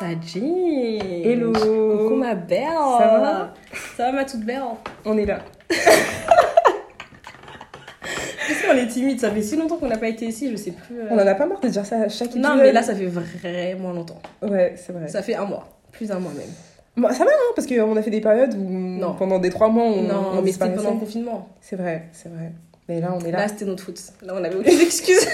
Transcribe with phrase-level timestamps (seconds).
[0.00, 1.52] Tadji Hello.
[1.52, 2.66] Coucou ma belle
[2.98, 3.54] Ça va
[3.96, 4.62] Ça va ma toute belle
[5.04, 5.40] On est là.
[8.66, 9.18] Qu'on est timide?
[9.20, 10.96] Ça fait si longtemps qu'on n'a pas été ici, je sais plus.
[11.00, 11.06] euh.
[11.10, 12.42] On en a pas marre de dire ça à chaque épisode.
[12.42, 14.20] Non mais là ça fait vraiment longtemps.
[14.42, 15.08] Ouais, c'est vrai.
[15.08, 15.66] Ça fait un mois.
[15.92, 16.46] Plus d'un mois même.
[16.96, 19.14] Bon, ça va, non Parce qu'on a fait des périodes où Non.
[19.14, 21.48] pendant des trois mois, on, non on mais c'était pendant le confinement.
[21.60, 22.52] C'est vrai, c'est vrai.
[22.88, 23.38] Mais là, on est là.
[23.40, 24.00] Là c'était notre faute.
[24.22, 25.26] Là on avait aucune excuse.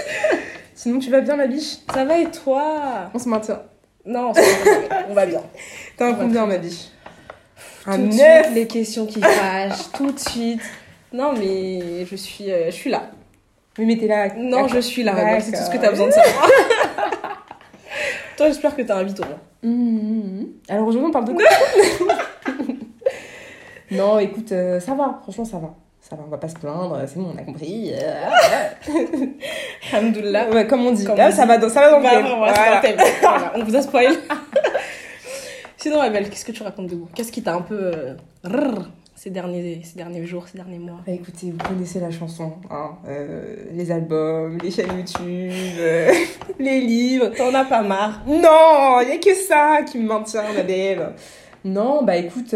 [0.75, 1.77] Sinon, tu vas bien, ma biche?
[1.93, 3.11] Ça va et toi?
[3.13, 3.61] On se maintient.
[4.07, 4.33] Non,
[5.09, 5.43] on va bien.
[5.97, 6.91] T'as un combien, ma biche
[7.87, 10.61] Un tout de neuf suite, les questions qui fâchent, tout de suite.
[11.13, 13.11] Non mais je suis, euh, je suis là.
[13.79, 14.29] Mais t'es là.
[14.37, 16.49] Non, je suis là, c'est tout ce que t'as besoin de savoir.
[18.37, 19.41] Toi, j'espère que t'as un vite au moins.
[19.65, 20.47] Hum, hum.
[20.69, 21.45] Alors aujourd'hui, on parle de quoi?
[23.91, 25.21] Non, écoute, euh, ça va.
[25.23, 25.75] Franchement, ça va.
[26.09, 27.01] Ça va, on va pas se plaindre.
[27.07, 27.93] C'est bon, on a compris.
[27.93, 28.29] Euh,
[29.93, 30.51] Alhamdoulilah.
[30.51, 31.05] ouais, comme on dit.
[31.05, 31.49] Comme Là, on ça dit.
[31.49, 32.27] va dans, ça va dans le Bah, thème.
[32.37, 32.81] Voilà.
[32.81, 32.97] thème.
[33.23, 34.15] Voilà, on vous a spoil.
[35.77, 38.15] Sinon, Abel, qu'est-ce que tu racontes de vous Qu'est-ce qui t'a un peu euh,
[39.15, 40.99] ces derniers, ces derniers jours, ces derniers mois?
[41.07, 46.13] Bah, écoutez, vous connaissez la chanson, hein, euh, les albums, les chaînes YouTube, euh,
[46.59, 47.29] les livres.
[47.37, 48.23] T'en as pas marre?
[48.27, 51.11] Non, il y a que ça qui me maintient, ma belle.
[51.65, 52.55] Non, bah écoute,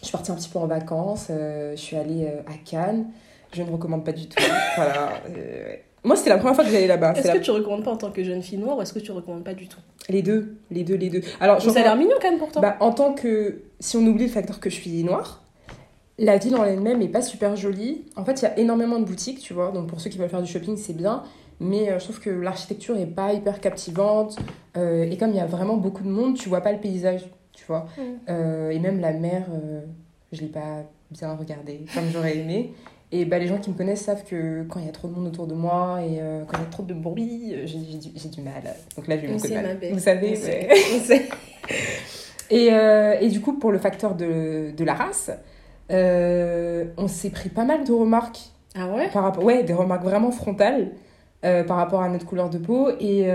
[0.00, 3.06] je suis partie un petit peu en vacances, euh, je suis allée euh, à Cannes.
[3.52, 4.40] Je ne recommande pas du tout.
[4.76, 5.10] voilà.
[5.36, 5.74] euh.
[6.04, 7.12] Moi, c'était la première fois que j'allais là-bas.
[7.14, 9.00] Est-ce que la- tu recommandes pas en tant que jeune fille noire ou est-ce que
[9.00, 9.80] tu recommandes pas du tout?
[10.08, 11.20] Les deux, les deux, les deux.
[11.40, 12.62] Alors, Ça a l'air mignon quand même pour toi.
[12.62, 13.62] Bah, en tant que.
[13.80, 15.42] Si on oublie le facteur que je suis noire,
[16.18, 18.04] la ville en elle-même est pas super jolie.
[18.16, 19.72] En fait, il y a énormément de boutiques, tu vois.
[19.72, 21.22] Donc, pour ceux qui veulent faire du shopping, c'est bien.
[21.60, 24.38] Mais euh, je trouve que l'architecture est pas hyper captivante.
[24.78, 27.26] Euh, et comme il y a vraiment beaucoup de monde, tu vois pas le paysage,
[27.52, 27.86] tu vois.
[27.96, 28.02] Mm.
[28.28, 29.80] Euh, et même la mer, euh,
[30.32, 32.72] je l'ai pas bien regardée comme j'aurais aimé.
[33.12, 35.12] Et bah, les gens qui me connaissent savent que quand il y a trop de
[35.14, 37.78] monde autour de moi et euh, quand il y a trop de bruit, euh, j'ai
[37.78, 38.62] du, du mal.
[38.96, 39.78] Donc là, j'ai eu beaucoup de mal.
[39.92, 40.38] Vous savez.
[42.52, 45.30] Et, et du coup, pour le facteur de, de la race,
[45.88, 48.40] on s'est pris pas mal de remarques
[48.74, 49.08] Ah ouais?
[49.12, 50.90] par rapport, ouais, des remarques vraiment frontales
[51.42, 53.28] par rapport à notre couleur de peau et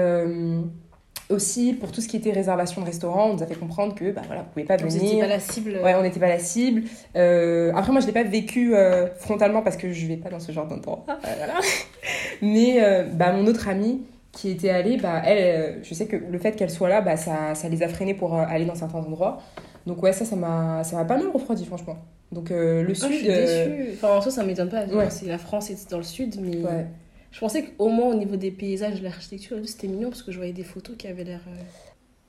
[1.29, 4.11] aussi pour tout ce qui était réservation de restaurant, on nous a fait comprendre que
[4.11, 5.03] bah voilà, vous pouvez pas Vous venir.
[5.03, 5.79] étiez pas la cible.
[5.83, 6.83] Ouais, on n'était pas la cible.
[7.15, 10.39] Euh, après, moi, je l'ai pas vécu euh, frontalement parce que je vais pas dans
[10.39, 11.05] ce genre d'endroit.
[11.09, 11.53] Euh, voilà.
[12.41, 16.15] Mais euh, bah, mon autre amie qui était allée, bah, elle, euh, je sais que
[16.17, 18.75] le fait qu'elle soit là, bah, ça, ça les a freinés pour euh, aller dans
[18.75, 19.41] certains endroits.
[19.87, 21.95] Donc ouais, ça, ça m'a, ça m'a pas mal refroidi, franchement.
[22.31, 23.13] Donc euh, le Ah, je sud.
[23.13, 23.89] suis euh, déçue.
[23.93, 24.85] Enfin, en soi, ça m'étonne pas.
[24.87, 25.09] Ouais.
[25.09, 26.85] C'est la France c'est dans le sud, mais ouais.
[27.35, 30.37] Je pensais qu'au moins au niveau des paysages, de l'architecture, c'était mignon parce que je
[30.37, 31.41] voyais des photos qui avaient l'air.
[31.47, 31.61] euh,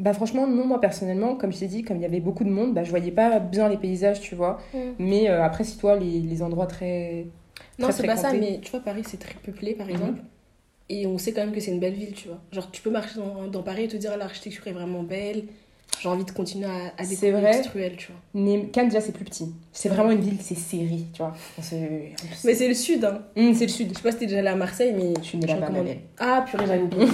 [0.00, 2.50] Bah franchement, non, moi personnellement, comme je t'ai dit, comme il y avait beaucoup de
[2.50, 4.60] monde, bah, je voyais pas bien les paysages, tu vois.
[4.98, 7.26] Mais euh, après, si toi, les, les endroits très...
[7.78, 9.92] Non, c'est pas ça, mais tu vois, Paris, c'est très peuplé, par Mhm.
[9.92, 10.20] exemple.
[10.88, 12.40] Et on sait quand même que c'est une belle ville, tu vois.
[12.52, 15.44] Genre, tu peux marcher dans, dans Paris et te dire l'architecture est vraiment belle.
[16.00, 17.52] J'ai envie de continuer à, à découvrir vrai.
[17.62, 18.20] Struel, tu vois.
[18.34, 19.52] Mais Cannes, déjà, c'est plus petit.
[19.72, 21.32] C'est vraiment une ville, c'est serré, tu vois.
[22.44, 23.22] Mais c'est le sud, hein.
[23.36, 23.88] Hum, c'est le sud.
[23.90, 25.68] Je sais pas si t'es déjà allé à Marseille, mais Je suis née là-bas.
[26.18, 27.06] Ah, purée, j'avais oublié.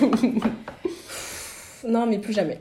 [1.86, 2.58] non, mais plus jamais.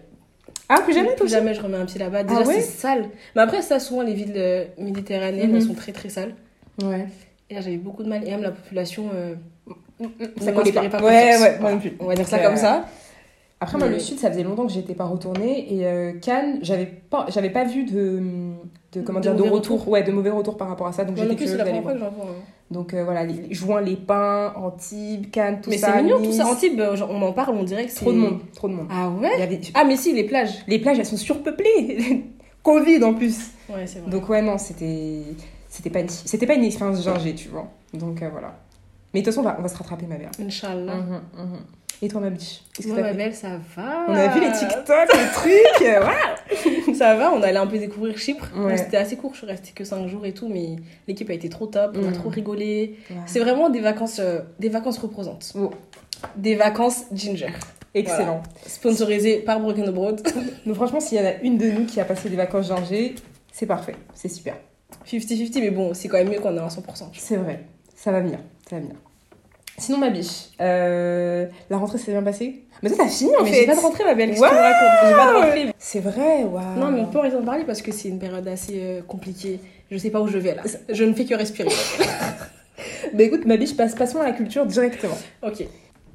[0.69, 2.23] Ah, plus jamais, Plus jamais je remets un pied là-bas.
[2.23, 3.09] Déjà, Ah ouais c'est sale.
[3.35, 5.55] Mais après, ça, souvent, les villes euh, méditerranéennes, Mhm.
[5.57, 6.33] elles sont très très sales.
[6.81, 7.07] Ouais.
[7.49, 8.25] Et là, j'avais beaucoup de mal.
[8.25, 9.09] Et même la population.
[9.13, 9.35] euh,
[9.99, 10.97] Ça ne collait m'inspirait pas.
[10.99, 11.93] pas ouais, ouais, moi non plus.
[11.99, 12.85] On va dire ça Euh, comme ça.
[13.63, 15.71] Après, moi, Mais- le sud, ça faisait longtemps que j'étais pas retournée.
[15.73, 18.19] Et euh, Cannes, j'avais pas, j'avais pas vu de,
[18.91, 19.77] de, comment De dire, de mauvais retour.
[19.77, 19.89] retours.
[19.93, 21.05] Ouais, de mauvais retours par rapport à ça.
[21.05, 22.09] Donc j'étais curieuse d'aller fois voir.
[22.11, 22.73] que.
[22.73, 25.93] Donc euh, voilà, les, Jouan, les Pins, Antibes, Cannes, tout Mais ça.
[25.95, 26.47] c'est mignon tout ça.
[26.47, 27.99] Antibes, euh, genre, on en parle, on dirait que c'est.
[27.99, 28.87] Trop de monde, trop de monde.
[28.89, 29.61] Ah ouais Il y avait...
[29.75, 30.63] Ah, mais si, les plages.
[30.67, 32.25] Les plages, elles sont surpeuplées.
[32.63, 33.51] Covid en plus.
[33.69, 34.09] Ouais, c'est vrai.
[34.09, 35.21] Donc ouais, non, c'était
[35.67, 37.67] c'était pas une, c'était pas une expérience gingée, tu vois.
[37.93, 38.57] Donc euh, voilà.
[39.13, 40.31] Mais de toute façon, on va, on va se rattraper, ma mère.
[40.39, 40.95] Inch'Allah.
[40.95, 41.57] Mhm, mhm.
[42.03, 44.05] Et toi, ma biche Qu'est-ce que Moi, ma belle, ça va.
[44.07, 45.81] On a vu les TikTok, les trucs.
[45.87, 46.93] euh.
[46.95, 48.45] Ça va, on allait un peu découvrir Chypre.
[48.57, 48.75] Ouais.
[48.77, 50.77] C'était assez court, je suis restée que 5 jours et tout, mais
[51.07, 52.13] l'équipe a été trop top, on a Mm.
[52.13, 52.97] trop rigolé.
[53.09, 53.17] Ouais.
[53.27, 55.53] C'est vraiment des vacances, euh, des vacances reposantes.
[55.55, 55.71] Oh.
[56.35, 57.49] Des vacances ginger.
[57.93, 58.41] Excellent.
[58.65, 60.21] Sponsorisées par Broken Abroad.
[60.65, 63.15] Donc franchement, s'il y en a une de nous qui a passé des vacances gingées,
[63.51, 63.95] c'est parfait.
[64.15, 64.55] C'est super.
[65.05, 66.81] 50-50, mais bon, c'est quand même mieux qu'on ait un 100%.
[66.83, 67.09] tu vois.
[67.13, 67.63] C'est vrai.
[67.95, 68.39] Ça va venir.
[68.69, 68.95] Ça va venir.
[69.81, 73.51] Sinon, ma biche, euh, la rentrée s'est bien passée Mais toi, t'as fini en mais
[73.51, 74.29] fait j'ai pas de rentrée, ma belle.
[74.29, 75.75] Qu'est-ce Waouh que tu me racontes J'ai pas de rentrée.
[75.79, 76.77] C'est vrai, waouh.
[76.79, 79.59] Non, mais on peut d'en parler parce que c'est une période assez euh, compliquée.
[79.89, 80.61] Je sais pas où je vais là.
[80.89, 81.69] Je ne fais que respirer.
[83.13, 85.17] Bah écoute, ma biche, passe, passons à la culture directement.
[85.43, 85.65] ok.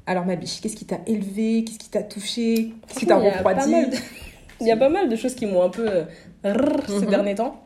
[0.05, 1.63] Alors, ma biche, qu'est-ce qui t'a élevé?
[1.65, 2.73] Qu'est-ce qui t'a touché?
[2.87, 3.71] Qu'est-ce qui t'a Il y a pas refroidi?
[3.71, 3.97] mal de-
[4.61, 6.03] Il y a pas mal de choses qui m'ont un peu euh,
[6.87, 7.09] ces Mhm.
[7.09, 7.61] derniers temps.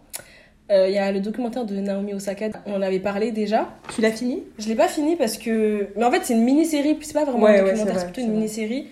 [0.72, 3.70] Euh, Il y a le documentaire de Naomi Osaka, on en avait parlé déjà.
[3.94, 4.44] Tu l'as fini?
[4.58, 5.90] Je l'ai pas fini parce que.
[5.98, 8.32] Mais en fait, c'est une mini-série, c'est pas vraiment Ouais, un documentaire, c'est plutôt une
[8.34, 8.88] mini-série.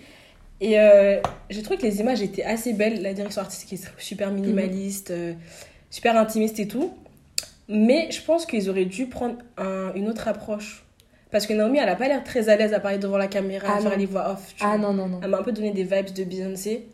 [0.60, 3.00] Et euh, j'ai trouvé que les images étaient assez belles.
[3.02, 5.32] La direction artistique est super minimaliste, euh,
[5.90, 6.92] super intimiste et tout.
[7.68, 10.84] Mais je pense qu'ils auraient dû prendre un- une autre approche.
[11.30, 13.68] Parce que Naomi, elle a pas l'air très à l'aise à parler devant la caméra,
[13.70, 14.52] Ah à faire les voix off.
[14.56, 14.78] tu Ah vois.
[14.78, 15.20] non, non, non.
[15.22, 16.88] Elle m'a un peu donné des vibes de Beyoncé.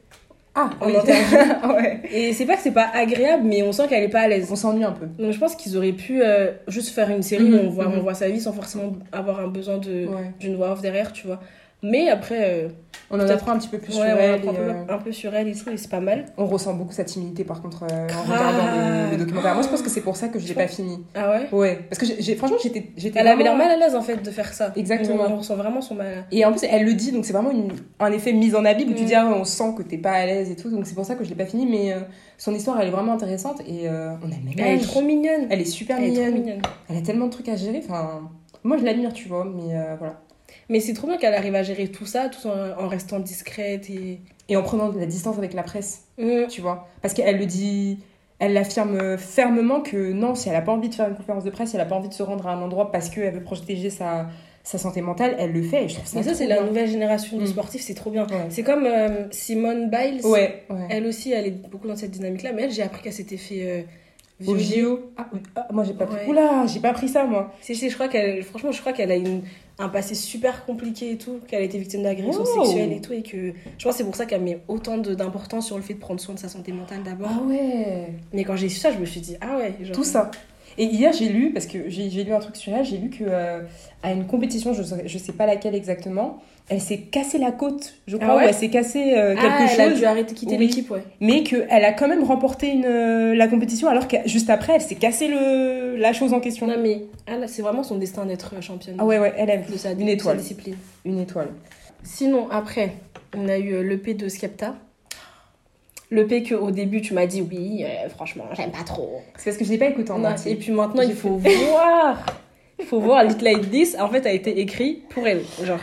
[0.59, 0.97] Ah, En oui.
[0.97, 1.37] interview.
[1.75, 2.01] ouais.
[2.11, 4.49] Et c'est pas que c'est pas agréable, mais on sent qu'elle est pas à l'aise.
[4.51, 5.07] On s'ennuie un peu.
[5.23, 7.89] Donc je pense qu'ils auraient pu euh, juste faire une série Mhm, où on voit,
[7.89, 7.99] mhm.
[7.99, 10.33] on voit sa vie sans forcément avoir un besoin Ouais.
[10.41, 11.41] d'une voix off derrière, tu vois.
[11.83, 12.69] Mais après, euh,
[13.11, 14.35] On en apprend un petit peu plus ouais, sur on elle.
[14.35, 16.25] apprend et, un, peu, euh, un peu sur elle et tout, et c'est pas mal.
[16.39, 19.55] On ressent beaucoup sa timidité par contre euh, en regardant le, le documentaire.
[19.55, 21.05] Moi je pense que c'est pour ça que je l'ai pas fini.
[21.15, 21.49] Ah ouais?
[21.53, 24.01] Ouais, parce que j'ai- franchement j'étais j'étais Elle avait l'air vraiment- mal à l'aise en
[24.01, 24.73] fait de faire ça.
[24.75, 25.25] Exactement.
[25.29, 26.25] On, on ressent vraiment son mal.
[26.33, 28.85] Et en plus elle le dit donc c'est vraiment une- un effet mise en habit
[28.85, 29.07] où tu Mm.
[29.07, 31.15] dis ah on sent que t'es pas à l'aise et tout donc c'est pour ça
[31.15, 32.01] que je l'ai pas fini mais euh,
[32.39, 35.03] son histoire elle est vraiment intéressante et euh, on a le même Elle est trop
[35.03, 35.47] mignonne.
[35.51, 36.41] Elle est super Elle est trop mignonne.
[36.41, 36.63] mignonne.
[36.89, 37.83] Elle a tellement de trucs à gérer.
[37.85, 38.23] Enfin,
[38.65, 40.23] moi je l'admire tu vois mais euh, voilà.
[40.69, 43.89] Mais c'est trop bien qu'elle arrive à gérer tout ça, tout en, en restant discrète
[43.91, 44.21] et.
[44.49, 46.05] Et en prenant de la distance avec la presse.
[46.19, 46.47] Mm.
[46.49, 46.87] tu vois.
[47.03, 47.99] Parce qu'elle le dit,
[48.39, 51.51] elle l'affirme fermement que non, si elle a pas envie de faire une conférence de
[51.51, 53.43] presse, si elle a pas envie de se rendre à un endroit parce qu'elle veut
[53.43, 54.29] protéger sa,
[54.63, 55.85] sa santé mentale, elle le fait.
[55.85, 57.47] Et je trouve ça Mais ça, c'est la nouvelle génération de Mm.
[57.49, 58.25] sportifs, c'est trop bien.
[58.29, 58.47] Ouais.
[58.51, 60.21] C'est comme euh, Simone Biles.
[60.25, 60.87] Ouais, ouais.
[60.91, 63.63] Elle aussi, elle est beaucoup dans cette dynamique-là, mais elle, j'ai appris qu'elle s'était fait
[63.63, 63.83] euh,
[64.47, 64.57] Au.
[64.59, 65.13] JO.
[65.17, 65.41] Ah, oui.
[65.55, 66.17] Ah, moi j'ai pas pris.
[66.17, 66.27] Ouais.
[66.29, 67.55] Oula, j'ai pas pris ça moi.
[67.63, 69.43] Si, si, je crois qu'elle, franchement, je crois qu'elle a une,
[69.79, 72.65] un passé super compliqué et tout, qu'elle a été victime d'agressions Oh.
[72.65, 75.67] sexuelles et tout, et que je pense c'est pour ça qu'elle met autant de- d'importance
[75.67, 77.31] sur le fait de prendre soin de sa santé mentale d'abord.
[77.33, 78.09] Ah ouais.
[78.35, 80.31] Mais quand j'ai su ça, je me suis dit, ah ouais, genre, Tout ça.
[80.79, 83.25] Et hier j'ai lu, parce que j'ai lu un truc sur elle, j'ai lu que
[83.27, 83.61] euh,
[84.03, 86.39] à une compétition, je sais, je sais pas laquelle exactement,
[86.69, 89.47] elle s'est cassé la côte, je crois, Ah ouais ou elle s'est cassé euh, quelque
[89.49, 89.99] ah, elle a chose.
[90.01, 90.67] dû arrêter de quitter Oui.
[90.67, 91.03] l'équipe, ouais.
[91.21, 94.81] mais qu'elle a quand même remporté une, euh, la compétition alors que juste après elle
[94.83, 96.67] s'est cassé le, la chose en question.
[96.67, 99.63] Non, mais elle, c'est vraiment son destin d'être championne Ah ouais, ouais, elle aime.
[99.73, 100.37] de, sa, Une de sa étoile.
[100.39, 100.77] discipline.
[101.05, 101.49] Une étoile.
[102.03, 102.93] Sinon, après,
[103.37, 104.75] on a eu l'EP de Skepta.
[106.11, 109.21] L'EP que au début tu m'as dit oui, euh, franchement, j'aime pas trop.
[109.37, 110.53] C'est parce que je l'ai pas écouté en entier.
[110.53, 112.25] et puis maintenant, il faut voir.
[112.79, 113.97] Il faut voir Lit Like This.
[113.99, 115.43] En fait, a été écrit pour elle.
[115.65, 115.81] Genre.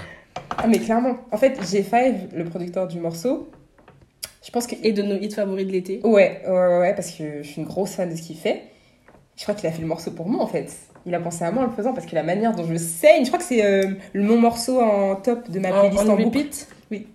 [0.57, 1.17] Ah mais clairement.
[1.31, 3.49] En fait, G5, le producteur du morceau,
[4.45, 4.75] je pense que...
[4.83, 5.99] Et de nos hits favoris de l'été.
[6.03, 8.61] Ouais, ouais, ouais, parce que je suis une grosse fan de ce qu'il fait.
[9.35, 10.71] Je crois qu'il a fait le morceau pour moi en fait.
[11.07, 13.23] Il a pensé à moi en le faisant parce que la manière dont je saigne,
[13.23, 16.15] je crois que c'est euh, mon morceau en top de ma En, playlist en, en
[16.17, 16.25] boucle.
[16.37, 16.67] repeat.
[16.91, 17.07] Oui.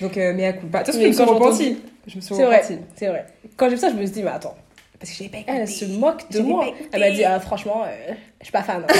[0.00, 0.78] Donc, euh, mais à coup pas.
[0.82, 1.78] Toute façon, Mais je me suis quand j'ai repentie.
[2.06, 2.62] Je me suis C'est vrai.
[2.96, 3.26] C'est vrai.
[3.56, 4.54] Quand j'ai vu ça, je me suis dit, mais attends.
[4.98, 5.56] Parce que j'avais pas écouté.
[5.58, 6.66] Elle, se moque de moi.
[6.92, 8.84] Elle m'a dit, ah, franchement, euh, je suis pas fan.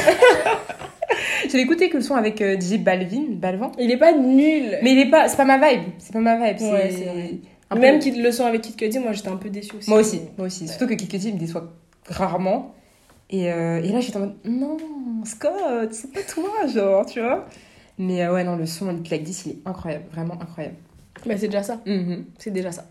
[1.48, 3.70] J'avais écouté que le son avec euh, DJ Balvin, Balvin.
[3.78, 4.78] Il est pas nul.
[4.82, 5.82] Mais il est pas, c'est pas ma vibe.
[5.98, 6.60] C'est pas ma vibe.
[6.62, 7.30] Ouais, c'est c'est vrai.
[7.70, 9.90] un peu- Même qu'il le son avec Kid Cudi, moi j'étais un peu déçue aussi.
[9.90, 10.66] Moi aussi, moi aussi.
[10.66, 11.70] Surtout que Kid Cudi me déçoit
[12.08, 12.74] rarement.
[13.30, 14.76] Et, euh, et là, j'étais en mode, non,
[15.24, 17.46] Scott, c'est pas toi, genre, tu vois.
[17.98, 20.76] Mais euh, ouais, non, le son Like This, il est incroyable, vraiment incroyable.
[21.26, 21.80] Mais c'est déjà ça.
[21.86, 22.24] Mhm.
[22.38, 22.86] C'est déjà ça.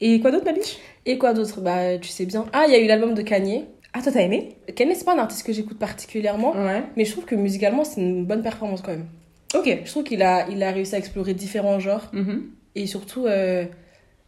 [0.00, 1.60] Et quoi d'autre, ma biche Et quoi d'autre?
[1.60, 2.46] Bah, tu sais bien.
[2.52, 3.66] Ah, il y a eu l'album de Kanye.
[3.92, 4.56] Ah, toi, t'as aimé?
[4.74, 6.82] Kanye, c'est pas un artiste que j'écoute particulièrement, Ouais.
[6.96, 9.06] mais je trouve que musicalement, c'est une bonne performance quand même.
[9.54, 9.80] Ok.
[9.84, 12.08] Je trouve qu'il a, il a réussi à explorer différents genres.
[12.12, 12.50] Mhm.
[12.76, 13.64] Et surtout, euh,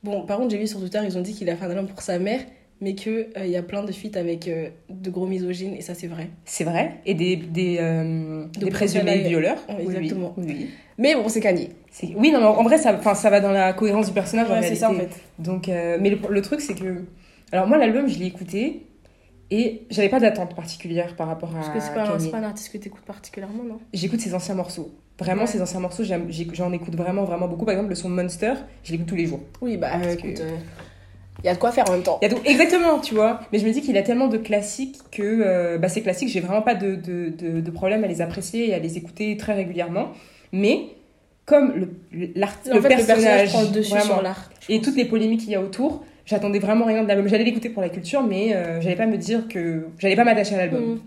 [0.03, 1.87] bon, par contre, j'ai vu sur Twitter, ils ont dit qu'il a fait un album
[1.89, 2.41] pour sa mère,
[2.83, 5.95] mais qu'il il y a plein de feats avec euh, de gros misogynes, et ça,
[5.95, 6.29] c'est vrai.
[6.45, 6.97] C'est vrai.
[7.07, 9.59] Et des, des, euh, De des présumés violeurs.
[9.71, 10.35] Oui, exactement.
[10.37, 10.71] Oui, oui.
[10.99, 11.71] Mais bon, c'est Kanye.
[12.17, 14.51] Oui, non, mais en vrai, ça, ça va dans la cohérence du personnage.
[14.51, 15.09] Ouais, c'est ça en fait.
[15.39, 17.05] Donc, euh, mais le, le truc, c'est que.
[17.53, 18.83] Alors, moi, l'album, je l'ai écouté
[19.51, 21.55] et j'avais pas d'attente particulière par rapport à.
[21.61, 22.25] Parce que c'est pas, un- Kanye.
[22.25, 23.79] c'est pas un artiste que t'écoutes particulièrement, non?
[23.93, 24.91] J'écoute ses anciens morceaux.
[25.19, 25.47] Vraiment, Ouais.
[25.47, 27.65] ses anciens morceaux, j'en écoute vraiment, vraiment beaucoup.
[27.67, 29.41] Par exemple, le son Monster, je l'écoute tous les jours.
[29.61, 30.43] Oui, bah Parce écoute, que-
[31.43, 32.19] il y a de quoi faire en même temps.
[32.23, 33.41] Y a tout- Exactement, tu vois.
[33.53, 36.41] Mais je me dis qu'il a tellement de classiques que euh, bah, ces classiques, j'ai
[36.41, 39.55] vraiment pas de, de, de, de problème à les apprécier et à les écouter très
[39.55, 40.09] régulièrement.
[40.53, 40.87] Mais
[41.45, 41.87] comme le,
[42.71, 44.51] En le fait, le personnage prend le dessus vraiment, sur l'art.
[44.69, 47.27] et toutes les polémiques qu'il y a autour, j'attendais vraiment rien de l'album.
[47.29, 49.87] J'allais l'écouter pour la culture, mais euh, j'allais pas me dire que.
[49.99, 50.85] J'allais pas m'attacher à l'album.
[50.85, 51.01] Mhm.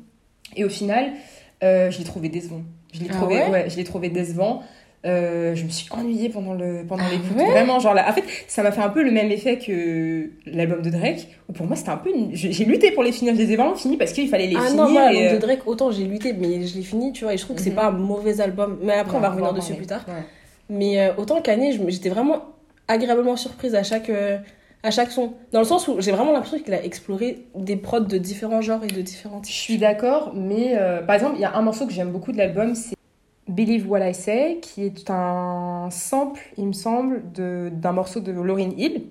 [0.57, 1.11] Et au final,
[1.63, 2.61] euh, je l'ai trouvé décevant.
[2.93, 3.49] Je l'ai Ah trouvé, ouais?
[3.49, 4.61] ouais, je l'ai trouvé décevant.
[5.05, 7.37] Euh, je me suis ennuyée pendant le pendant Ah l'écoute.
[7.37, 10.31] ouais Vraiment, genre là, en fait, ça m'a fait un peu le même effet que
[10.47, 11.27] l'album de Drake.
[11.47, 13.35] Où pour moi, c'était un peu, une- j'ai lutté pour les finir.
[13.35, 14.83] Je les ai vraiment finis parce qu'il fallait les Ah finir.
[14.83, 17.33] non, moi, l'album euh, de Drake, autant j'ai lutté, mais je l'ai fini, tu vois,
[17.33, 17.75] et je trouve que c'est Mhm.
[17.75, 18.79] pas un mauvais album.
[18.81, 19.77] Mais après, on va revenir dessus ouais.
[19.77, 20.05] plus tard.
[20.69, 21.41] Mais euh, autant
[21.83, 22.41] me- j'étais vraiment
[22.87, 24.37] agréablement surprise à chaque, euh,
[24.81, 25.33] à chaque son.
[25.51, 28.83] Dans le sens où j'ai vraiment l'impression qu'il a exploré des prods de différents genres
[28.83, 31.85] et de différents Je suis d'accord, mais euh, par exemple, il y a un morceau
[31.85, 32.95] que j'aime beaucoup de l'album, c'est
[33.47, 38.71] Believe What I Say, qui est un sample, il me semble, d'un morceau de Lauryn
[38.77, 39.03] Hill.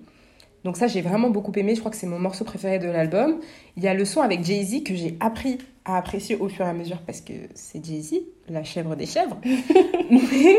[0.65, 1.75] Donc ça, j'ai vraiment beaucoup aimé.
[1.75, 3.39] Je crois que c'est mon morceau préféré de l'album.
[3.77, 6.69] Il y a le son avec Jay-Z que j'ai appris à apprécier au fur et
[6.69, 8.15] à mesure parce que c'est Jay-Z,
[8.49, 9.39] la chèvre des chèvres.
[10.11, 10.57] Mais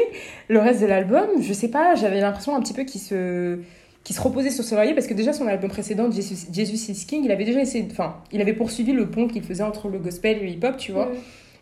[0.48, 3.60] le reste de l'album, je sais pas, j'avais l'impression un petit peu qu'il se
[4.04, 7.08] qui se reposait sur ce laurier parce que déjà son album précédent Jesus, Jesus is
[7.08, 9.98] King il avait déjà essayé enfin il avait poursuivi le pont qu'il faisait entre le
[9.98, 11.10] gospel et le hip hop tu vois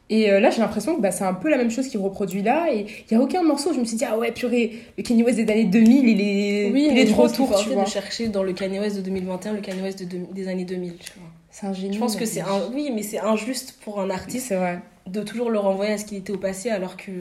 [0.09, 2.41] et euh, là j'ai l'impression que bah, c'est un peu la même chose qu'il reproduit
[2.41, 2.67] là.
[2.71, 5.03] Et il y a aucun morceau où je me suis dit ah ouais purée le
[5.03, 7.89] Kanye West des années 2000 il est Oui, il est de retour tu vois de
[7.89, 11.11] chercher dans le Kanye West de 2021 le Kanye West de des années 2000, tu
[11.17, 11.29] vois.
[11.51, 14.53] c'est un génie Je pense que c'est un oui, mais c'est injuste pour un artiste
[14.53, 14.79] vrai.
[15.07, 17.11] de toujours le renvoyer à ce qu'il était au passé alors que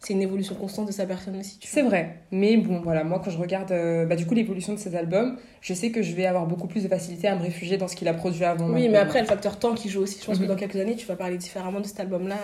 [0.00, 3.30] c'est une évolution constante de sa personne aussi, C'est vrai, mais bon, voilà, moi quand
[3.30, 6.24] je regarde euh, bah, du coup l'évolution de ses albums, je sais que je vais
[6.26, 8.66] avoir beaucoup plus de facilité à me réfugier dans ce qu'il a produit avant.
[8.66, 8.92] Oui, maintenant.
[8.92, 10.18] mais après, le facteur temps qui joue aussi.
[10.20, 10.44] Je pense Mhm.
[10.46, 12.36] que dans quelques années, tu vas parler différemment de cet album-là.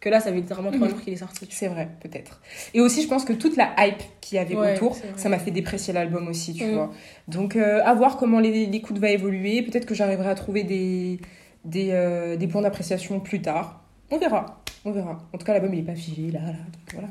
[0.00, 0.94] Que là, ça fait littéralement trois Mhm.
[0.94, 1.46] jours qu'il est sorti.
[1.50, 2.40] C'est vrai, peut-être.
[2.74, 5.38] Et aussi, je pense que toute la hype qu'il y avait Ouais, autour, ça m'a
[5.38, 6.74] fait déprécier l'album aussi, tu Mhm.
[6.74, 6.90] vois.
[7.28, 9.62] Donc, euh, à voir comment l'écoute va évoluer.
[9.62, 11.20] Peut-être que j'arriverai à trouver des,
[11.64, 13.84] des, euh, des points d'appréciation plus tard.
[14.10, 15.18] On verra, on verra.
[15.32, 16.46] En tout cas, l'album, il est pas figé, là, là.
[16.52, 17.08] Donc, voilà.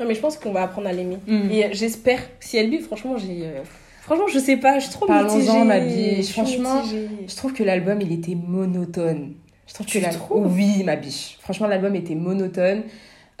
[0.00, 1.18] Non, mais je pense qu'on va apprendre à l'aimer.
[1.26, 1.50] Mhm.
[1.50, 3.42] Et euh, j'espère, si elle lui, franchement, j'ai.
[3.44, 3.62] euh,
[4.02, 6.32] Franchement, je sais pas, je suis trop Parlons-en, ma biche.
[6.32, 7.08] Franchement, mitigée.
[7.26, 9.32] Je trouve que l'album, il était monotone.
[9.66, 11.38] Je trouve Tu que Oui, ma biche.
[11.40, 12.82] Franchement, l'album était monotone.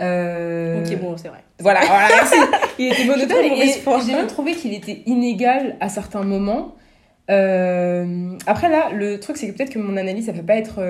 [0.00, 1.44] Euh, Ok, bon, c'est vrai.
[1.58, 2.36] Voilà, voilà, merci.
[2.78, 6.74] Il était monotone j'ai même trouvé qu'il était inégal à certains moments.
[7.30, 10.80] Euh, Après, là, le truc, c'est que peut-être que mon analyse, ça peut pas être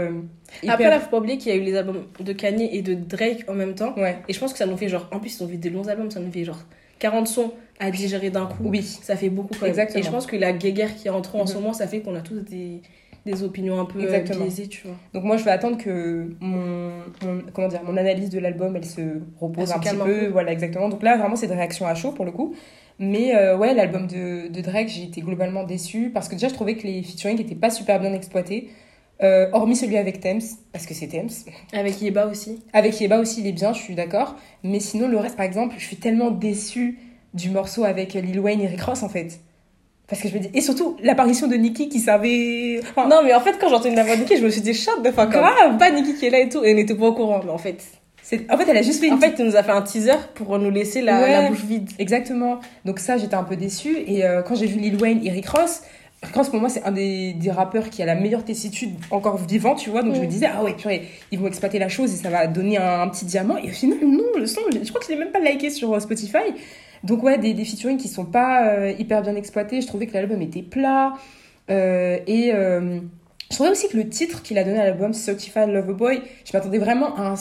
[0.62, 0.74] hyper...
[0.74, 2.94] Après, là, faut pas oublier qu'il y a eu les albums de Kanye et de
[2.94, 3.94] Drake en même temps.
[3.96, 5.08] Ouais, Et je pense que ça nous fait genre.
[5.12, 6.60] En plus, ils ont fait des longs albums, ça nous fait genre
[6.98, 8.64] 40 sons à digérer d'un coup.
[8.66, 8.82] oui.
[8.82, 9.70] Ça fait beaucoup quand même.
[9.70, 10.00] Exactement.
[10.00, 11.60] Et je pense que la guéguerre qui est entrée en ce Mhm.
[11.62, 12.80] moment, ça fait qu'on a tous des,
[13.26, 14.44] des opinions un peu euh, Exactement.
[14.44, 14.96] biaisées, tu vois.
[15.12, 16.90] Donc moi, je vais attendre que mon,
[17.24, 19.00] mon- comment dire, mon analyse de l'album, elle se
[19.40, 20.26] repose Elle se un petit un peu.
[20.28, 20.88] Voilà, exactement.
[20.88, 22.54] Donc là, vraiment, c'est des réactions à chaud pour le coup.
[23.00, 26.54] Mais euh, ouais, l'album de, de Drake, j'ai été globalement déçue parce que déjà, je
[26.54, 28.68] trouvais que les featuring n'étaient pas super bien exploités.
[29.22, 30.40] Euh, hormis celui avec Thames,
[30.72, 31.28] parce que c'est Thames.
[31.72, 32.62] Avec Yeba aussi.
[32.72, 34.34] Avec Yeba aussi, il est bien, je suis d'accord.
[34.64, 36.98] Mais sinon, le reste, par exemple, je suis tellement déçue
[37.32, 39.40] du morceau avec Lil Wayne et Rick Ross, en fait.
[40.08, 40.50] Parce que je me dis...
[40.52, 42.80] Et surtout, l'apparition de Nicki qui savait...
[42.90, 44.60] Enfin, Non, mais en fait, quand j'ai entendu la voix de Nicki, je me suis
[44.60, 45.78] dit, chat de fin, Grave.
[45.78, 46.62] Pas Nicki qui est là et tout.
[46.64, 47.82] Et elle n'était pas au courant, mais en fait.
[48.50, 50.12] en fait, elle a juste fait une En fait, tu nous a fait un teaser
[50.34, 51.30] pour nous laisser la, Ouais.
[51.32, 51.88] la bouche vide.
[51.98, 52.58] Exactement.
[52.84, 53.96] Donc ça, j'étais un peu déçue.
[54.06, 55.82] Et euh, quand j'ai vu Lil Wayne et Rick Ross,
[56.24, 59.36] Rick Ross, pour moi, c'est un des, des rappeurs qui a la meilleure tessitude encore
[59.38, 60.02] vivant, tu vois.
[60.02, 60.28] Donc je me Mm.
[60.28, 63.08] disais, ah ouais, purée, ils vont exploiter la chose et ça va donner un, un
[63.08, 63.56] petit diamant.
[63.58, 65.92] Et au final, non, le son, je crois que je l'ai même pas liké sur
[65.94, 66.38] euh, Spotify.
[67.04, 69.80] Donc ouais, des, des featuring qui sont pas euh, hyper bien exploités.
[69.82, 71.12] Je trouvais que l'album était plat.
[71.70, 73.00] Euh, et euh,
[73.50, 76.52] je trouvais aussi que le titre qu'il a donné à l'album, Certified Lover Boy, je
[76.56, 77.34] m'attendais vraiment à un,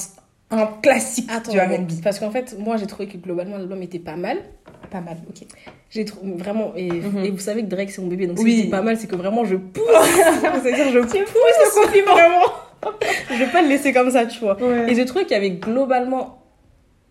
[0.58, 1.92] un classique Attends, du R&B.
[2.04, 4.38] parce qu'en fait, moi, j'ai trouvé que globalement, l'album était pas mal.
[4.92, 5.48] Pas mal, ok.
[5.90, 6.74] J'ai trouvé vraiment.
[6.76, 7.26] Et, Mhm.
[7.26, 8.28] et vous savez que Drake, c'est mon bébé.
[8.28, 8.58] Donc, si Oui.
[8.58, 9.84] je dis pas mal, c'est que vraiment, je pousse.
[10.64, 12.14] C'est-à-dire, je pousse le compliment.
[12.14, 12.46] Vraiment.
[13.32, 14.58] je vais pas le laisser comme ça, tu vois.
[14.88, 16.40] Et j'ai trouvé qu'il y avait globalement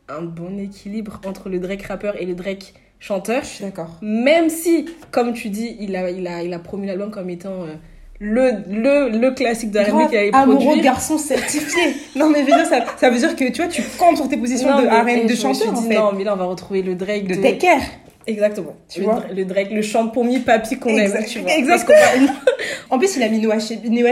[0.08, 3.42] un bon équilibre entre le Drake rappeur et le Drake chanteur.
[3.42, 3.98] Je suis d'accord.
[4.02, 7.62] Même si, comme tu dis, il a, il a, il a promu l'album comme étant
[7.62, 7.74] euh,
[8.24, 10.80] le, le, le classique de R&B qu'il avait amoureux produit.
[10.80, 11.82] garçon certifié.
[12.16, 14.28] non mais je veux dire, ça, ça veut dire que tu vois, tu comptes sur
[14.28, 15.94] tes positions Non, de R&B de chanteur en fait.
[15.94, 17.80] Non, mais là, on va retrouver le Drake De Take Care.
[18.24, 18.76] Exactement.
[18.88, 21.50] Tu le, vois le Drake, le champomis papy qu'on aime, Exact- tu vois.
[21.56, 21.68] exact.
[21.68, 22.32] Parce qu'on va-
[22.90, 23.58] En plus, il a mis Noah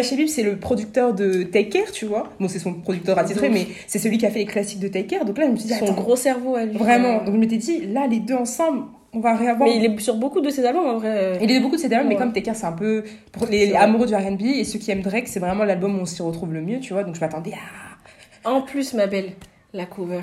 [0.02, 0.26] Shebib.
[0.26, 2.25] C'est le producteur de Take Care, tu vois.
[2.40, 5.07] Bon, c'est son producteur attitré, mais c'est celui qui a fait les classiques de Take
[5.07, 5.25] Care.
[5.25, 6.76] Donc là, je me suis dit, Son attends, gros cerveau à lui.
[6.76, 7.19] vraiment.
[7.23, 9.69] Donc je m'étais dit, là, les deux ensemble, on va réavoir.
[9.69, 11.38] Mais il est sur beaucoup de ses albums, en vrai.
[11.43, 13.75] Il y a beaucoup de ces albums, mais comme Care, c'est un peu pour les,
[13.75, 16.52] amoureux du R&B et ceux qui aiment Drake, c'est vraiment l'album où on s'y retrouve
[16.52, 17.05] le mieux, tu vois.
[17.05, 18.49] Donc je m'attendais à.
[18.49, 19.33] En plus, ma belle,
[19.75, 20.21] la cover.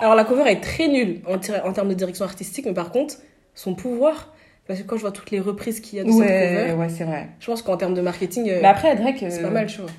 [0.00, 2.90] Alors, la cover est très nulle en, ter- en termes de direction artistique, mais par
[2.90, 3.16] contre,
[3.54, 4.32] son pouvoir.
[4.66, 6.88] Parce que quand je vois toutes les reprises qu'il y a de cette cover, ouais,
[6.88, 7.28] c'est vrai.
[7.38, 9.82] je pense qu'en termes de marketing, euh, Mais après, Drake, c'est euh, pas mal, tu
[9.82, 9.90] vois.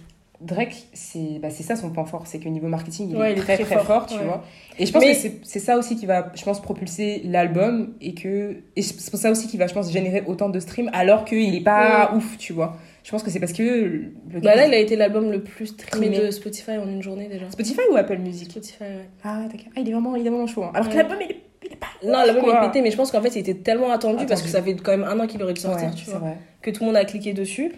[0.41, 3.33] Drake, c'est bah, c'est ça son point fort, c'est qu'au niveau marketing, il Ouais, est
[3.33, 4.23] il est très très fort, fort, tu ouais.
[4.25, 4.43] vois.
[4.77, 8.13] Et je pense Mais- que c'est- ça aussi qui va, je pense, propulser l'album et
[8.13, 11.23] que et c'est pour ça aussi qu'il va, je pense, générer autant de streams alors
[11.23, 12.75] qu'il est pas ouf, tu vois.
[13.03, 15.67] Je pense que c'est parce que le Bah là, il a été l'album le plus
[15.67, 16.25] streamé Streamé.
[16.27, 17.49] de Spotify en une journée déjà.
[17.51, 19.09] Spotify ou Apple Music Spotify, ouais.
[19.23, 19.67] Ah, d'accord.
[19.75, 20.63] Ah, il est vraiment, il est vraiment chaud.
[20.63, 20.71] hein.
[20.73, 21.87] Alors que l'album, il est, il est pas.
[22.03, 24.49] Non, l'album est pété, mais je pense qu'en fait, il était tellement attendu, parce que
[24.49, 26.19] ça fait quand même un an qu'il aurait dû sortir, Ouais, tu vois.
[26.19, 26.37] vrai.
[26.61, 27.71] que tout le monde a cliqué dessus.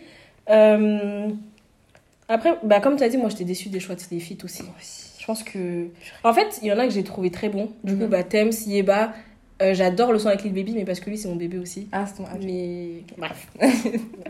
[0.49, 1.27] Euh,
[2.29, 4.63] Après, bah, comme tu as dit, moi j'étais déçue des choix de feats aussi.
[5.19, 5.87] Je pense que.
[6.23, 7.69] En fait, il y en a que j'ai trouvé très bons.
[7.83, 8.09] Du coup, Mhm.
[8.09, 9.13] bah, Thames, Yeba.
[9.61, 11.87] euh, J'adore le son avec Lil Baby, mais parce que lui, c'est mon bébé aussi.
[11.91, 12.23] Ah, c'est ton.
[12.29, 13.03] ah, Mais.
[13.17, 13.47] Bref.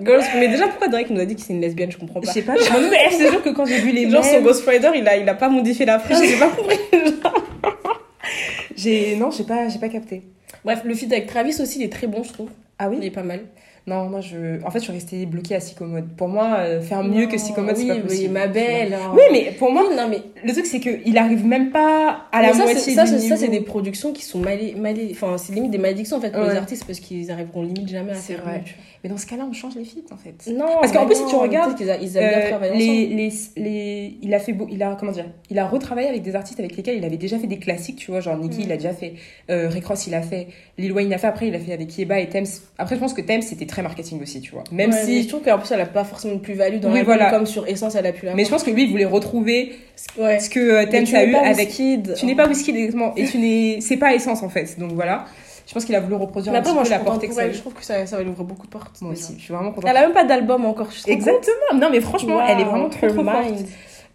[0.06, 2.28] Girls, mais déjà, pourquoi Drake nous a dit que c'est une lesbienne Je comprends Je
[2.28, 2.32] pas.
[2.34, 4.66] sais pas, je je te jure que quand j'ai vu les Genre, son mèmes, Ghost
[4.68, 6.78] Rider, il a, il a pas modifié la phrase, j'ai pas compris.
[8.76, 10.24] j'ai non, j'ai pas, j'ai pas capté.
[10.64, 12.50] Bref, le feat avec Travis aussi, il est très bon, je trouve.
[12.80, 12.98] Ah oui?
[13.02, 13.42] Il est pas mal.
[13.88, 14.62] Non, moi, je...
[14.66, 16.10] en fait, je suis restée bloquée à Psychomode.
[16.18, 18.34] Pour moi, euh, faire mieux que Psychomode, oui, c'est pas oui, possible.
[18.34, 18.94] ma belle.
[18.94, 19.14] hein.
[19.14, 22.50] Oui, mais pour moi, non, mais le truc, c'est qu'il arrive même pas à la
[22.52, 23.28] ça, moitié c'est- ça, du niveau.
[23.30, 26.32] ça, c'est des productions qui sont mal, mal enfin c'est limite des malédictions en fait
[26.32, 26.52] pour Ouais.
[26.52, 28.58] les artistes parce qu'ils arriveront limite jamais à C'est faire vrai.
[28.58, 28.64] mieux.
[29.04, 30.52] Mais dans ce cas-là, on change les feats, en fait.
[30.52, 34.40] non Parce qu'en plus, si tu regardes, a- ils Euh, les, les, les, il a
[34.40, 37.06] fait beau, il a comment dire, il a retravaillé avec des artistes avec lesquels il
[37.06, 38.64] avait déjà fait des classiques, tu vois, genre Nicki, Mm.
[38.64, 39.14] il a déjà fait,
[39.50, 41.96] euh, Ross, il a fait, Lil Wayne, il a fait, après, il a fait avec
[41.98, 42.46] Yeba et Thames.
[42.78, 44.64] Après, je pense que Thames, c'était très marketing aussi, tu vois.
[44.72, 47.00] Même Ouais, si, je trouve qu'en plus elle a pas forcément de plus-value dans Oui,
[47.00, 47.30] la voilà.
[47.32, 49.76] comme sur Essence elle a pu la mais je pense que lui, il voulait retrouver
[50.18, 51.68] ouais ce que euh, tu a n'es eu pas avec.
[51.70, 52.14] Wizkid.
[52.16, 55.26] Tu n'es pas whisky exactement, et tu n'es, c'est pas essence en fait, donc voilà.
[55.68, 57.54] Je pense qu'il a voulu reproduire un moi peu je la pour elle Excel.
[57.54, 59.54] je trouve que ça, ça va lui ouvrir beaucoup de portes Moi aussi, je suis
[59.54, 59.90] vraiment contente.
[59.90, 61.56] elle a même pas d'album encore je Exactement.
[61.80, 63.66] Non, mais franchement, elle est vraiment trop trop forte.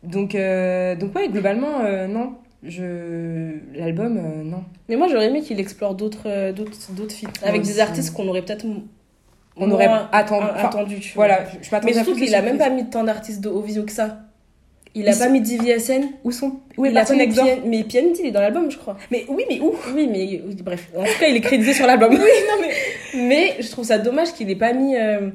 [0.02, 2.32] Donc, euh, donc ouais, globalement, euh, non.
[2.64, 3.58] Je...
[3.74, 4.62] L'album, euh, non.
[4.88, 8.28] mais moi j'aurais aimé qu'il explore d'autres d'autres d'autres feats Moi avec des artistes qu'on
[8.28, 8.64] aurait peut-être
[9.56, 10.46] On aurait attendu.
[10.56, 11.26] attendu tu vois.
[11.26, 13.60] voilà, je, mais m'attendais à surtout qu'il a même pas mis tant d'artistes de haut
[13.60, 14.18] visio que ça
[14.94, 17.18] il Ils a sont- pas mis DVSN Où sont Où est il a parti pas
[17.18, 19.72] mis Nexor PN mais PND il est dans l'album je crois Mais oui, mais où
[19.94, 20.88] Oui, mais bref.
[20.96, 22.10] En tout cas, il est crédité sur l'album.
[22.12, 23.22] Oui, non, mais.
[23.26, 25.30] mais je trouve ça dommage qu'il ait pas mis euh,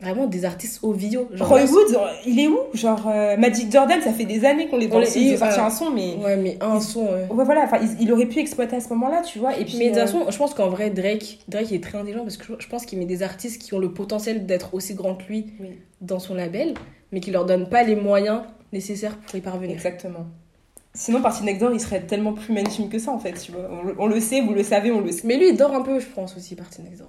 [0.00, 1.28] vraiment des artistes au vidéo.
[1.32, 2.58] Genre, Roy euh, il est où?
[2.74, 5.00] Genre, euh, Magic Jordan, ça fait des années qu'on les voit.
[5.00, 6.14] les- Il a il- sorti euh, un son, mais.
[6.22, 7.04] Ouais, mais un son.
[7.04, 9.56] Ouais, voilà, enfin, il, il aurait pu exploiter à ce moment-là, tu vois.
[9.58, 9.76] Et puis.
[9.78, 12.36] Mais de toute euh, façon, je pense qu'en vrai, Drake, Drake est très intelligent parce
[12.36, 15.24] que je, pense qu'il met des artistes qui ont le potentiel d'être aussi grands que
[15.28, 15.70] lui Oui.
[16.00, 16.74] dans son label,
[17.12, 19.74] mais qui leur donne pas les moyens nécessaires pour y parvenir.
[19.74, 20.26] Exactement.
[20.94, 23.68] Sinon, Party Next Door, il serait tellement plus mainstream que ça, en fait, tu vois.
[23.70, 25.22] On, le- on le sait, vous le savez, on le sait.
[25.24, 27.08] Mais lui, il dort un peu, je pense aussi, Party Next Door.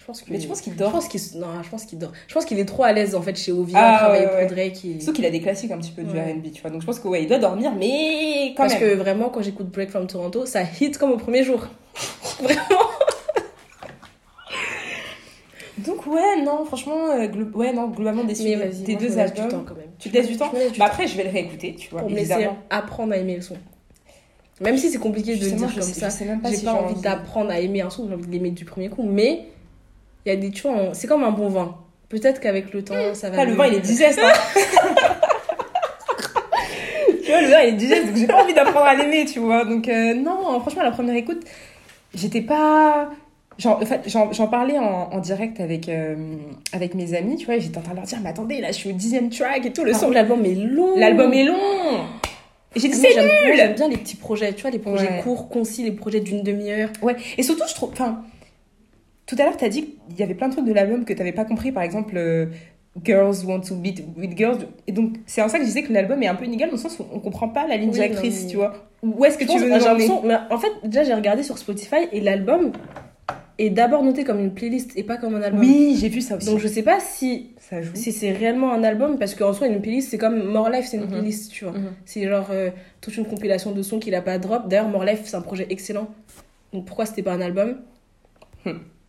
[0.00, 1.98] Je pense que Mais tu penses qu'il Je dort pense qu'il non, je pense qu'il
[1.98, 2.10] dort.
[2.26, 4.46] Je pense qu'il est trop à l'aise en fait chez Ovi Ah, travailler ouais, ouais.
[4.46, 4.84] pour Drake.
[4.84, 6.32] et- Surtout qu'il a des classiques un petit peu du Ouais.
[6.32, 6.70] RB, tu vois.
[6.70, 8.82] Donc je pense que ouais, il doit dormir, mais quand Parce même.
[8.82, 11.66] que vraiment, quand j'écoute Break from Toronto, ça hit comme au premier jour.
[12.40, 12.58] vraiment.
[15.78, 19.48] Donc ouais, non, franchement, euh, glo- ouais, non, globalement déçu je deux laisse du albums.
[19.48, 19.86] temps quand même.
[19.98, 21.74] Tu te laisses du temps Je laisse du Bah temps après, je vais le réécouter,
[21.74, 22.58] tu vois, pour me laisser évidemment.
[22.68, 23.56] apprendre à aimer le son.
[24.60, 26.10] Même si c'est compliqué de le dire je comme sais- ça.
[26.10, 27.00] je même pas J'ai si pas j'ai envie.
[27.00, 29.02] d'apprendre à aimer un son, j'ai envie de l'aimer du premier coup.
[29.04, 29.46] Mais
[30.26, 31.76] il y a des, tu vois, on- c'est comme un bon vin.
[32.08, 33.36] Peut-être qu'avec le temps, ça va.
[33.40, 34.32] Ah, le vin, il est digeste, hein.
[37.24, 39.38] Tu vois, le vin, il est digeste, donc j'ai pas envie d'apprendre à l'aimer, tu
[39.38, 39.64] vois.
[39.64, 41.42] Donc euh, non, franchement, la première écoute,
[42.14, 43.10] j'étais pas...
[43.58, 46.16] Genre, en fait, j'en parlais en, en direct avec, euh,
[46.72, 48.76] avec mes amis, tu vois, j'étais en train de leur dire, mais attendez, là, je
[48.78, 50.00] suis au dixième track et tout, le son...
[50.06, 50.96] contre, l'album est long.
[50.96, 51.56] L'album est long
[52.76, 55.20] j'ai dit, c'est nul j'aime bien les petits projets, tu vois, les projets Ouais.
[55.24, 56.88] courts, concis, les projets d'une demi-heure.
[57.02, 57.90] Ouais, et surtout, je trouve.
[57.92, 58.22] Enfin,
[59.30, 61.32] tout à l'heure, t'as dit qu'il y avait plein de trucs de l'album que t'avais
[61.32, 62.14] pas compris, par exemple.
[62.16, 62.46] euh,
[63.04, 64.58] Girls want to beat with girls.
[64.88, 66.74] Et donc, c'est en ça que je disais que l'album est un peu inégal, dans
[66.76, 68.72] le sens où on comprend pas la ligne Oui, directrice, tu vois.
[69.04, 72.08] Où est-ce que Je tu veux nous mais en fait, déjà, j'ai regardé sur Spotify
[72.10, 72.72] et l'album
[73.58, 75.60] est d'abord noté comme une playlist et pas comme un album.
[75.60, 76.46] Oui, j'ai vu ça aussi.
[76.46, 77.92] Donc, je sais pas si, ça joue.
[77.94, 80.96] si c'est réellement un album parce qu'en soi, une playlist, c'est comme More Life, c'est
[80.96, 81.10] une Mhm.
[81.10, 81.74] playlist, tu vois.
[81.74, 81.92] Mhm.
[82.04, 84.66] C'est genre euh, toute une compilation de sons qu'il a pas drop.
[84.68, 86.08] D'ailleurs, More Life, c'est un projet excellent.
[86.72, 87.76] Donc, pourquoi c'était pas un album?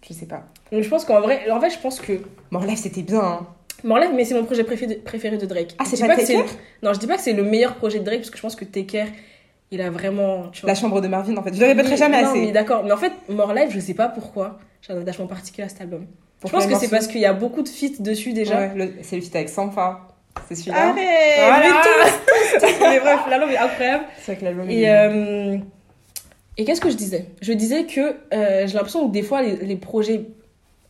[0.07, 0.43] Je sais pas.
[0.71, 2.13] Donc, je pense qu'en vrai, en fait, je pense que
[2.49, 3.21] More Life, c'était bien.
[3.21, 3.47] Hein.
[3.83, 5.75] Mais c'est mon projet préféré de, Drake.
[5.79, 6.45] Ah, c'est pas que Care
[6.83, 8.55] Non, je dis pas que c'est le meilleur projet de Drake parce que je pense
[8.55, 9.07] que Take Care,
[9.71, 10.49] il a vraiment.
[10.51, 11.53] Tu vois, La chambre de Marvin, en fait.
[11.53, 12.41] Je le répéterai jamais non, assez.
[12.41, 12.83] mais d'accord.
[12.83, 14.59] Mais en fait, More Life, je sais pas pourquoi.
[14.81, 16.05] J'ai un attachement particulier à cet album.
[16.43, 18.57] Je pense que c'est parce qu'il y a beaucoup de feats dessus déjà.
[18.59, 20.07] Ouais, le- c'est le feat avec Sampha.
[20.47, 20.89] C'est celui-là.
[20.89, 20.95] Arrête
[21.37, 22.11] Voilà.
[22.61, 22.89] Mais.
[22.89, 24.03] Mais bref, l'album est incroyable.
[24.17, 25.57] C'est vrai que l'album Et, est euh,
[26.61, 27.25] et qu'est-ce que je disais?
[27.41, 30.25] Je disais que euh, j'ai l'impression que des fois, les, les projets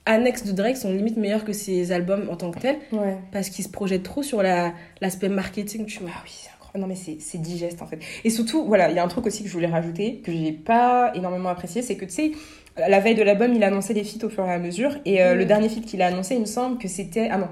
[0.05, 3.17] annexes de Drake sont limite meilleurs que ses albums en tant que tels Ouais.
[3.31, 6.09] parce qu'ils se projettent trop sur la- l'aspect marketing, tu vois.
[6.15, 6.79] Ah oui, c'est incroyable.
[6.81, 7.99] Non, mais c'est digeste en fait.
[8.23, 10.51] Et surtout, voilà, il y a un truc aussi que je voulais rajouter, que j'ai
[10.51, 12.31] pas énormément apprécié, c'est que tu sais,
[12.77, 14.97] la veille de l'album, il a annoncé les feats au fur et à mesure.
[15.05, 15.37] Et euh, Mm.
[15.37, 17.27] le dernier feat qu'il a annoncé, il me semble que c'était.
[17.31, 17.49] Ah non,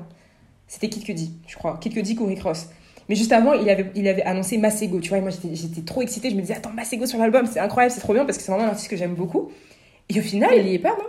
[0.67, 1.77] c'était Kid Cudi, je crois.
[1.81, 2.69] Kid Cudi ou Rick Ross.
[3.09, 5.17] Mais juste avant, il avait, il avait annoncé Masego, tu vois.
[5.17, 6.29] Et moi, j'étais- trop excitée.
[6.29, 8.51] Je me disais, attends, Masego sur l'album, c'est incroyable, c'est trop bien parce que c'est
[8.51, 9.49] vraiment un artiste que j'aime beaucoup.
[10.09, 11.05] Et au final, Il y est pas, non?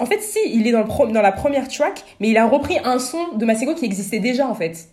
[0.00, 2.46] en fait, si, il est dans, le pro- dans la première track, mais il a
[2.46, 4.88] repris un son de Masego qui existait déjà en fait.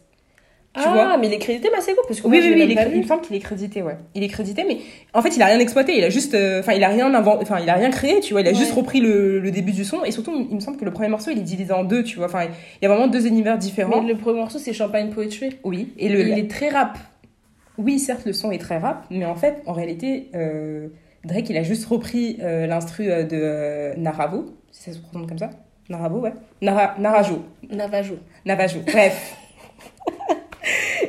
[0.76, 2.80] Tu ah, vois mais il est crédité Masego parce que Oui, moi, oui, oui, il,
[2.80, 3.96] est il me semble qu'il est crédité, ouais.
[4.16, 4.80] Il est crédité, mais
[5.14, 7.44] en fait, il a rien exploité, il a juste, euh, enfin, il a rien inventé,
[7.44, 8.56] enfin, il a rien créé, tu vois, il a Ouais.
[8.58, 11.10] juste repris le, le début du son, et surtout, il me semble que le premier
[11.10, 12.50] morceau, il est divisé en deux, tu vois, enfin, il
[12.84, 14.02] y a vraiment deux univers différents.
[14.02, 15.58] Mais le premier morceau, c'est Champagne Poetry.
[15.64, 16.98] Oui, et le, il est très rap.
[17.78, 20.88] oui, certes, le son est très rap, mais en fait, en réalité, euh,
[21.24, 25.52] Drake, il a juste repris euh, l'instru de Naravo, si ça se prononce comme ça.
[25.90, 26.34] Naravo, ouais.
[26.64, 27.44] Nara, Narajo.
[27.70, 28.16] Navajo.
[28.44, 29.36] Navajo, bref.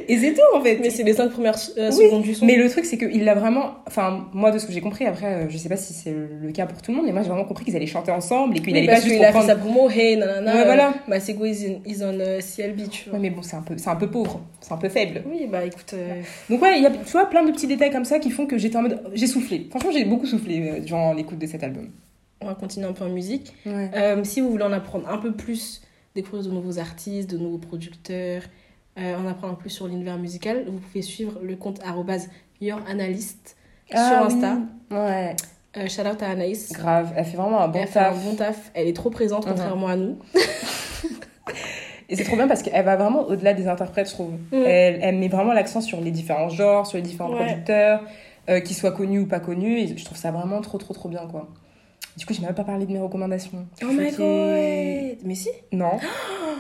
[0.09, 0.79] et c'est tout en fait.
[0.81, 2.45] Mais c'est les 5 premières euh, Oui, secondes du son.
[2.47, 3.75] Mais le truc, c'est qu'il l'a vraiment.
[3.87, 6.53] Enfin, moi, de ce que j'ai compris, après, euh, je sais pas si c'est le
[6.53, 8.61] cas pour tout le monde, mais moi, j'ai vraiment compris qu'ils allaient chanter ensemble et
[8.61, 10.55] qu'il Oui, allait pas juste qu'il a fait sa promo, hey, nanana.
[10.57, 10.89] Ouais, voilà.
[10.91, 13.19] euh, Masego is, in- is on euh, CLB, tu vois.
[13.19, 15.23] Ouais, mais bon, c'est un, peu, c'est un peu pauvre, c'est un peu faible.
[15.31, 17.91] Oui, bah écoute, euh, Donc, ouais, il y a, tu vois, plein de petits détails
[17.91, 19.01] comme ça qui font que j'étais en mode.
[19.15, 19.67] J'ai soufflé.
[19.71, 21.89] Franchement, j'ai beaucoup soufflé durant l'écoute de cet album.
[22.41, 23.53] on va continuer un peu en musique.
[23.67, 23.91] Ouais.
[23.95, 25.81] Euh, si vous voulez en apprendre un peu plus,
[26.15, 28.43] découvrir de nouveaux artistes, de nouveaux producteurs,
[28.99, 31.81] euh, en apprendre un peu plus sur l'univers musical, vous pouvez suivre le compte
[32.61, 33.57] youranalyst
[33.91, 34.59] sur Insta.
[34.91, 35.37] Ah Ouais,
[35.77, 36.73] Euh, shout out à Anaïs.
[36.73, 37.13] grave.
[37.17, 38.25] Elle fait vraiment un bon Elle fait un taf.
[38.25, 38.71] bon taf.
[38.75, 40.19] Elle est trop présente, contrairement à nous.
[42.09, 44.33] Et c'est trop bien parce qu'elle va vraiment au-delà des interprètes, je trouve.
[44.53, 44.63] Mm.
[44.67, 47.45] Elle, elle met vraiment l'accent sur les différents genres, sur les différents Ouais.
[47.47, 48.03] producteurs,
[48.51, 49.79] euh, qu'ils soient connus ou pas connus.
[49.79, 51.49] Et je trouve ça vraiment trop, trop, trop bien, quoi.
[52.17, 53.67] Du coup, j'ai même pas parlé de mes recommandations.
[53.83, 55.99] Oh my god Mais si Non.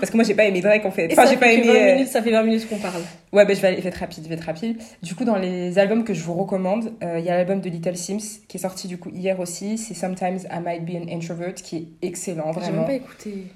[0.00, 1.08] Parce que moi, j'ai pas aimé Drake, en fait.
[1.12, 1.66] Enfin, j'ai pas aimé...
[1.66, 3.02] 20 euh, minutes, ça fait 20 minutes qu'on parle.
[3.32, 4.76] Ouais, ben je vais aller, je vais être rapide, je vais être rapide.
[5.02, 7.70] Du coup, dans les albums que je vous recommande, euh, il y a l'album de
[7.70, 9.78] Little Sims qui est sorti du coup hier aussi.
[9.78, 12.78] C'est Sometimes I Might Be an Introvert qui est excellent, J'ai vraiment.
[12.78, 13.46] même pas écouté.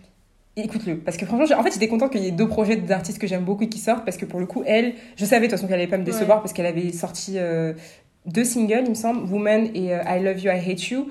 [0.56, 3.18] Écoute-le, parce que franchement, j'ai- en fait, j'étais contente qu'il y ait deux projets d'artistes
[3.18, 5.50] que j'aime beaucoup et qui sortent, parce que pour le coup, elle, je savais de
[5.50, 7.74] toute façon qu'elle allait pas me décevoir, parce qu'elle avait sorti euh,
[8.26, 11.08] deux singles, il me semble, Woman et euh, I Love You, I Hate You.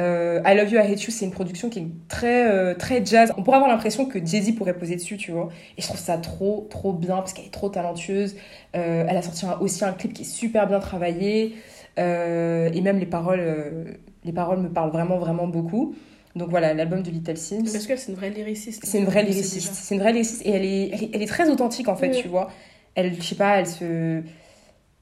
[0.00, 3.04] Euh, I Love You, I Hate You, c'est une production qui est très, euh, très
[3.04, 3.32] jazz.
[3.36, 5.50] On pourrait avoir l'impression que Jay-Z pourrait poser dessus, tu vois.
[5.76, 8.34] Et je trouve ça trop, trop bien, parce qu'elle est trop talentueuse.
[8.76, 11.54] Euh, elle a sorti un- aussi un clip qui est super bien travaillé.
[11.98, 15.94] Et même les paroles, les paroles me parlent vraiment, vraiment beaucoup.
[16.36, 17.64] Donc voilà, l'album de Little Sims.
[17.64, 18.82] Parce qu'elle, c'est une vraie lyriciste.
[18.86, 19.74] C'est une vraie lyriciste.
[19.74, 22.12] C'est une vraie lyriciste et elle est, elle est, elle est très authentique en fait,
[22.12, 22.50] tu vois.
[22.94, 24.22] Elle, je sais pas, elle se,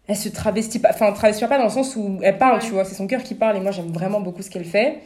[0.09, 2.65] elle se travestit pas, enfin travestit pas dans le sens où elle parle, Ouais.
[2.65, 2.85] tu vois.
[2.85, 4.99] C'est son cœur qui parle et moi j'aime vraiment beaucoup ce qu'elle fait.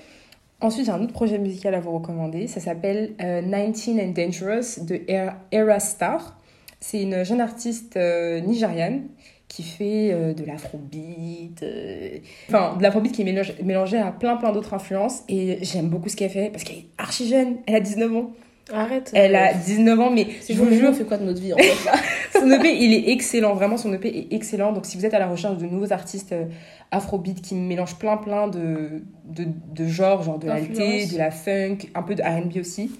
[0.60, 2.46] Ensuite, j'ai un autre projet musical à vous recommander.
[2.46, 6.38] Ça s'appelle euh, 19 and Dangerous de Era- Star.
[6.78, 9.02] C'est une jeune artiste euh, nigériane
[9.48, 14.36] qui fait euh, de l'afrobeat, euh, enfin de l'afrobeat qui est mélange- mélangé à plein
[14.36, 15.24] plein d'autres influences.
[15.28, 17.56] Et j'aime beaucoup ce qu'elle fait parce qu'elle est archi jeune.
[17.66, 18.30] Elle a 19 ans.
[18.72, 19.10] Arrête.
[19.14, 21.56] Elle a 19 ans, mais je vous jure, on fait quoi de notre vie en
[21.58, 21.92] fait là
[22.32, 23.54] son EP, il est excellent.
[23.54, 24.72] Vraiment, son EP est excellent.
[24.72, 26.46] Donc, si vous êtes à la recherche de nouveaux artistes euh,
[26.90, 31.78] afrobeat qui mélangent plein, plein de, de, de genres, genre de l'alté, de la funk,
[31.94, 32.90] un peu de RB aussi,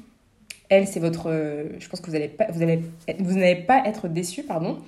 [0.68, 1.28] elle, c'est votre.
[1.28, 2.80] euh, je pense que vous allez pas, vous allez,
[3.18, 4.78] vous n'allez pas être déçus, pardon.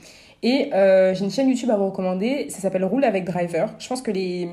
[0.43, 2.47] Et euh, j'ai une chaîne YouTube à vous recommander.
[2.51, 3.75] Ça s'appelle Roule avec Driver.
[3.79, 4.49] Je pense que les,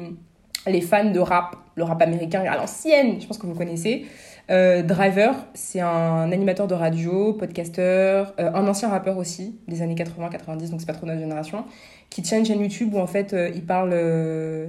[0.66, 4.06] les fans de rap, le rap américain à l'ancienne, je pense que vous connaissez.
[4.50, 9.96] Euh, Driver, c'est un animateur de radio, podcasteur, euh, un ancien rappeur aussi, des années
[9.96, 11.64] 80-90, donc c'est pas trop notre génération,
[12.10, 13.94] qui tient une chaîne YouTube où en fait euh, il parle,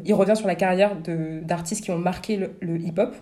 [0.04, 0.92] il revient sur la carrière
[1.42, 3.14] d'artistes qui ont marqué le, le hip-hop.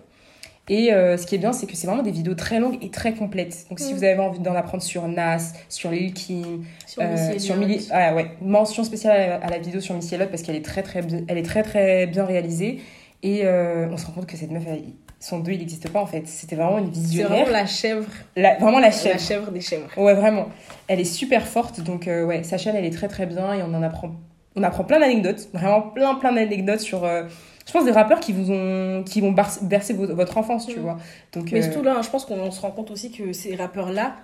[0.69, 3.13] Et ce qui est bien, c'est que c'est vraiment des vidéos très longues et très
[3.13, 3.65] complètes.
[3.69, 3.97] Donc si Mm.
[3.97, 7.01] vous avez envie d'en apprendre sur Nas, sur Lil Kim, Sur
[7.39, 7.57] sur.
[7.57, 10.55] Millie- ah ouais, mention spéciale à la, à la vidéo sur Missy Elliott parce qu'elle
[10.55, 12.79] est très très bien, elle est très très bien réalisée
[13.23, 14.83] et euh, on se rend compte que cette meuf, elle-
[15.21, 16.27] son deux, il n'existe pas en fait.
[16.27, 18.05] C'était vraiment une C'est visionnaire, vraiment la chèvre.
[18.35, 19.19] La- vraiment la La chèvre.
[19.19, 19.87] chèvre des chèvres.
[19.97, 20.47] Ouais, vraiment.
[20.87, 23.61] Elle est super forte, donc euh, ouais, sa chaîne, elle est très très bien et
[23.63, 24.11] on en apprend,
[24.55, 27.23] on apprend plein d'anecdotes, vraiment plein plein d'anecdotes sur, euh,
[27.67, 30.81] je pense des rappeurs qui vous ont, qui vont bercer vo- votre enfance, tu Mm.
[30.81, 30.97] vois.
[31.33, 34.15] Donc Mais euh, surtout là, je pense qu'on se rend compte aussi que ces rappeurs-là,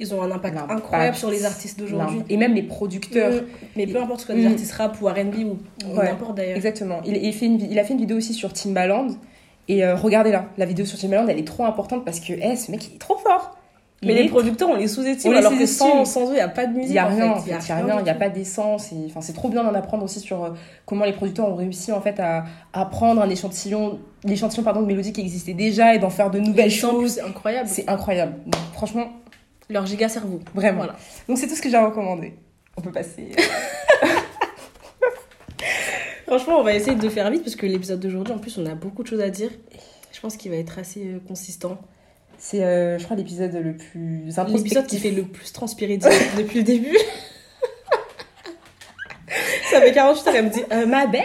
[0.00, 0.78] ils ont un impact L'impact.
[0.80, 2.22] incroyable sur les artistes d'aujourd'hui.
[2.28, 3.32] et même les producteurs.
[3.32, 3.46] Mm.
[3.76, 4.52] Mais peu importe ce que des Mm.
[4.52, 6.04] artistes rap ou RB ou, ou Ouais.
[6.10, 6.56] n'importe d'ailleurs.
[6.56, 7.00] Exactement.
[7.04, 9.08] Il, il fait une, il a fait une vidéo aussi sur Timbaland.
[9.68, 12.70] Et euh, regardez-la, la vidéo sur Timbaland, elle est trop importante parce que eh, ce
[12.70, 13.56] mec, il est trop fort.
[14.02, 16.32] Il Mais les est- producteurs, on les sous-estime On les alors que sans, sans eux,
[16.32, 16.92] il n'y a pas de Il musique.
[16.92, 17.50] n'y a en rien, en fait.
[17.50, 18.90] il y a rien, il n'y a pas d'essence.
[19.06, 20.50] Enfin, c'est trop bien d'en apprendre aussi sur euh,
[20.84, 24.86] comment les producteurs ont réussi en fait à, à prendre un échantillon, l'échantillon pardon de
[24.86, 27.12] mélodies qui existait déjà et d'en faire de nouvelles choses.
[27.14, 27.68] C'est incroyable.
[27.72, 28.34] C'est incroyable.
[28.44, 29.06] Donc, franchement,
[29.70, 30.40] Leur giga cerveau.
[30.54, 30.78] vraiment.
[30.78, 30.96] Voilà.
[31.26, 32.34] Donc c'est tout ce que j'ai à recommander.
[32.76, 33.30] On peut passer.
[36.36, 38.74] Franchement, on va essayer de faire vite parce que l'épisode d'aujourd'hui, en plus, on a
[38.74, 39.50] beaucoup de choses à dire.
[40.12, 41.78] Je pense qu'il va être assez euh, consistant.
[42.38, 45.96] C'est, euh, je crois, l'épisode le plus L'épisode qui fait le plus transpirer
[46.36, 46.98] depuis le début.
[49.70, 51.22] Ça fait 48 heures, elle me dit euh, Ma belle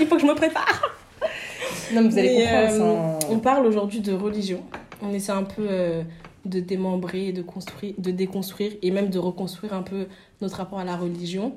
[0.00, 0.96] Il faut que je me prépare
[1.92, 2.98] Non, mais vous allez Mais, comprendre.
[2.98, 4.62] un- On parle aujourd'hui de religion.
[5.02, 5.68] On essaie un peu
[6.46, 10.06] de démembrer, de construire, de déconstruire et même de reconstruire un peu
[10.40, 11.56] notre rapport à la religion.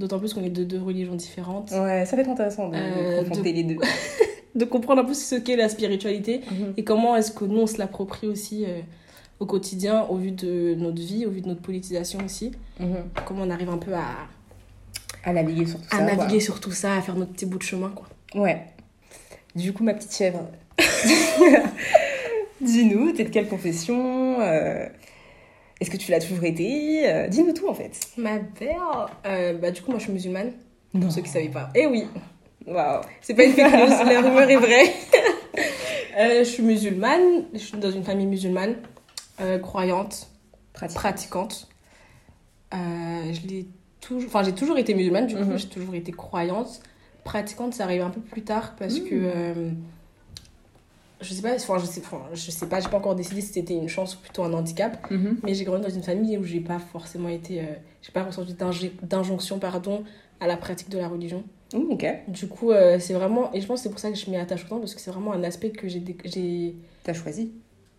[0.00, 1.70] D'autant plus qu'on est de deux religions différentes.
[1.70, 3.76] Ouais, ça va être intéressant de Euh, confronter de- les deux.
[4.56, 6.74] De comprendre un peu ce qu'est la spiritualité Mhm.
[6.76, 8.80] et comment est-ce que nous on se l'approprie aussi euh,
[9.38, 12.50] au quotidien au vu de notre vie, au vu de notre politisation aussi.
[12.80, 12.96] Mhm.
[13.26, 14.06] Comment on arrive un peu à,
[15.22, 16.02] À naviguer sur tout à ça.
[16.04, 18.08] naviguer sur tout ça, à faire notre petit bout de chemin quoi.
[18.34, 18.60] Ouais.
[19.54, 20.40] Du coup, ma petite chèvre.
[22.60, 24.86] Dis-nous, t'es de quelle confession euh,
[25.80, 27.08] Est-ce que tu l'as toujours été?
[27.10, 27.98] Euh, Dis-nous tout en fait.
[28.18, 30.52] Ma mère, euh, bah du coup moi je suis musulmane.
[30.92, 31.02] Non.
[31.02, 31.70] Pour ceux qui savaient pas.
[31.74, 32.06] Eh oui,
[32.66, 33.00] Waouh.
[33.22, 34.92] c'est pas une fake news, la rumeur est vraie.
[36.18, 38.76] Euh, je suis musulmane, je suis dans une famille musulmane,
[39.62, 40.28] croyante,
[40.72, 40.96] Pratique.
[40.98, 41.68] pratiquante.
[42.72, 43.66] Je l'ai
[44.00, 45.58] toujours, enfin j'ai toujours été musulmane, du coup Mhm.
[45.58, 46.80] j'ai toujours été croyante.
[47.24, 49.08] Pratiquante, ça arrive un peu plus tard parce Mhm.
[49.08, 49.70] que
[51.20, 53.52] je sais pas, enfin je sais, enfin, je sais pas, j'ai pas encore décidé si
[53.52, 55.10] c'était une chance ou plutôt un handicap.
[55.10, 55.38] Mhm.
[55.44, 57.64] Mais j'ai grandi dans une famille où j'ai pas forcément été, euh,
[58.02, 60.04] j'ai pas ressenti d'inj- d'injonction pardon
[60.40, 61.44] à la pratique de la religion.
[61.74, 62.06] Ouh, ok.
[62.28, 64.36] Du coup, euh, c'est vraiment, et je pense que c'est pour ça que je m'y
[64.36, 66.02] attache autant parce que c'est vraiment un aspect que j'ai,
[67.04, 67.52] T'as choisi.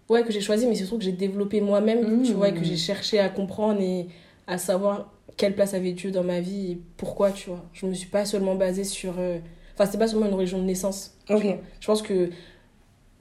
[0.10, 2.24] ouais que j'ai choisi, mais surtout que j'ai développé moi-même, Mmh.
[2.24, 4.08] tu vois, et que j'ai cherché à comprendre et
[4.48, 7.64] à savoir quelle place avait Dieu dans ma vie et pourquoi, tu vois.
[7.74, 9.38] Je me suis pas seulement basée sur, euh,
[9.74, 11.16] enfin c'était pas seulement une religion de naissance.
[11.30, 11.46] Ok.
[11.80, 12.30] Je pense que,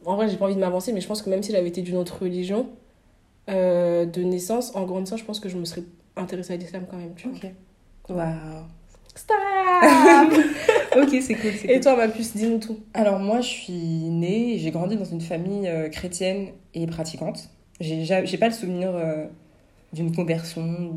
[0.07, 1.83] en vrai, j'ai pas envie de m'avancer, mais je pense que même si j'avais été
[1.83, 2.69] d'une autre religion
[3.49, 5.83] euh, de naissance, en grandissant, je pense que je me serais
[6.17, 7.29] intéressée à l'islam quand même, tu.
[7.29, 7.47] Ok.
[8.09, 8.65] Waouh.
[9.15, 9.37] Stop
[10.97, 12.79] ok, c'est cool, Et toi, ma puce, dis-nous tout.
[12.95, 17.49] Alors moi, je suis née, j'ai grandi dans une famille euh, chrétienne et pratiquante.
[17.81, 19.27] J'ai ja- j'ai pas le souvenir euh,
[19.93, 20.93] d'une conversion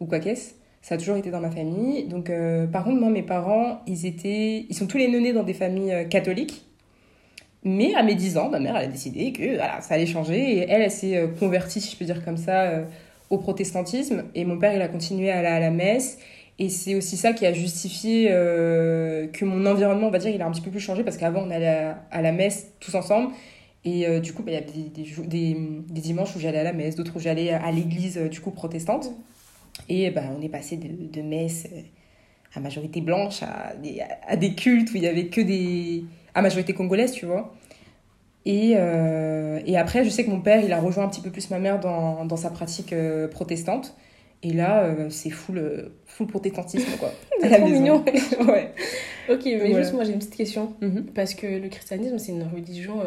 [0.00, 0.54] ou, quoi qu'est-ce.
[0.82, 2.04] Ça a toujours été dans ma famille.
[2.06, 2.30] Donc,
[2.72, 6.06] par contre, moi, mes parents, ils étaient, ils sont tous les nés dans des familles
[6.08, 6.65] catholiques.
[7.68, 10.58] Mais à mes 10 ans, ma mère, a décidé que voilà, ça allait changer.
[10.58, 12.84] Et elle, s'est euh, convertie, si je peux dire comme ça, euh,
[13.28, 14.22] au protestantisme.
[14.36, 16.16] Et mon père, il a continué à aller à la messe.
[16.60, 20.40] Et c'est aussi ça qui a justifié euh, que mon environnement, on va dire, il
[20.42, 21.02] a un petit peu plus changé.
[21.02, 23.32] Parce qu'avant, on allait à, la messe tous ensemble.
[23.84, 27.16] Et du coup, bah, il y a des, dimanches où j'allais à la messe, d'autres
[27.16, 29.10] où j'allais à l'église, du coup, protestante.
[29.88, 31.66] Et bah, on est passé de, messe
[32.54, 36.04] à majorité blanche à des, à des cultes où il y avait que des.
[36.36, 37.52] À majorité congolaise, tu vois.
[38.44, 41.30] Et, euh, et après, je sais que mon père, il a rejoint un petit peu
[41.30, 43.96] plus ma mère dans, dans sa pratique euh, protestante.
[44.44, 47.10] Et là, euh, c'est full, euh, full protestantisme, quoi.
[47.40, 47.80] C'est trop maison.
[47.80, 48.04] mignon.
[48.46, 48.72] ouais.
[49.28, 49.80] Ok, mais Voilà.
[49.82, 50.74] juste moi j'ai une petite question.
[50.80, 51.06] Mhm.
[51.14, 53.00] Parce que le christianisme, c'est une religion.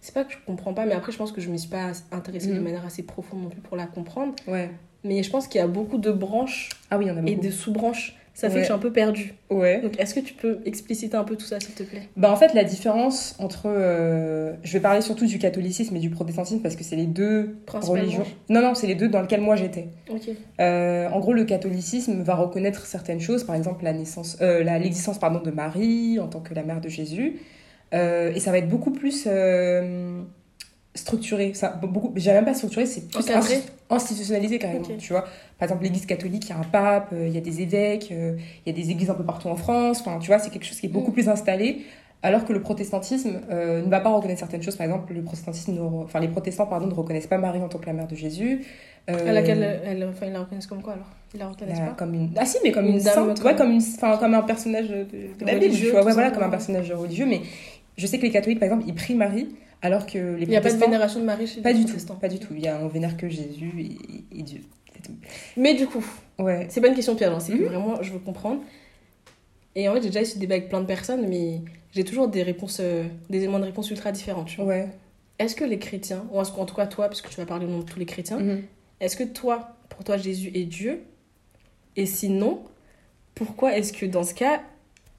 [0.00, 1.92] C'est pas que je comprends pas, mais après, je pense que je me suis pas
[2.12, 2.62] intéressée de Mhm.
[2.64, 4.34] manière assez profonde non plus pour la comprendre.
[4.48, 4.70] Ouais.
[5.04, 7.20] Mais je pense qu'il y a beaucoup de branches Ah oui, il y en a
[7.20, 7.46] et beaucoup.
[7.46, 8.16] de sous-branches.
[8.36, 8.54] Ça fait Ouais.
[8.54, 9.34] que je suis un peu perdue.
[9.48, 9.80] Ouais.
[9.80, 12.08] Donc, est-ce que tu peux expliciter un peu tout ça, s'il te plaît?
[12.16, 13.66] Bah en fait, la différence entre.
[13.66, 17.56] euh, je vais parler surtout du catholicisme et du protestantisme parce que c'est les deux
[17.68, 18.24] religions.
[18.48, 19.86] Non, non, c'est les deux dans lesquelles moi j'étais.
[20.10, 20.30] Ok.
[20.60, 25.18] Euh, en gros, le catholicisme va reconnaître certaines choses, par exemple la naissance, euh, l'existence
[25.18, 27.36] pardon de Marie en tant que la mère de Jésus,
[27.92, 29.28] et ça va être beaucoup plus
[30.94, 31.52] structuré.
[31.54, 34.80] Ça, beaucoup, j'ai même pas structuré, c'est plus insti- institutionnalisé carrément.
[34.84, 34.96] Ok.
[34.98, 35.22] Tu vois,
[35.58, 38.08] par exemple, l'Église catholique, il y a un pape, euh, il y a des évêques,
[38.12, 40.00] euh, il y a des églises un peu partout en France.
[40.00, 41.14] Enfin, tu vois, c'est quelque chose qui est beaucoup Mm.
[41.14, 41.82] plus installé.
[42.22, 44.76] Alors que le protestantisme euh, ne va pas reconnaître certaines choses.
[44.76, 47.84] Par exemple, le protestantisme, enfin les protestants pardon, ne reconnaissent pas Marie en tant que
[47.84, 48.64] la mère de Jésus.
[49.06, 51.04] À laquelle elle, enfin, ils la reconnaissent comme quoi alors?
[51.34, 51.92] Ils la reconnaissent la- pas?
[51.92, 52.30] comme une...
[52.38, 53.82] Ah si, mais comme Une une, sainte, comme- ouais, comme, une...
[54.18, 56.48] comme un personnage de, de la Bible, Religieux, tu vois, tout ouais, voilà, comme un
[56.48, 57.26] personnage religieux.
[57.28, 57.42] Mais
[57.98, 59.48] je sais que les catholiques, par exemple, ils prient Marie,
[59.84, 61.92] alors que les Il n'y a pas de vénération de Marie chez pas les du
[61.92, 62.54] tout, pas du tout.
[62.56, 64.60] Il y a, on vénère que Jésus et, et Dieu.
[65.04, 65.12] Tout.
[65.56, 66.04] Mais du coup,
[66.38, 66.66] Ouais.
[66.70, 67.66] c'est pas une question piège, hein, c'est que Mhm.
[67.66, 68.62] vraiment je veux comprendre.
[69.76, 71.60] Et en fait, j'ai déjà eu ce débat avec plein de personnes, mais
[71.92, 74.44] j'ai toujours des réponses, euh, des éléments de réponse ultra différents.
[74.44, 74.66] tu vois.
[74.66, 74.88] Ouais.
[75.38, 77.66] Est-ce que les chrétiens, ou en en tout cas toi, parce que tu vas parler
[77.66, 78.62] au nom de tous les chrétiens, Mhm.
[79.00, 81.02] est-ce que toi, pour toi, Jésus est Dieu?
[81.96, 82.62] Et sinon,
[83.34, 84.62] pourquoi est-ce que dans ce cas,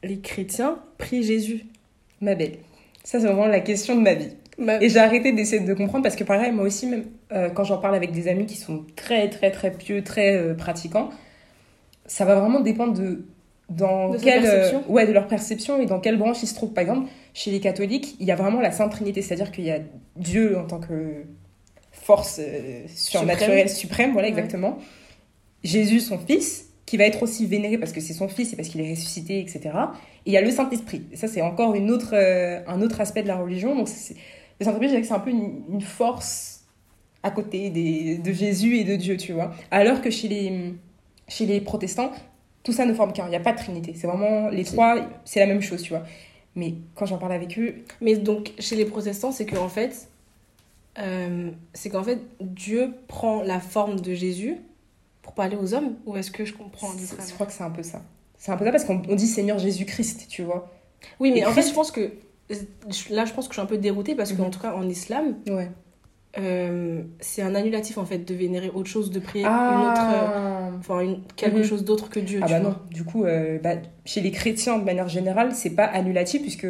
[0.04, 1.65] les chrétiens prient Jésus?
[2.21, 2.58] Ma belle.
[3.04, 4.32] Ça, c'est vraiment la question de ma vie.
[4.57, 7.63] Ma- Et j'ai arrêté d'essayer de comprendre parce que pareil, moi aussi, même euh, quand
[7.65, 11.09] j'en parle avec des amis qui sont très, très, très pieux, très euh, pratiquants,
[12.05, 13.25] ça va vraiment dépendre de
[13.69, 16.71] dans De quelle, euh, ouais, de leur perception et dans quelle branche ils se trouvent.
[16.73, 19.71] Par exemple, chez les catholiques, il y a vraiment la Sainte Trinité, c'est-à-dire qu'il y
[19.71, 19.79] a
[20.15, 21.23] Dieu en tant que
[21.91, 22.39] force
[22.87, 24.33] surnaturelle suprême, voilà Ouais.
[24.33, 24.77] exactement.
[25.63, 28.67] Jésus, son fils, qui va être aussi vénéré parce que c'est son fils et parce
[28.69, 29.61] qu'il est ressuscité, etc.
[30.27, 31.01] Et il y a le Saint-Esprit.
[31.11, 32.13] Et ça, c'est encore une autre,
[32.67, 33.75] un autre aspect de la religion.
[33.75, 34.15] Donc, c'est-
[34.59, 36.65] le Saint-Esprit, je dirais que c'est un peu une, une force
[37.23, 39.53] à côté des, de Jésus et de Dieu, tu vois.
[39.71, 40.73] Alors que chez les,
[41.27, 42.11] chez les protestants,
[42.63, 43.25] tout ça ne forme qu'un.
[43.25, 43.93] Il n'y a pas de trinité.
[43.95, 46.03] C'est vraiment les trois, c'est la même chose, tu vois.
[46.55, 50.07] Mais quand j'en parle avec eux, Mais donc, chez les protestants, c'est qu'en fait,
[50.99, 54.57] euh, c'est qu'en fait, Dieu prend la forme de Jésus
[55.21, 57.83] pour parler aux hommes Ou est-ce que je comprends je crois que c'est un peu
[57.83, 58.01] ça.
[58.37, 60.71] C'est un peu ça parce qu'on on dit Seigneur Jésus-Christ, tu vois.
[61.19, 62.13] Oui, mais Et en fait, je pense que.
[63.10, 64.38] Là, je pense que je suis un peu déroutée parce Mhm.
[64.38, 65.69] qu'en tout cas, en islam, Ouais.
[66.38, 69.51] euh, c'est un annulatif en fait de vénérer autre chose, de prier une
[69.86, 70.08] autre.
[70.10, 71.63] euh, Ah, Enfin, quelque Mhm.
[71.63, 72.39] chose d'autre que Dieu.
[72.43, 72.69] Ah tu bah vois.
[72.71, 76.67] non, du coup, euh, bah, chez les chrétiens de manière générale, c'est pas annulatif puisque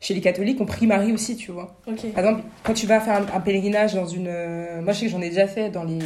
[0.00, 1.76] chez les catholiques, on prie Marie aussi, tu vois.
[1.86, 2.12] Ok.
[2.12, 4.30] Par exemple, quand tu vas faire un, un pèlerinage dans une.
[4.82, 5.98] moi, je sais que j'en ai déjà fait dans les,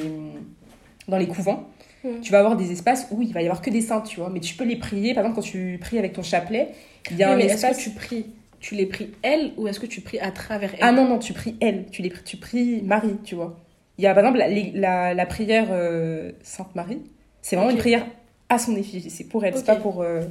[1.08, 1.68] dans les couvents.
[2.04, 2.20] Mm.
[2.22, 4.30] Tu vas avoir des espaces où il va y avoir que des saintes, tu vois.
[4.30, 5.14] Mais tu peux les prier.
[5.14, 6.68] Par exemple, quand tu pries avec ton chapelet,
[7.10, 7.76] il y a Oui, un mais est-ce espace.
[7.78, 8.26] que tu pries
[8.62, 10.78] Tu les pries elle ou est-ce que tu pries à travers elle?
[10.82, 11.84] Ah non, non, tu pries elle.
[11.90, 13.58] Tu, les, pries- tu pries Marie, tu vois.
[13.98, 14.48] Il y a par exemple la,
[14.80, 17.02] la, la prière euh, Sainte Marie.
[17.42, 18.06] C'est vraiment une prière
[18.48, 19.10] à son effigie.
[19.10, 20.00] C'est pour elle, c'est pas pour.
[20.00, 20.22] euh,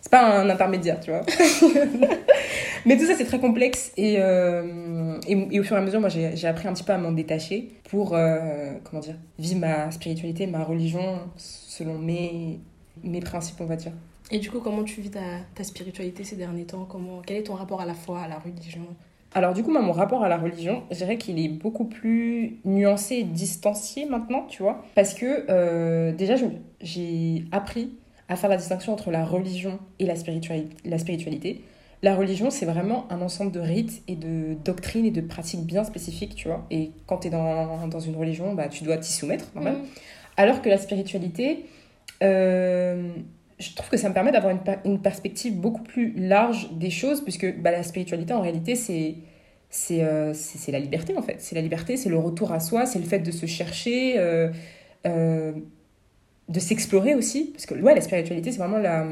[0.00, 1.26] c'est pas un intermédiaire, tu vois.
[2.86, 3.92] Mais tout ça, c'est très complexe.
[3.96, 6.84] Et, euh, et, et au fur et à mesure, moi, j'ai j'ai appris un petit
[6.84, 8.10] peu à m'en détacher pour,
[8.84, 12.58] comment dire, vivre ma spiritualité, ma religion selon mes,
[13.02, 13.92] mes principes, on va dire.
[14.30, 15.20] Et du coup, comment tu vis ta,
[15.54, 16.86] ta spiritualité ces derniers temps?
[16.88, 18.86] Comment, Quel est ton rapport à la foi, à la religion?
[19.32, 22.58] Alors du coup, moi, mon rapport à la religion, je dirais qu'il est beaucoup plus
[22.64, 24.84] nuancé et distancié maintenant, tu vois.
[24.94, 26.34] Parce que euh, déjà,
[26.80, 27.92] j'ai appris
[28.28, 30.76] à faire la distinction entre la religion et la spiritualité.
[30.84, 31.62] La, spiritualité.
[32.02, 35.84] la religion, c'est vraiment un ensemble de rites et de doctrines et de pratiques bien
[35.84, 36.66] spécifiques, tu vois.
[36.70, 39.74] Et quand tu es dans, dans une religion, bah, tu dois t'y soumettre, normal.
[39.74, 39.84] Mm.
[40.36, 41.66] Alors que la spiritualité,
[42.22, 43.12] euh,
[43.60, 46.90] je trouve que ça me permet d'avoir une, per- une perspective beaucoup plus large des
[46.90, 49.14] choses, puisque bah, la spiritualité, en réalité, c'est
[50.02, 50.34] euh,
[50.68, 51.36] la liberté, en fait.
[51.38, 54.48] C'est la liberté, c'est le retour à soi, c'est le fait de se chercher, euh,
[55.06, 55.52] euh,
[56.48, 57.50] de s'explorer aussi.
[57.52, 59.06] Parce que ouais, la spiritualité, c'est vraiment la,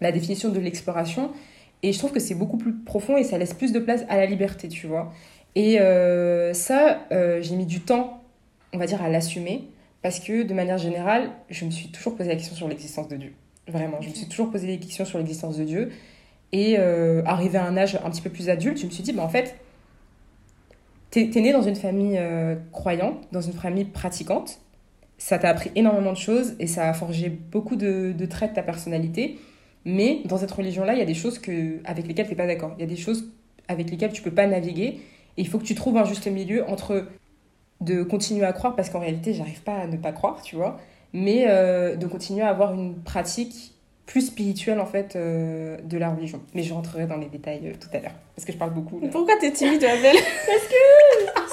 [0.00, 1.30] la définition de l'exploration.
[1.82, 4.16] Et je trouve que c'est beaucoup plus profond et ça laisse plus de place à
[4.16, 5.12] la liberté, tu vois.
[5.54, 7.06] Et euh, ça,
[7.40, 8.22] j'ai mis du temps,
[8.74, 9.68] on va dire, à l'assumer.
[10.00, 13.16] Parce que de manière générale, je me suis toujours posé la question sur l'existence de
[13.16, 13.32] Dieu.
[13.68, 15.90] Vraiment, je me suis toujours posé des questions sur l'existence de Dieu.
[16.52, 19.12] Et euh, arrivé à un âge un petit peu plus adulte, je me suis dit,
[19.12, 19.56] bah, en fait,
[21.10, 24.60] t'es es né dans une famille euh, croyante, dans une famille pratiquante.
[25.18, 28.54] Ça t'a appris énormément de choses et ça a forgé beaucoup de, de traits de
[28.54, 29.38] ta personnalité.
[29.84, 32.46] Mais dans cette religion-là, il y a des choses que, avec lesquelles tu n'es pas
[32.46, 32.74] d'accord.
[32.78, 33.30] Il y a des choses
[33.66, 35.00] avec lesquelles tu peux pas naviguer.
[35.36, 37.06] Et il faut que tu trouves un juste milieu entre
[37.80, 40.80] de continuer à croire, parce qu'en réalité, j'arrive pas à ne pas croire, tu vois,
[41.12, 43.74] mais euh, de continuer à avoir une pratique
[44.08, 46.40] plus spirituelle, en fait, euh, de la religion.
[46.54, 48.98] Mais je rentrerai dans les détails euh, tout à l'heure, parce que je parle beaucoup.
[49.00, 49.08] là.
[49.08, 50.16] Pourquoi t'es timide, Abel?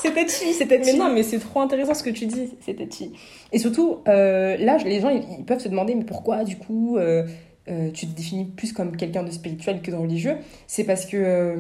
[0.02, 2.54] C'était chi, c'était Mais non, mais c'est trop intéressant ce que tu dis.
[2.62, 3.12] C'était chi.
[3.52, 6.98] Et surtout, euh, là, les gens, ils, ils peuvent se demander, mais pourquoi, du coup,
[7.68, 10.38] tu te définis plus comme quelqu'un de spirituel que de religieux?
[10.68, 11.58] C'est parce que,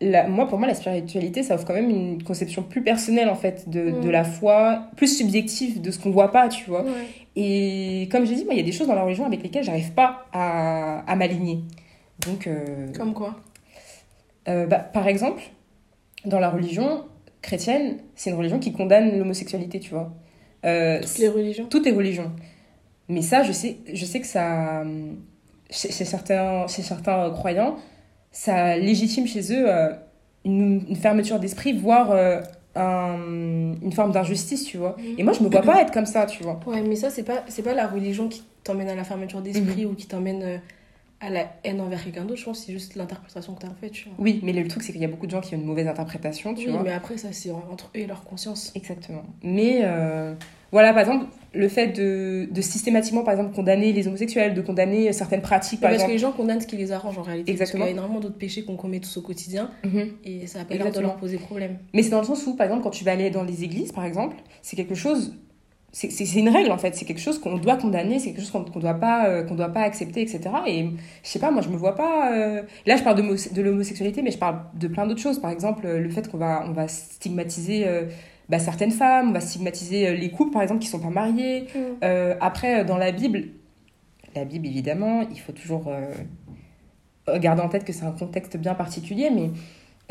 [0.00, 3.34] la- moi, pour moi, la spiritualité, ça offre quand même une conception plus personnelle, en
[3.34, 4.00] fait, de, Mm.
[4.00, 6.82] de la foi, plus subjective de ce qu'on voit pas, tu vois.
[6.82, 7.06] Ouais.
[7.36, 9.64] Et comme j'ai dit, moi, il y a des choses dans la religion avec lesquelles
[9.64, 11.60] j'arrive pas à, à m'aligner.
[12.26, 13.36] Donc, euh, Comme quoi?
[14.48, 15.42] euh, bah, par exemple,
[16.24, 17.04] dans la religion
[17.42, 20.12] chrétienne, c'est une religion qui condamne l'homosexualité, tu vois.
[20.64, 21.66] Euh, Toutes les religions?
[21.70, 22.30] Toutes les religions.
[23.08, 24.82] Mais ça, je sais, je sais que ça,
[25.70, 27.76] chez, chez certains, chez certains croyants,
[28.30, 29.92] ça légitime chez eux euh,
[30.44, 32.40] une, une fermeture d'esprit, voire euh,
[32.74, 34.96] un- une forme d'injustice, tu vois.
[35.18, 36.60] Et moi, je me vois pas être comme ça, tu vois.
[36.66, 39.84] Ouais, mais ça, c'est pas, c'est pas la religion qui t'emmène à la fermeture d'esprit
[39.86, 40.56] ou qui t'emmène euh,
[41.20, 42.40] à la haine envers quelqu'un d'autre.
[42.40, 44.14] Je pense c'est juste l'interprétation que t'as en fait, tu vois.
[44.18, 45.88] Oui, mais le truc, c'est qu'il y a beaucoup de gens qui ont une mauvaise
[45.88, 46.82] interprétation, tu oui, vois.
[46.82, 48.72] mais après, ça, c'est entre eux et leur conscience.
[48.74, 49.24] Exactement.
[49.42, 50.34] Mais euh,
[50.72, 55.12] voilà, par exemple, le fait de, de systématiquement, par exemple, condamner les homosexuels, de condamner
[55.12, 57.50] certaines pratiques, par parce que les gens condamnent ce qui les arrange en réalité.
[57.50, 57.80] Exactement.
[57.80, 60.08] Parce qu'il y a énormément d'autres péchés qu'on commet tous au quotidien Mhm.
[60.24, 61.78] et ça a pas l'air de leur poser problème.
[61.92, 63.90] Mais c'est dans le sens où, par exemple, quand tu vas aller dans les églises,
[63.92, 65.34] par exemple, c'est quelque chose.
[65.92, 68.62] C'est une règle en fait, c'est quelque chose qu'on doit condamner, c'est quelque chose qu'on
[68.62, 70.42] qu'on doit pas euh, qu'on doit pas accepter, etc.
[70.68, 70.84] Et
[71.24, 72.32] je sais pas, moi je me vois pas.
[72.32, 75.40] euh, Là je parle de, de l'homosexualité, mais je parle de plein d'autres choses.
[75.40, 78.04] Par exemple, le fait qu'on va on va stigmatiser euh,
[78.50, 81.66] bah, certaines femmes, on va stigmatiser euh, les couples par exemple qui sont pas mariés.
[82.02, 83.44] Euh, après, euh, dans la Bible,
[84.34, 88.74] la Bible, évidemment, il faut toujours euh, garder en tête que c'est un contexte bien
[88.74, 89.50] particulier, mais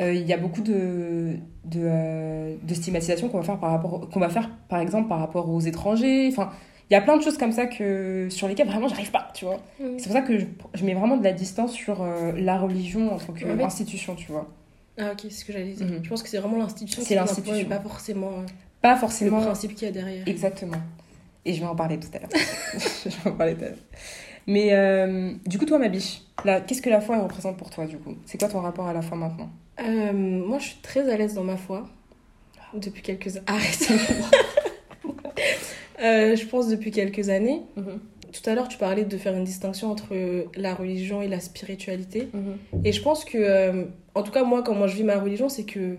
[0.01, 4.29] il y a beaucoup de, de, de stigmatisation qu'on va, faire par rapport- qu'on va
[4.29, 6.29] faire, par exemple, par rapport aux étrangers.
[6.31, 6.51] Enfin,
[6.89, 9.43] il y a plein de choses comme ça que, sur lesquelles vraiment j'arrive pas, tu
[9.43, 9.57] vois.
[9.79, 9.97] Mm.
[9.97, 13.13] C'est pour ça que je, je mets vraiment de la distance sur euh, la religion
[13.13, 14.47] en tant qu'institution, tu vois.
[14.99, 15.85] Ah, ok, c'est ce que j'allais dire.
[15.87, 16.01] Mhm.
[16.03, 17.55] Je pense que c'est vraiment l'institution C'est qui l'institution.
[17.55, 18.45] et pas forcément euh,
[18.81, 19.41] Pas le forcément.
[19.41, 20.27] principe qu'il y a derrière.
[20.27, 20.77] Exactement.
[21.45, 22.29] Et je vais en parler tout à l'heure.
[23.05, 23.77] je vais en parler tout à l'heure.
[24.45, 26.21] Mais euh, du coup, toi, ma biche,
[26.67, 28.15] qu'est-ce que la foi elle représente pour toi, du coup?
[28.25, 29.49] C'est quoi ton rapport à la foi maintenant?
[29.79, 31.87] Euh, moi, je suis très à l'aise dans ma foi.
[32.73, 33.29] Depuis quelques.
[33.47, 33.87] Arrête
[36.01, 37.61] Euh, Je pense depuis quelques années.
[38.31, 40.13] Tout à l'heure, tu parlais de faire une distinction entre
[40.55, 42.27] la religion et la spiritualité.
[42.83, 45.63] Et je pense que, euh, en tout cas, moi, comment je vis ma religion, c'est
[45.63, 45.97] que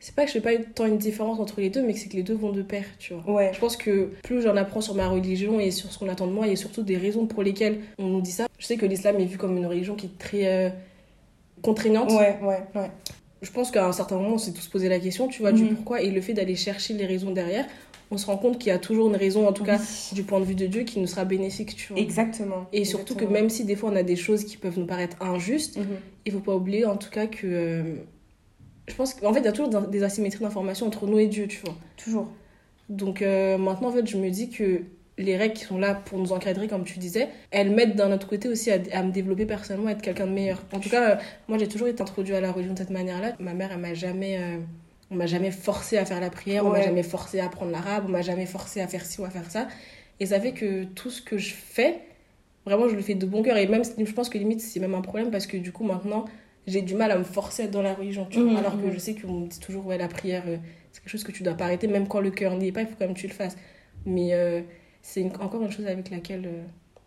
[0.00, 2.08] c'est pas que je fais pas tant une différence entre les deux, mais que c'est
[2.08, 3.34] que les deux vont de pair, tu vois.
[3.34, 3.50] Ouais.
[3.52, 6.32] Je pense que plus j'en apprends sur ma religion et sur ce qu'on attend de
[6.32, 8.46] moi, et surtout des raisons pour lesquelles on nous dit ça.
[8.58, 10.46] Je sais que l'islam est vu comme une religion qui est très.
[10.46, 10.70] euh,
[11.62, 12.10] contraignante.
[12.12, 12.90] Ouais, ouais, ouais.
[13.42, 15.64] Je pense qu'à un certain moment, on s'est tous posé la question, tu vois, du
[15.64, 15.74] Mhm.
[15.74, 16.02] pourquoi.
[16.02, 17.66] Et le fait d'aller chercher les raisons derrière,
[18.10, 19.78] on se rend compte qu'il y a toujours une raison, en tout cas
[20.12, 22.00] du point de vue de Dieu, qui nous sera bénéfique, tu vois.
[22.00, 22.66] Exactement.
[22.72, 25.16] Et surtout que même si des fois on a des choses qui peuvent nous paraître
[25.22, 25.84] injustes, Mhm.
[26.26, 27.46] il faut pas oublier en tout cas que.
[27.46, 27.82] euh,
[28.88, 31.46] je pense qu'en fait, il y a toujours des asymétries d'informations entre nous et Dieu,
[31.46, 31.74] tu vois.
[32.02, 32.28] Toujours.
[32.88, 34.80] Donc euh, maintenant, en fait, je me dis que
[35.18, 38.26] les règles qui sont là pour nous encadrer, comme tu disais, elles m'aident d'un autre
[38.28, 40.62] côté aussi à, à me développer personnellement, à être quelqu'un de meilleur.
[40.72, 41.16] En tout cas, euh,
[41.48, 43.34] moi, j'ai toujours été introduite à la religion de cette manière-là.
[43.40, 44.38] Ma mère, elle m'a jamais.
[44.40, 44.56] euh,
[45.10, 46.84] on m'a jamais forcé à faire la prière, on m'a Ouais.
[46.84, 49.50] jamais forcé à apprendre l'arabe, on m'a jamais forcé à faire ci ou à faire
[49.50, 49.68] ça.
[50.20, 52.00] Et ça fait que tout ce que je fais,
[52.66, 53.56] vraiment, je le fais de bon cœur.
[53.56, 56.24] Et même, je pense que limite, c'est même un problème parce que du coup, maintenant,
[56.66, 58.50] j'ai du mal à me forcer à être dans la religion, tu vois.
[58.50, 58.92] Mhm, Alors que mhm.
[58.92, 60.58] je sais qu'on me dit toujours, ouais, la prière, euh,
[60.92, 62.82] c'est quelque chose que tu dois pas arrêter, même quand le cœur n'y est pas,
[62.82, 63.56] il faut quand même que tu le fasses.
[64.04, 64.60] Mais euh,
[65.00, 66.62] c'est encore une chose avec laquelle euh,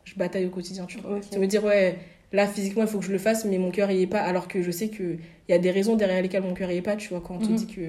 [0.06, 1.20] je bataille au quotidien, tu vois.
[1.38, 1.98] Me dire, ouais,
[2.32, 4.48] là, physiquement, il faut que je le fasse, mais mon cœur y est pas, alors
[4.48, 5.20] que je sais qu'il
[5.50, 7.22] y a des raisons derrière lesquelles mon cœur y est pas, tu vois.
[7.22, 7.56] Quand on te Mhm.
[7.56, 7.82] dit que.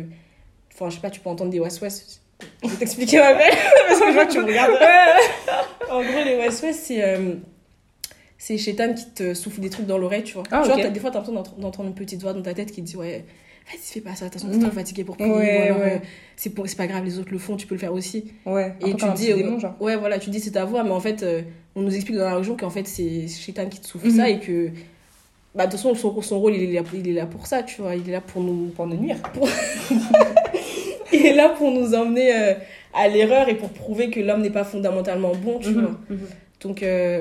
[0.74, 2.18] Enfin, je sais pas, tu peux entendre des was-was.
[2.64, 3.52] Je vais t'expliquer ma belle,
[3.88, 4.72] parce que je vois que tu me regardes.
[5.90, 7.02] en gros, les was-was, c'est.
[7.04, 7.34] euh,
[8.38, 10.42] c'est Chétan qui te souffle des trucs dans l'oreille, tu vois.
[10.50, 10.82] Ah, Genre, ok.
[10.82, 12.86] t'as- des fois, t'as l'impression d'entendre- d'entendre une petite voix dans ta tête qui te
[12.86, 13.24] dit, ouais,
[13.66, 15.30] vas-y, fais pas ça, de toute façon, t'es trop fatigué pour prier.
[15.32, 15.94] Ouais, ou alors, ouais.
[16.02, 16.06] euh,
[16.36, 18.32] c'est pour- pas grave, les autres le font, tu peux le faire aussi.
[18.46, 18.74] Ouais.
[18.80, 19.74] Et tu dis, petit démon, genre.
[19.80, 21.42] ouais, voilà, tu dis c'est ta voix, mais en fait, euh,
[21.76, 24.16] on nous explique dans la religion qu'en fait, c'est Shaitan qui te souffle Mhm.
[24.16, 24.68] ça et que,
[25.54, 27.62] bah, de toute façon, son, son rôle, il est, là, il est là pour ça,
[27.62, 27.94] tu vois.
[27.94, 28.68] Il est là pour nous.
[28.68, 29.16] Pour nous nuire.
[31.14, 32.54] Il est là pour nous emmener euh,
[32.94, 35.82] à l'erreur et pour prouver que l'homme n'est pas fondamentalement bon, tu vois.
[35.82, 36.18] Mhm, mhm.
[36.62, 37.20] Donc, euh,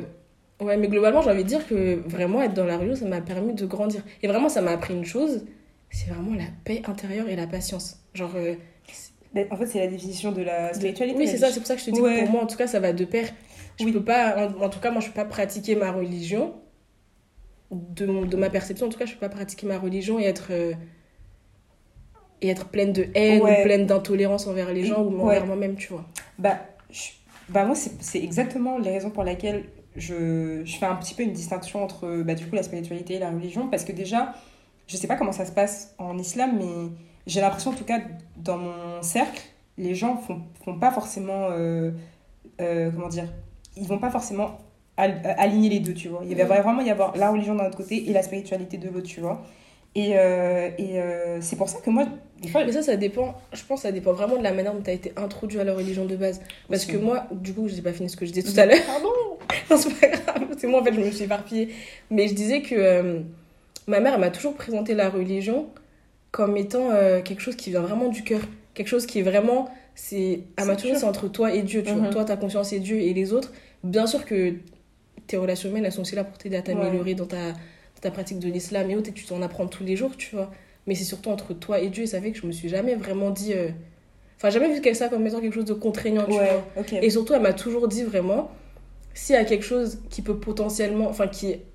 [0.62, 3.20] ouais, mais globalement, j'ai envie de dire que vraiment être dans la religion, ça m'a
[3.20, 4.02] permis de grandir.
[4.24, 5.44] Et vraiment, ça m'a appris une chose
[5.92, 8.00] c'est vraiment la paix intérieure et la patience.
[8.14, 8.32] Genre.
[8.36, 8.56] euh,
[9.52, 11.18] En fait, c'est la définition de la spiritualité.
[11.20, 12.16] Oui, c'est ça, c'est pour ça que je te dis Ouais.
[12.20, 13.30] que pour moi, en tout cas, ça va de pair.
[13.80, 13.92] Je Oui.
[13.94, 16.54] peux pas, en, en tout cas, moi, je peux pas pratiquer ma religion.
[17.72, 20.24] De, mon- de ma perception, en tout cas, je peux pas pratiquer ma religion et
[20.24, 20.74] être, euh,
[22.42, 23.62] et être pleine de haine Ouais.
[23.62, 25.22] ou pleine d'intolérance envers les gens ou Ouais.
[25.24, 26.06] envers moi-même, tu vois.
[26.40, 27.12] Bah, je-
[27.50, 29.66] bah moi, c'est c'est exactement les raisons pour lesquelles
[29.96, 33.20] je, je fais un petit peu une distinction entre bah, du coup, la spiritualité et
[33.20, 33.68] la religion.
[33.70, 34.34] Parce que déjà,
[34.92, 36.92] je sais pas comment ça se passe en islam, mais
[37.28, 38.00] j'ai l'impression, en tout cas,
[38.38, 39.42] dans mon cercle,
[39.78, 41.48] les gens font, font pas forcément.
[41.52, 41.92] euh,
[42.60, 43.30] euh, comment dire
[43.78, 44.58] Ils vont pas forcément
[44.98, 46.22] al- euh, aligner les deux, tu vois.
[46.30, 46.62] Il va Mhm.
[46.62, 49.42] vraiment y avoir la religion d'un autre côté et la spiritualité de l'autre, tu vois.
[49.96, 52.06] Et, euh, et euh, c'est pour ça que moi,
[52.44, 54.90] Mais ça, ça dépend, je pense que ça dépend vraiment de la manière dont tu
[54.90, 56.42] as été introduit à la religion de base.
[56.70, 58.66] Parce que moi, du coup, je n'ai pas fini ce que je disais tout à
[58.66, 58.84] l'heure.
[58.86, 59.10] Pardon
[59.70, 60.48] Non, c'est pas grave.
[60.58, 61.70] C'est moi, en fait, je me suis éparpillée.
[62.10, 63.22] Mais je disais que
[63.88, 65.68] ma mère, m'a toujours présenté la religion
[66.32, 68.42] comme étant euh, quelque chose qui vient vraiment du cœur.
[68.74, 69.70] Quelque chose qui est vraiment.
[69.96, 70.98] C'est, elle m'a C'est toujours dit, sûr.
[71.00, 71.84] c'est entre toi et Dieu.
[71.84, 72.04] Tu vois.
[72.04, 72.10] Mhm.
[72.12, 73.52] Toi, ta conscience et Dieu et les autres.
[73.84, 74.54] Bien sûr que
[75.28, 78.12] tes relations humaines, elles sont aussi là pour t'aider à t'améliorer dans, ta, dans ta
[78.12, 79.10] pratique de l'islam et autres.
[79.10, 80.52] Et tu t'en apprends tous les jours, tu vois.
[80.88, 82.04] Mais c'est surtout entre toi et Dieu.
[82.04, 83.54] Et ça fait que je me suis jamais vraiment dit.
[83.54, 83.70] euh,
[84.38, 87.00] Enfin, jamais vu ça comme étant quelque chose de contraignant, tu ouais, vois.
[87.04, 88.50] Et surtout, elle m'a toujours dit vraiment,
[89.14, 91.66] s'il y a quelque chose qui peut potentiellement, enfin qui est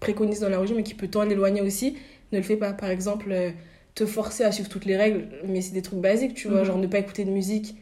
[0.00, 1.96] préconise dans la religion, mais qui peut t'en éloigner aussi,
[2.32, 2.72] ne le fais pas.
[2.72, 3.50] Par exemple, euh,
[3.94, 6.64] te forcer à suivre toutes les règles, mais c'est des trucs basiques, tu vois, Mhm.
[6.64, 7.74] genre ne pas écouter de musique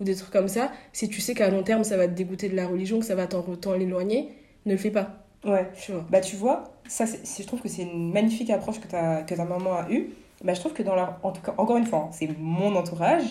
[0.00, 0.70] ou des trucs comme ça.
[0.92, 3.14] Si tu sais qu'à long terme, ça va te dégoûter de la religion, que ça
[3.14, 4.28] va t'en t'en éloigner,
[4.66, 5.68] ne le fais pas, Ouais.
[5.78, 6.06] tu vois.
[6.10, 9.44] Bah tu vois, ça je trouve que c'est une magnifique approche que ta, que ta
[9.44, 10.10] maman a eue.
[10.42, 12.74] Bah je trouve que dans leur, en tout cas, encore une fois, hein, c'est mon
[12.76, 13.24] entourage,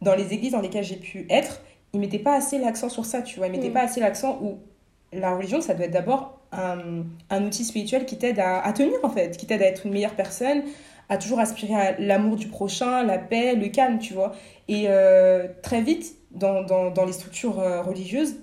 [0.00, 1.60] dans les églises dans lesquelles j'ai pu être,
[1.92, 3.48] ils mettaient pas assez l'accent sur ça, tu vois.
[3.48, 3.72] Ils mettaient Mm.
[3.74, 4.58] pas assez l'accent où
[5.12, 8.94] la religion, ça doit être d'abord un, un outil spirituel qui t'aide à, à tenir
[9.02, 10.62] en fait, qui t'aide à être une meilleure personne,
[11.08, 14.32] à toujours aspirer à l'amour du prochain, la paix, le calme, tu vois.
[14.68, 18.36] Et euh, très vite, dans, dans, dans les structures euh, religieuses,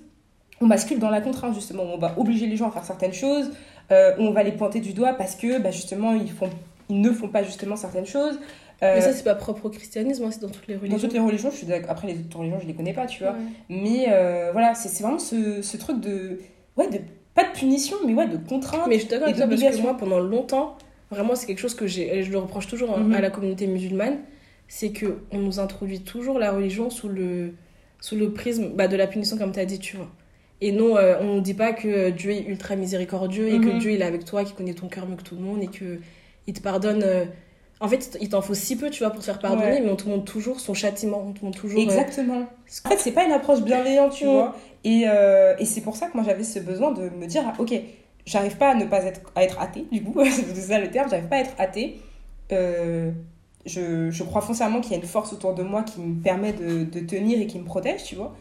[0.60, 3.50] on bascule dans la contrainte justement, on va obliger les gens à faire certaines choses,
[3.90, 6.50] euh, on va les pointer du doigt parce que bah, justement ils, font,
[6.88, 8.38] ils ne font pas justement certaines choses.
[8.82, 10.98] Euh, Mais ça, c'est pas propre au christianisme, hein, c'est dans toutes les dans religions.
[11.00, 11.72] toutes les religions, je suis.
[11.72, 13.32] Après les autres religions, je les connais pas, tu vois.
[13.32, 13.38] Ouais.
[13.68, 16.40] Mais euh, voilà, c'est c'est vraiment ce, ce truc de.
[16.78, 16.98] Ouais, de.
[17.34, 18.86] Pas de punition, mais ouais, de contrainte.
[18.88, 20.76] Mais je suis d'accord avec toi parce que moi, pendant longtemps,
[21.10, 23.14] vraiment, c'est quelque chose que j'ai, je le reproche toujours hein, Mhm.
[23.14, 24.18] à la communauté musulmane,
[24.68, 27.54] c'est que on nous introduit toujours la religion sous le,
[28.00, 30.08] sous le prisme bah, de la punition, comme tu as dit, tu vois.
[30.60, 33.78] Et non, euh, on ne dit pas que Dieu est ultra miséricordieux et que Mhm.
[33.78, 35.68] Dieu il est avec toi, qu'il connaît ton cœur mieux que tout le monde et
[35.68, 35.98] que
[36.46, 37.02] il te pardonne.
[37.02, 37.24] euh,
[37.80, 39.80] En fait, il t'en faut si peu, tu vois, pour te faire pardonner, Ouais.
[39.80, 41.78] mais on te montre toujours son châtiment, on te montre toujours.
[41.80, 42.42] euh, Exactement.
[42.84, 44.54] En fait, c'est pas une approche bienveillante, tu vois.
[44.84, 47.54] Et, euh, et c'est pour ça que moi j'avais ce besoin de me dire, ah,
[47.58, 47.72] ok,
[48.26, 51.08] j'arrive pas à ne pas être, à être athée, du coup, c'est ça le terme,
[51.10, 52.00] j'arrive pas à être athée.
[52.52, 53.10] Euh,
[53.66, 56.52] je, je crois foncièrement qu'il y a une force autour de moi qui me permet
[56.52, 58.34] de, de tenir et qui me protège, tu vois.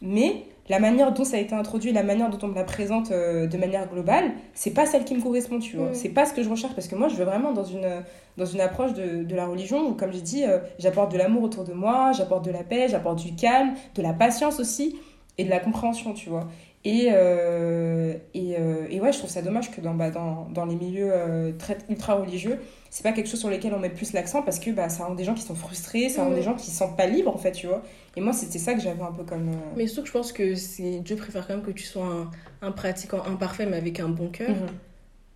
[0.00, 3.10] mais la manière dont ça a été introduit, la manière dont on me la présente
[3.10, 5.90] euh, de manière globale, c'est pas celle qui me correspond, tu vois.
[5.90, 5.94] Mm.
[5.94, 8.02] C'est pas ce que je recherche parce que moi, je veux vraiment dans une,
[8.36, 11.42] dans une approche de, de la religion où, comme j'ai dit, euh, j'apporte de l'amour
[11.42, 14.96] autour de moi, j'apporte de la paix, j'apporte du calme, de la patience aussi
[15.36, 16.48] et de la compréhension, tu vois.
[16.84, 20.66] Et, euh, et, euh, et ouais, je trouve ça dommage que dans, bah, dans, dans
[20.66, 22.58] les milieux euh, très, ultra religieux,
[22.90, 25.14] c'est pas quelque chose sur lequel on met plus l'accent parce que bah, ça rend
[25.14, 27.38] des gens qui sont frustrés, ça rend des gens qui se sentent pas libres en
[27.38, 27.82] fait, tu vois.
[28.16, 29.50] Et moi, c'était ça que j'avais un peu comme.
[29.76, 32.30] Mais surtout que je pense que Dieu préfère quand même que tu sois un,
[32.60, 34.68] un pratiquant imparfait mais avec un bon cœur mhm.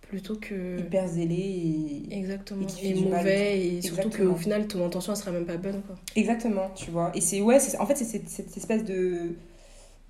[0.01, 1.35] plutôt que hyper zélé
[2.11, 2.17] et...
[2.17, 3.19] exactement Et qui et, fait mal.
[3.19, 5.95] mauvais et surtout qu'au final ton intention elle sera même pas bonne quoi.
[6.15, 7.11] Exactement, tu vois.
[7.15, 9.33] Et c'est ouais, en fait, c'est cette, cette espèce de,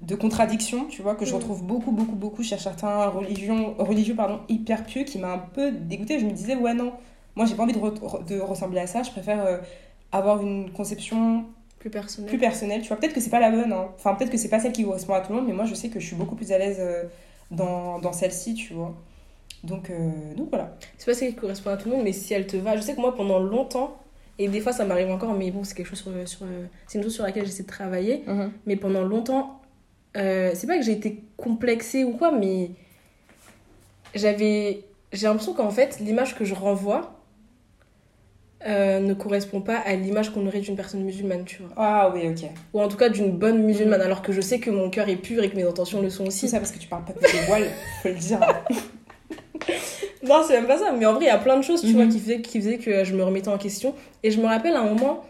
[0.01, 1.35] de contradiction, tu vois, que je Mm.
[1.37, 5.71] retrouve beaucoup, beaucoup, beaucoup chez certains religions, religieux pardon, hyper pieux qui m'a un peu
[5.71, 6.19] dégoûtée.
[6.19, 6.93] Je me disais, ouais, non,
[7.35, 9.03] moi, j'ai pas envie de, re- de ressembler à ça.
[9.03, 9.57] Je préfère euh,
[10.11, 11.45] avoir une conception
[11.79, 12.29] Plus personnel.
[12.29, 12.97] plus personnelle, tu vois.
[12.97, 13.87] Peut-être que c'est pas la bonne, hein.
[13.95, 15.73] enfin, peut-être que c'est pas celle qui correspond à tout le monde, mais moi, je
[15.75, 17.03] sais que je suis beaucoup plus à l'aise euh,
[17.51, 18.95] dans, dans celle-ci, tu vois.
[19.65, 20.77] Donc, euh, donc voilà.
[20.97, 22.81] C'est pas celle qui correspond à tout le monde mais si elle te va, je
[22.81, 23.97] sais que moi pendant longtemps
[24.37, 26.45] et des fois ça m'arrive encore mais bon c'est quelque chose sur, sur
[26.87, 28.23] c'est une chose sur laquelle j'essaie de travailler
[28.65, 29.58] mais pendant longtemps,
[30.17, 32.71] euh, c'est pas que j'ai été complexée ou quoi, mais
[34.15, 34.83] j'avais.
[35.11, 37.15] J'ai l'impression qu'en fait, l'image que je renvoie
[38.67, 41.71] euh, ne correspond pas à l'image qu'on aurait d'une personne musulmane, tu vois.
[41.77, 42.49] Ah oui, ok.
[42.73, 45.15] Ou en tout cas d'une bonne musulmane, alors que je sais que mon cœur est
[45.15, 46.47] pur et que mes intentions le sont aussi.
[46.47, 47.69] ça parce que tu parles pas de tes voiles,
[48.03, 48.39] faut le dire.
[50.21, 51.93] Non, c'est même pas ça, mais en vrai, il y a plein de choses, tu
[51.93, 53.95] vois, qui faisaient, qui faisaient que je me remettais en question.
[54.21, 55.23] Et je me rappelle à un moment,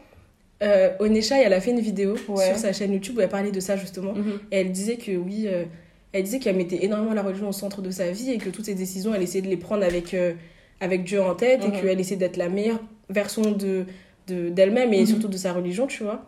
[0.64, 2.48] euh, Onesha, elle a fait une vidéo Ouais.
[2.48, 4.14] sur sa chaîne YouTube où elle parlait de ça justement.
[4.14, 4.40] Mhm.
[4.52, 5.64] Et elle disait que oui, euh,
[6.12, 8.66] elle disait qu'elle mettait énormément la religion au centre de sa vie et que toutes
[8.66, 10.34] ses décisions, elle essayait de les prendre avec, euh,
[10.82, 11.74] avec Dieu en tête Mhm.
[11.74, 12.80] et qu'elle essayait d'être la meilleure
[13.10, 13.86] version de
[14.28, 15.06] de- d'elle-même et Mhm.
[15.08, 16.24] surtout de sa religion, tu vois.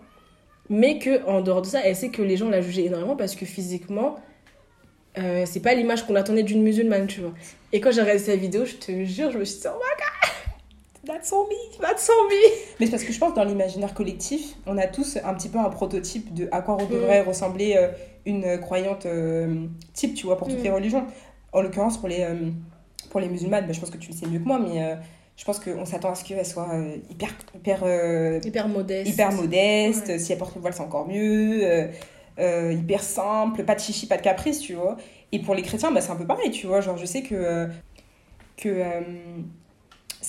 [0.72, 3.36] Mais que en dehors de ça, elle sait que les gens la jugeaient énormément parce
[3.36, 4.16] que physiquement,
[5.20, 7.34] euh, c'est pas l'image qu'on attendait d'une musulmane, tu vois.
[7.74, 9.82] Et quand j'ai regardé sa vidéo, je te jure, je me suis dit, oh my
[10.00, 10.20] god,
[11.06, 12.36] that's on me, that's on me.
[12.80, 15.60] Mais c'est parce que je pense dans l'imaginaire collectif, on a tous un petit peu
[15.60, 17.88] un prototype de à quoi devrait ressembler euh,
[18.26, 20.64] une croyante euh, type, tu vois, pour toutes Mm.
[20.64, 21.06] les religions.
[21.54, 22.49] En l'occurrence, pour les, euh,
[23.10, 24.97] pour les musulmanes, bah, je pense que tu le sais mieux que moi, mais
[25.36, 27.80] je pense qu'on s'attend à ce qu'elles soient euh, hyper, hyper,
[28.45, 29.10] Hyper modeste.
[29.10, 30.08] hyper modestes.
[30.08, 30.20] Ouais.
[30.20, 31.89] Si elles portent le voile, c'est encore mieux.
[32.39, 34.95] euh, hyper simple, pas de chichi, pas de caprice, tu vois.
[35.34, 36.80] Et pour les chrétiens, bah, c'est un peu pareil, tu vois.
[36.82, 37.68] Genre, je sais que, euh,
[38.58, 39.02] que euh,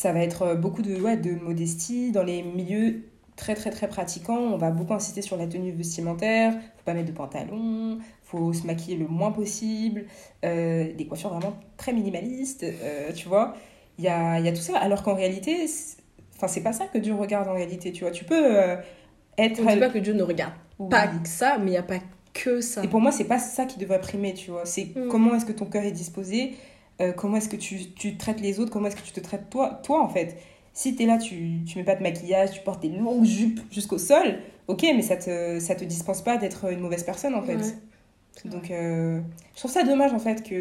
[0.03, 2.13] ça va être beaucoup de, ouais, de modestie.
[2.13, 3.03] Dans les milieux
[3.37, 6.53] très, très, très pratiquants, on va beaucoup insister sur la tenue vestimentaire.
[6.55, 10.05] Faut pas mettre de pantalon, faut se maquiller le moins possible.
[10.45, 13.55] euh, des coiffures vraiment très minimalistes, euh, tu vois.
[13.99, 14.79] Il y a, il y a tout ça.
[14.79, 15.57] Alors qu'en réalité,
[16.37, 18.11] enfin, c'est pas ça que Dieu regarde en réalité, tu vois.
[18.11, 18.77] Tu peux euh,
[19.39, 19.61] être.
[19.61, 20.89] On dit pas que Dieu ne regarde Oui.
[20.91, 21.99] pas que ça, mais il n'y a pas
[22.35, 22.83] que ça.
[22.83, 24.65] Et pour moi, c'est pas ça qui devrait primer, tu vois.
[24.65, 25.09] C'est Mm.
[25.11, 26.55] comment est-ce que ton cœur est disposé,
[27.03, 29.51] euh, comment est-ce que tu, tu traites les autres, comment est-ce que tu te traites
[29.51, 30.37] toi, toi en fait?
[30.73, 33.99] Si t'es là, tu, tu mets pas de maquillage, tu portes des longues jupes jusqu'au
[33.99, 34.39] sol,
[34.69, 37.57] ok, mais ça te, ça te dispense pas d'être une mauvaise personne en fait.
[37.57, 38.51] Ouais.
[38.51, 39.21] Donc, euh,
[39.55, 40.55] je trouve ça dommage en fait que.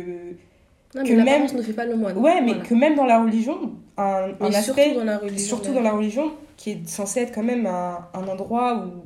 [0.94, 2.18] Non, que mais l'apparence même- ne fait pas le moine.
[2.18, 2.64] Ouais, mais Voilà.
[2.66, 4.62] que même dans la religion, un, aspect.
[4.92, 5.48] surtout dans la religion.
[5.48, 5.76] surtout ouais.
[5.76, 9.06] dans la religion, qui est censé être quand même un, un endroit où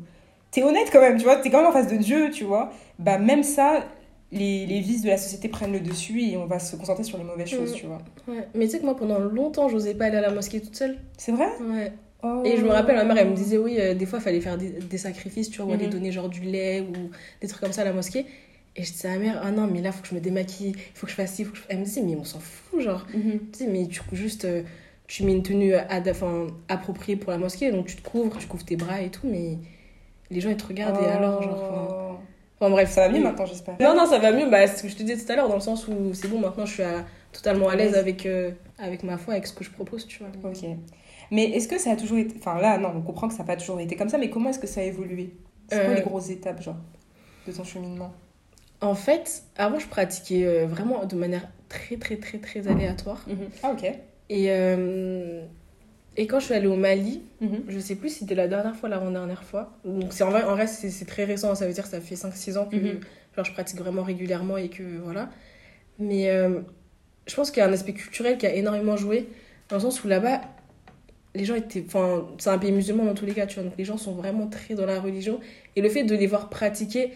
[0.49, 2.71] t'es honnête quand même, tu vois, t'es quand même en face de Dieu, tu vois?
[2.97, 3.83] Bah même ça,
[4.31, 7.17] les, les vices de la société prennent le dessus et on va se concentrer sur
[7.17, 7.99] les mauvaises choses, tu vois.
[8.27, 8.47] Ouais.
[8.53, 10.97] Mais tu sais que moi, pendant longtemps, j'osais pas aller à la mosquée toute seule.
[11.17, 11.47] C'est vrai?
[11.61, 11.91] Ouais.
[12.23, 12.41] Oh.
[12.43, 14.41] Et je me rappelle, ma mère, elle me disait, oui, euh, des fois, il fallait
[14.41, 15.91] faire des, des sacrifices, tu vois, ou aller Mhm.
[15.91, 17.11] donner genre du lait ou
[17.41, 18.25] des trucs comme ça à la mosquée.
[18.75, 20.69] Et je disais à ma mère, ah non, mais là, faut que je me démaquille,
[20.75, 21.63] il faut que je fasse ci, faut que je...
[21.69, 23.05] Elle me disait, mais on s'en fout, genre.
[23.13, 23.39] Mhm.
[23.53, 24.63] Tu sais, mais tu juste, euh,
[25.07, 28.47] tu mets une tenue ad- enfin, appropriée pour la mosquée, donc tu te couvres, tu
[28.47, 29.59] couvres tes bras et tout, mais
[30.31, 31.97] les gens, ils te regardent et alors, genre.
[32.01, 32.04] Oh.
[32.65, 32.89] Enfin, bref.
[32.91, 33.75] Ça va mieux maintenant, j'espère.
[33.79, 34.49] Non, non, ça va mieux.
[34.49, 36.27] Bah, c'est ce que je te disais tout à l'heure, dans le sens où c'est
[36.27, 39.53] bon, maintenant je suis à- totalement à l'aise avec, euh, avec ma foi, avec ce
[39.53, 40.29] que je propose, tu vois.
[40.51, 40.65] Ok.
[41.31, 42.35] Mais est-ce que ça a toujours été.
[42.37, 44.49] Enfin là, non, on comprend que ça n'a pas toujours été comme ça, mais comment
[44.51, 45.33] est-ce que ça a évolué?
[45.69, 46.77] C'est quoi Euh, les grosses étapes, genre,
[47.47, 48.13] de ton cheminement?
[48.81, 53.25] En fait, avant, je pratiquais euh, vraiment de manière très, très, très, très aléatoire.
[53.63, 53.83] Ah, ok.
[54.29, 55.45] Et, euh,
[56.17, 57.63] et quand je suis allée au Mali, Mhm.
[57.67, 59.73] je sais plus si c'était la dernière fois l'avant-dernière fois.
[59.85, 62.15] Donc, c'est en vrai, en vrai c'est très récent, ça veut dire que ça fait
[62.15, 62.99] 5-6 ans que Mhm.
[63.35, 65.29] genre, je pratique vraiment régulièrement et que voilà.
[65.99, 66.61] Mais euh,
[67.27, 69.27] je pense qu'il y a un aspect culturel qui a énormément joué,
[69.69, 70.41] dans le sens où là-bas,
[71.33, 71.83] les gens étaient.
[71.85, 73.63] Enfin, c'est un pays musulman dans tous les cas, tu vois.
[73.63, 75.39] Donc les gens sont vraiment très dans la religion.
[75.75, 77.11] Et le fait de les voir pratiquer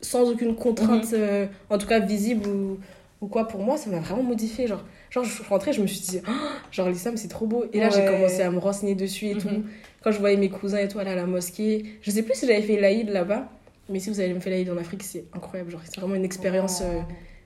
[0.00, 2.78] sans aucune contrainte, euh, en tout cas visible ou,
[3.20, 4.66] ou quoi, pour moi, ça m'a vraiment modifié.
[4.66, 6.32] Genre, genre, je suis rentrée, je me suis dit, Ah,
[6.72, 7.64] genre, l'islam, c'est trop beau.
[7.72, 9.48] Et là, j'ai commencé à me renseigner dessus et tout.
[9.48, 9.64] Mhm.
[10.02, 12.46] Quand je voyais mes cousins et tout aller à la mosquée, je sais plus si
[12.46, 13.48] j'avais fait l'Aïd là-bas.
[13.88, 15.70] Mais si vous avez fait l'Aïd en Afrique, c'est incroyable.
[15.70, 16.80] Genre, c'est vraiment une expérience.
[16.82, 17.00] euh,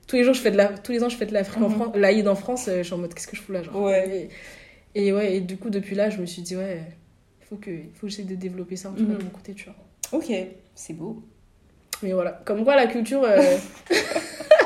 [0.06, 1.68] tous les jours, je fais de la, tous les ans, je fais de l'Afrique en
[1.68, 1.74] Mhm.
[1.76, 2.68] France, l'Aïd en France.
[2.68, 3.80] euh, je suis en mode, qu'est-ce que je fous là, genre.
[3.80, 4.28] Ouais.
[4.94, 6.80] Et, et ouais, et du coup, depuis là, je me suis dit, ouais,
[7.40, 9.18] il faut que, faut que j'essaie de développer ça en tout cas Mhm.
[9.18, 9.76] de mon côté, tu vois.
[10.18, 10.32] Ok,
[10.74, 11.22] c'est beau.
[12.02, 13.22] Mais voilà, comme quoi la culture.
[13.24, 13.56] euh,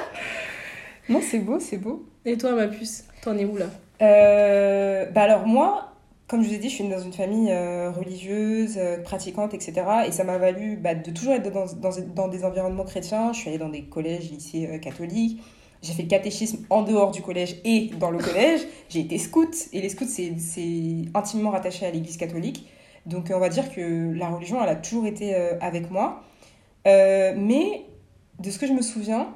[1.08, 2.06] Non, c'est beau, c'est beau.
[2.24, 3.66] Et toi, ma puce, t'en es où là?
[4.02, 5.92] Euh, bah alors moi,
[6.26, 9.82] comme je vous ai dit, je suis dans une famille euh, religieuse, euh, pratiquante, etc.
[10.06, 13.32] Et ça m'a valu bah, de toujours être dans, dans, dans des environnements chrétiens.
[13.32, 15.42] Je suis allée dans des collèges, lycées catholiques.
[15.82, 18.62] J'ai fait le catéchisme en dehors du collège et dans le collège.
[18.88, 19.54] J'ai été scout.
[19.74, 22.66] Et les scouts, c'est c'est intimement rattaché à l'église catholique.
[23.04, 26.22] Donc on va dire que la religion, elle a toujours été avec moi.
[26.86, 27.84] Mais
[28.38, 29.28] de ce que je me souviens,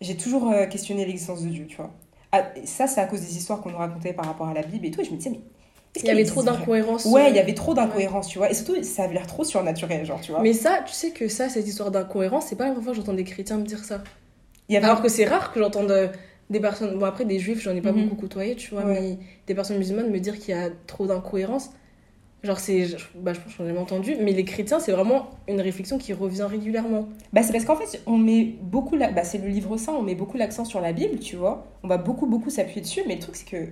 [0.00, 1.90] j'ai toujours euh, questionné l'existence de Dieu, tu vois.
[2.32, 4.86] Ah, ça, c'est à cause des histoires qu'on nous racontait par rapport à la Bible
[4.86, 5.00] et tout.
[5.00, 5.40] Et je me disais, mais.
[5.98, 7.06] Il y avait trop d'incohérences.
[7.06, 8.50] Ouais, euh, il y avait trop d'incohérences, tu vois.
[8.50, 10.42] Et surtout, ça avait l'air trop surnaturel, genre, tu vois.
[10.42, 12.98] Mais ça, tu sais que ça, cette histoire d'incohérence, c'est pas la première fois que
[12.98, 14.02] j'entends des chrétiens me dire ça.
[14.68, 16.08] il y avait Alors que c'est rare que j'entende euh,
[16.50, 16.98] des personnes.
[16.98, 18.08] Bon, après, des juifs, j'en ai pas Mhm.
[18.10, 19.00] beaucoup côtoyé, tu vois, Ouais.
[19.00, 21.70] mais des personnes musulmanes me dire qu'il y a trop d'incohérences.
[22.46, 22.86] Genre, c'est.
[22.86, 25.60] je- Bah, je pense que j'en ai jamais entendu, mais les chrétiens, c'est vraiment une
[25.60, 27.08] réflexion qui revient régulièrement.
[27.32, 28.96] Bah, c'est parce qu'en fait, on met beaucoup.
[28.96, 29.10] La...
[29.10, 31.66] Bah, c'est le livre saint, on met beaucoup l'accent sur la Bible, tu vois.
[31.82, 33.00] On va beaucoup, beaucoup s'appuyer dessus.
[33.06, 33.66] Mais le truc, c'est que.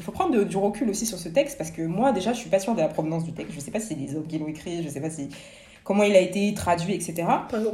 [0.00, 2.38] Il faut prendre de- du recul aussi sur ce texte parce que moi, déjà, je
[2.38, 3.52] suis pas sûre de la provenance du texte.
[3.54, 5.28] Je sais pas si c'est des hommes qui l'ont écrit, je sais pas si.
[5.82, 7.24] Comment il a été traduit, etc.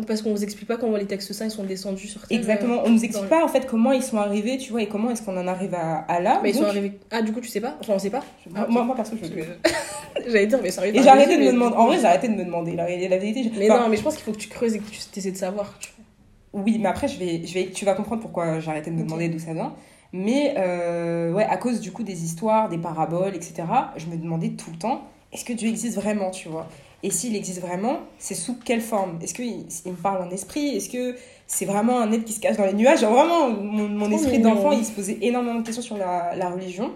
[0.07, 2.39] Parce qu'on vous explique pas comment les textes saints ils sont descendus sur terre.
[2.39, 2.81] Exactement.
[2.85, 5.21] On nous explique pas en fait comment ils sont arrivés, tu vois, et comment est-ce
[5.23, 6.39] qu'on en arrive à, à là.
[6.41, 6.93] Mais ils sont arrivés.
[7.11, 7.77] Ah, du coup, tu sais pas?
[7.81, 8.23] Enfin, on sait pas
[8.55, 9.27] Ah, Moi, moi, perso, je
[10.27, 11.77] J'allais dire, mais ça arrive Et j'ai arrêté de me demander.
[11.77, 12.73] En vrai, j'ai arrêté de me demander.
[12.73, 13.51] La, la vérité.
[13.57, 15.33] Mais enfin, non, mais je pense qu'il faut que tu creuses et que tu essaies
[15.33, 15.79] de savoir.
[15.79, 15.91] tu.
[16.53, 19.03] Oui, mais après, je vais, je vais, tu vas comprendre pourquoi j'ai arrêté de me
[19.03, 19.75] demander d'où ça vient.
[20.13, 23.65] Mais euh, ouais, à cause du coup des histoires, des paraboles, etc.,
[23.97, 25.03] je me demandais tout le temps,
[25.33, 26.69] est-ce que Dieu existe vraiment, tu vois?
[27.03, 29.19] Et s'il existe vraiment, c'est sous quelle forme?
[29.21, 30.69] Est-ce qu'il il me parle en esprit?
[30.69, 31.17] Est-ce que
[31.49, 33.01] c'est vraiment un être qui se cache dans les nuages?
[33.01, 36.93] Genre vraiment, mon, esprit d'enfant, il se posait énormément de questions sur la, la religion.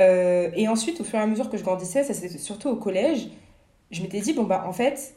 [0.00, 2.76] Euh, et ensuite, au fur et à mesure que je grandissais, ça c'était surtout au
[2.76, 3.28] collège,
[3.90, 5.14] je m'étais dit, bon bah en fait,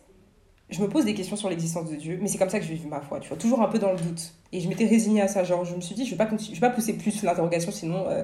[0.69, 2.73] je me pose des questions sur l'existence de Dieu, mais c'est comme ça que je
[2.73, 4.33] vis ma foi, tu vois, toujours un peu dans le doute.
[4.51, 6.55] Et je m'étais résignée à ça, genre je me suis dit, je vais pas, continu-
[6.55, 8.23] je vais pas pousser plus l'interrogation, sinon euh,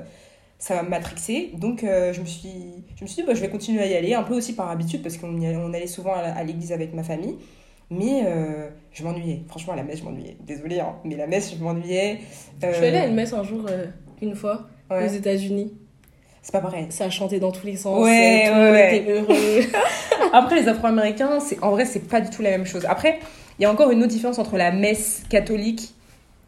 [0.60, 1.52] ça va matrixer.
[1.56, 3.96] Donc euh, je, me suis, je me suis dit, bah, je vais continuer à y
[3.96, 7.04] aller, un peu aussi par habitude, parce qu'on on allait souvent à, l'église avec ma
[7.04, 7.36] famille.
[7.92, 11.54] Mais euh, je m'ennuyais, franchement à la messe je m'ennuyais, désolée, hein, mais la messe
[11.56, 12.20] je m'ennuyais.
[12.62, 13.86] Je suis allée à une messe un jour, euh,
[14.22, 15.74] une fois, Ouais, aux États-Unis.
[16.46, 16.86] C'est pas pareil.
[16.92, 18.04] Ça a chanté dans tous les sens.
[18.04, 19.62] Ouais, tout ouais, était heureux.
[20.32, 22.86] Après, les Afro-Américains, c'est en vrai, c'est pas du tout la même chose.
[22.88, 23.18] Après,
[23.58, 25.96] il y a encore une autre différence entre la messe catholique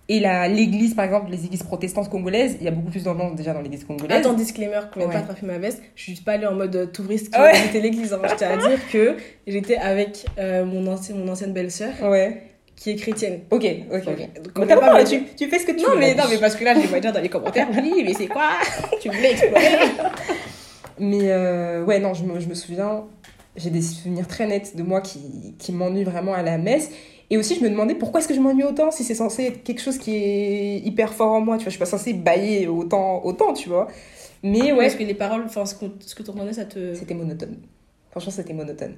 [0.07, 2.57] et la l'église, par exemple, les églises protestantes congolaises.
[2.59, 4.19] Il y a beaucoup plus d'ambiance déjà dans l'église congolaise.
[4.19, 5.25] Attends, disclaimer, qu'on vient Ouais.
[5.25, 5.81] pas ma veste.
[5.95, 7.53] Je suis pas allée en mode euh, touriste qui Ouais.
[7.53, 8.13] visiter l'église.
[8.13, 8.21] Hein.
[8.29, 9.17] Je tiens à dire que
[9.47, 12.43] j'étais avec euh, mon, ancien, mon ancienne belle-sœur Ouais.
[12.77, 13.41] Qui est chrétienne.
[13.51, 14.53] Ok, ok, ok.
[14.55, 15.99] Donc, pas, tu, fais ce que tu Non, veux.
[15.99, 17.67] mais, non, mais parce que là, je les vois déjà dans les commentaires.
[17.75, 18.51] Oui, mais c'est quoi?
[19.01, 19.65] Tu voulais explorer
[20.99, 23.05] Mais euh, ouais, non, je me, je me souviens,
[23.55, 26.91] j'ai des souvenirs très nets de moi qui, qui m'ennuient vraiment à la messe.
[27.29, 29.63] Et aussi, je me demandais pourquoi est-ce que je m'ennuie autant si c'est censé être
[29.63, 31.57] quelque chose qui est hyper fort en moi.
[31.57, 33.87] Tu vois, je suis pas censée bailler autant, autant tu vois.
[34.43, 36.93] Mais ouais, Parce que les paroles, enfin, ce que tu entendais, ça te.
[36.93, 37.57] C'était monotone.
[38.11, 38.95] Franchement, c'était monotone.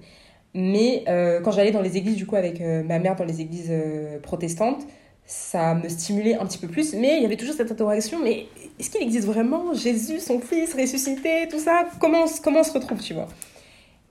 [0.54, 3.42] Mais euh, quand j'allais dans les églises, du coup, avec euh, ma mère dans les
[3.42, 4.82] églises euh, protestantes,
[5.26, 6.94] ça me stimulait un petit peu plus.
[6.96, 8.48] Mais il y avait toujours cette interrogation, mais
[8.80, 11.86] est-ce qu'il existe vraiment Jésus, son fils, ressuscité, tout ça?
[12.00, 13.28] Comment, comment on se retrouve, tu vois?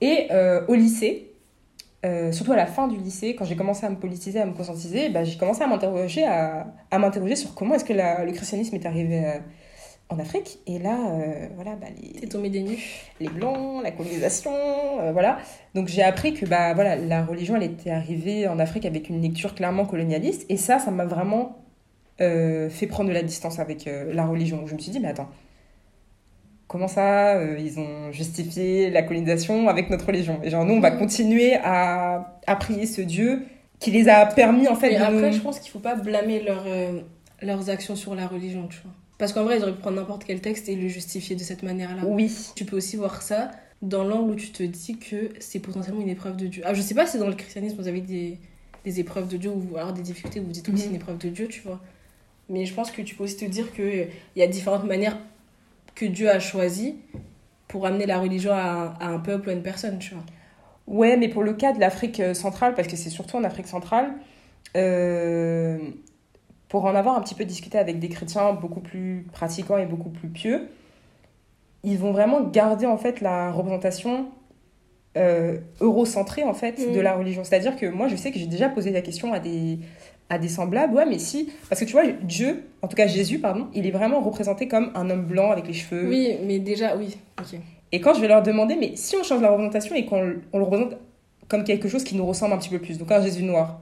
[0.00, 0.28] Et
[0.68, 1.32] au lycée,
[2.30, 5.08] surtout à la fin du lycée, quand j'ai commencé à me politiser, à me conscientiser,
[5.08, 9.40] bah, j'ai commencé à m'interroger, à, m'interroger sur comment est-ce que le christianisme est arrivé
[10.10, 10.58] en Afrique.
[10.66, 12.78] Et là, euh, voilà, bah, les, T'es tombé des nues.
[13.20, 14.52] les blancs, la colonisation,
[15.00, 15.38] euh, voilà.
[15.74, 19.20] Donc j'ai appris que bah voilà, la religion elle était arrivée en Afrique avec une
[19.20, 21.58] lecture clairement colonialiste et ça ça m'a vraiment
[22.20, 24.66] euh, fait prendre de la distance avec euh, la religion.
[24.66, 25.28] Je me suis dit mais attends.
[26.66, 30.40] Comment ça ils ont justifié la colonisation avec notre religion?
[30.42, 30.98] Et genre nous on va Mhm.
[30.98, 33.44] continuer à, à prier ce Dieu
[33.80, 36.42] qui les a permis en fait de après, nous- je pense qu'il faut pas blâmer
[36.42, 36.64] leur,
[37.40, 38.92] leurs actions sur la religion, tu vois.
[39.18, 41.62] Parce qu'en vrai, ils auraient pu prendre n'importe quel texte et le justifier de cette
[41.62, 42.02] manière-là.
[42.06, 42.32] Oui.
[42.54, 43.50] Tu peux aussi voir ça
[43.82, 46.62] dans l'angle où tu te dis que c'est potentiellement une épreuve de Dieu.
[46.64, 48.38] Ah, je sais pas si dans le christianisme vous avez des,
[48.84, 50.78] des épreuves de Dieu ou alors des difficultés où vous dites oui, Mhm.
[50.80, 51.80] c'est une épreuve de Dieu, tu vois.
[52.48, 55.18] Mais je pense que tu peux aussi te dire qu'il y a différentes manières
[55.94, 56.94] que Dieu a choisies
[57.66, 58.62] pour amener la religion à,
[59.00, 60.24] un- à un peuple ou à une personne, tu vois.
[60.86, 63.66] Ouais, mais pour le cas de l'Afrique euh, centrale, parce que c'est surtout en Afrique
[63.66, 64.12] centrale,
[64.76, 65.78] euh,
[66.68, 70.10] pour en avoir un petit peu discuté avec des chrétiens beaucoup plus pratiquants et beaucoup
[70.10, 70.68] plus pieux,
[71.84, 74.26] ils vont vraiment garder en fait la représentation
[75.16, 76.92] euh, eurocentrée en fait Mm.
[76.92, 77.42] de la religion.
[77.44, 79.78] C'est-à-dire que moi je sais que j'ai déjà posé la question à des
[80.30, 83.38] à des semblables, ouais mais si, parce que tu vois Dieu, en tout cas Jésus
[83.38, 86.06] pardon, il est vraiment représenté comme un homme blanc avec les cheveux.
[86.06, 87.16] Oui, mais déjà, oui.
[87.40, 87.58] Ok.
[87.92, 90.58] Et quand je vais leur demander, mais si on change la représentation et qu'on on
[90.58, 90.96] le représente
[91.48, 93.80] comme quelque chose qui nous ressemble un petit peu plus, donc un Jésus noir.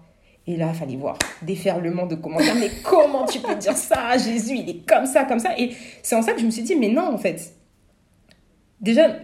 [0.49, 2.55] Et là, il fallait voir déferlement de commentaires.
[2.55, 5.51] Mais comment tu peux dire ça Jésus, il est comme ça, comme ça.
[5.59, 5.71] Et
[6.03, 7.53] c'est en ça que je me suis dit, mais non, en fait.
[8.81, 9.17] Déjà,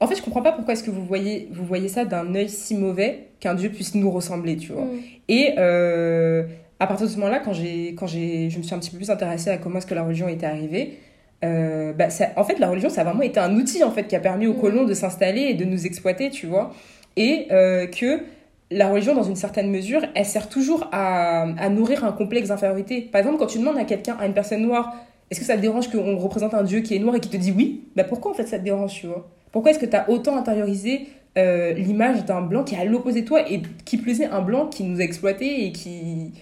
[0.00, 2.48] en fait, je comprends pas pourquoi est-ce que vous voyez, vous voyez ça d'un œil
[2.48, 4.84] si mauvais qu'un Dieu puisse nous ressembler, tu vois.
[4.84, 4.98] Mm.
[5.28, 6.42] Et euh,
[6.80, 8.96] à partir de ce moment-là, quand, j'ai, quand j'ai, je me suis un petit peu
[8.98, 10.98] plus intéressée à comment est-ce que la religion était arrivée,
[11.44, 14.08] euh, bah, ça- en fait, la religion, ça a vraiment été un outil en fait,
[14.08, 14.60] qui a permis aux Mhm.
[14.60, 16.74] colons de s'installer et de nous exploiter, tu vois.
[17.16, 18.20] Et euh, que
[18.74, 23.02] la religion, dans une certaine mesure, elle sert toujours à, nourrir un complexe d'infériorité.
[23.02, 24.94] Par exemple, quand tu demandes à quelqu'un, à une personne noire,
[25.30, 27.36] est-ce que ça te dérange qu'on représente un Dieu qui est noir et qui te
[27.36, 27.84] dit oui?
[27.96, 29.28] Bah Pourquoi en fait ça te dérange, tu vois?
[29.52, 31.08] Pourquoi est-ce que tu as autant intériorisé
[31.38, 34.42] euh, l'image d'un blanc qui est à l'opposé de toi et qui plus est un
[34.42, 36.32] blanc qui nous a exploités et qui,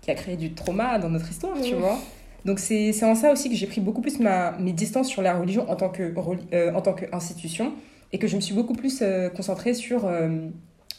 [0.00, 1.98] qui a créé du trauma dans notre histoire, tu vois?
[2.44, 5.38] Donc c'est en ça aussi que j'ai pris beaucoup plus ma, mes distances sur la
[5.38, 7.72] religion en tant euh, qu'institution
[8.12, 10.10] et que je me suis beaucoup plus euh, concentrée sur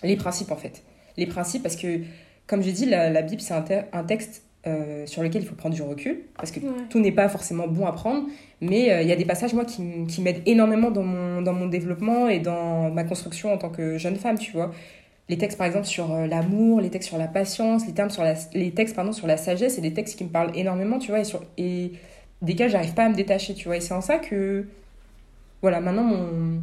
[0.04, 0.84] les principes en fait.
[1.18, 2.02] Les principes parce que
[2.48, 5.48] comme j'ai dit la, la Bible c'est un, te- un texte euh, sur lequel il
[5.48, 6.68] faut prendre du recul parce que Ouais.
[6.90, 8.28] tout n'est pas forcément bon à prendre
[8.62, 9.82] mais euh, il y a des passages moi qui,
[10.22, 14.16] m'aident énormément dans mon, dans mon développement et dans ma construction en tant que jeune
[14.16, 14.72] femme tu vois
[15.30, 18.24] les textes par exemple sur euh, l'amour, les textes sur la patience, les, termes sur
[18.24, 21.12] la, les textes pardon, sur la sagesse, c'est des textes qui me parlent énormément, tu
[21.12, 21.94] vois, et, sur, et
[22.42, 23.78] desquels j'arrive pas à me détacher, tu vois.
[23.78, 24.66] Et c'est en ça que,
[25.62, 26.62] voilà, maintenant mon,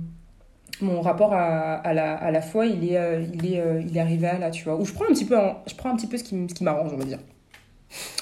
[0.83, 3.97] mon rapport à, à, la, à la foi, il est, euh, il, est, euh, il
[3.97, 4.77] est arrivé à là, tu vois.
[4.77, 6.55] Où je prends un petit peu, en- je prends un petit peu ce qui, ce
[6.55, 7.19] qui m'arrange, on va dire.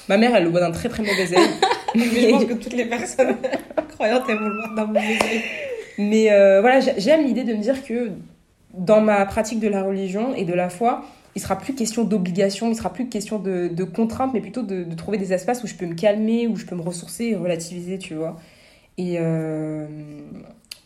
[0.07, 1.47] Ma mère, elle le voit d'un très très mauvais œil.
[1.95, 3.35] Mais je pense que toutes les personnes
[3.89, 5.41] croyantes, elles vont le voir d'un mauvais œil.
[5.97, 8.11] Mais euh, voilà, j'ai- j'aime l'idée de me dire que
[8.73, 11.03] dans ma pratique de la religion et de la foi,
[11.35, 14.83] il sera plus question d'obligation, il sera plus question de, de contraintes, mais plutôt de,
[14.83, 17.35] de trouver des espaces où je peux me calmer, où je peux me ressourcer et
[17.35, 18.37] relativiser, tu vois.
[18.97, 19.85] Et, euh,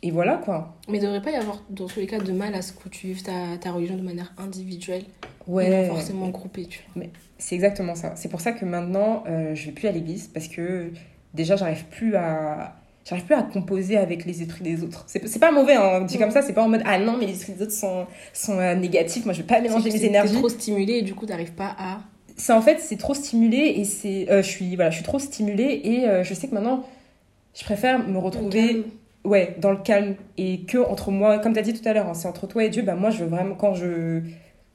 [0.03, 0.75] et voilà quoi.
[0.89, 2.89] Mais il devrait pas y avoir, dans tous les cas, de mal à ce que
[2.89, 5.03] tu vives ta, ta religion de manière individuelle.
[5.03, 7.05] et non Ouais, forcément groupée, tu vois.
[7.37, 8.15] c'est exactement ça.
[8.15, 10.91] C'est pour ça que maintenant, euh, je vais plus à l'église parce que
[11.33, 12.75] déjà, j'arrive plus à.
[13.05, 15.03] J'arrive plus à composer avec les esprits des autres.
[15.07, 16.21] C'est c'est pas mauvais, hein, dit Ouais.
[16.21, 18.57] comme ça, c'est pas en mode ah non, mais les esprits des autres sont, sont
[18.59, 20.33] euh, négatifs, moi je vais pas mélanger C'est mes énergies.
[20.35, 21.99] trop stimulé et du coup, t'arrives pas à.
[22.37, 25.19] c'est en fait c'est trop stimulé et c'est euh, je suis voilà je suis trop
[25.19, 26.85] stimulée et euh, je sais que maintenant
[27.53, 28.85] je préfère me retrouver.
[29.24, 32.07] Ouais dans le calme et que entre moi comme tu as dit tout à l'heure
[32.07, 34.21] hein, c'est entre toi et Dieu bah moi je veux vraiment quand je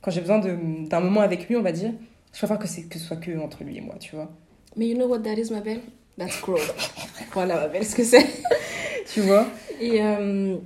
[0.00, 1.92] quand j'ai besoin d'un moment avec lui on va dire
[2.32, 4.30] je préfère que c'est que ce soit que entre lui et moi tu vois
[4.76, 5.80] Mais you know what that is, ma belle?
[6.18, 6.74] That's growth.
[7.32, 8.26] voilà, ma belle, ce que c'est.
[9.12, 9.46] tu vois
[9.80, 10.56] Et euh,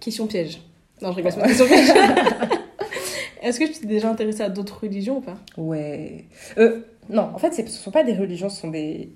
[0.00, 0.60] question piège.
[1.00, 1.88] Non, je rigole, c'est pas question piège.
[3.42, 5.36] Est-ce que tu t'es déjà intéressée à d'autres religions ou pas?
[5.56, 6.26] Ouais
[6.58, 9.10] euh, non en fait ce sont pas des religions ce sont des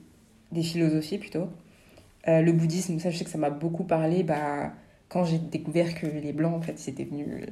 [0.50, 1.48] des philosophies plutôt
[2.28, 4.72] Euh, le bouddhisme ça je sais que ça m'a beaucoup parlé bah
[5.08, 7.46] quand j'ai découvert que les blancs en fait c'était venu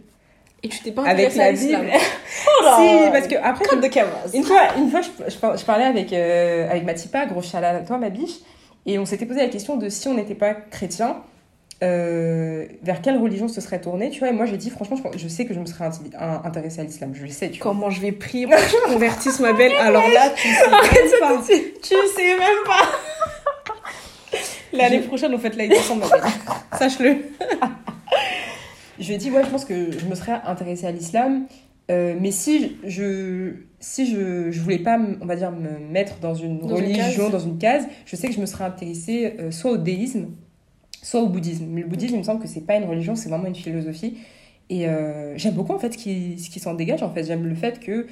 [0.64, 1.90] Et tu t'es pas avec la Bible
[2.60, 4.28] Oh là si parce que après the cameras.
[4.34, 7.42] Une fois, une fois je, je par- je parlais avec, euh, avec ma tipa, gros
[7.42, 8.38] chala à toi, ma biche,
[8.86, 11.18] et on s'était posé la question de si on n'était pas chrétien,
[11.82, 14.28] euh, vers quelle religion se serait tourné, tu vois.
[14.28, 15.88] Et moi, j'ai dit, franchement, je, je sais que je me serais
[16.44, 17.72] intéressée à l'islam, je le sais, tu vois.
[17.72, 19.72] Comment je vais prier pour que je convertisse ma belle?
[19.80, 21.42] Alors là, tu sais même pas.
[21.82, 22.88] Tu sais même pas.
[24.76, 26.30] L'année prochaine, on fait l'année ensemble, belle.
[26.78, 27.16] Sache-le.
[28.98, 31.46] Je lui ai dit, ouais, je pense que je me serais intéressée à l'islam,
[31.90, 36.34] euh, mais si je, si je, je voulais pas, on va dire, me mettre dans
[36.34, 39.72] une Dans religion, dans une case, je sais que je me serais intéressée euh, soit
[39.72, 40.28] au déisme,
[41.02, 41.66] soit au bouddhisme.
[41.68, 44.18] Mais le bouddhisme, il me semble que c'est pas une religion, c'est vraiment une philosophie.
[44.70, 47.02] Et euh, j'aime beaucoup en fait ce qui, ce qui s'en dégage.
[47.02, 48.06] En fait, j'aime le fait que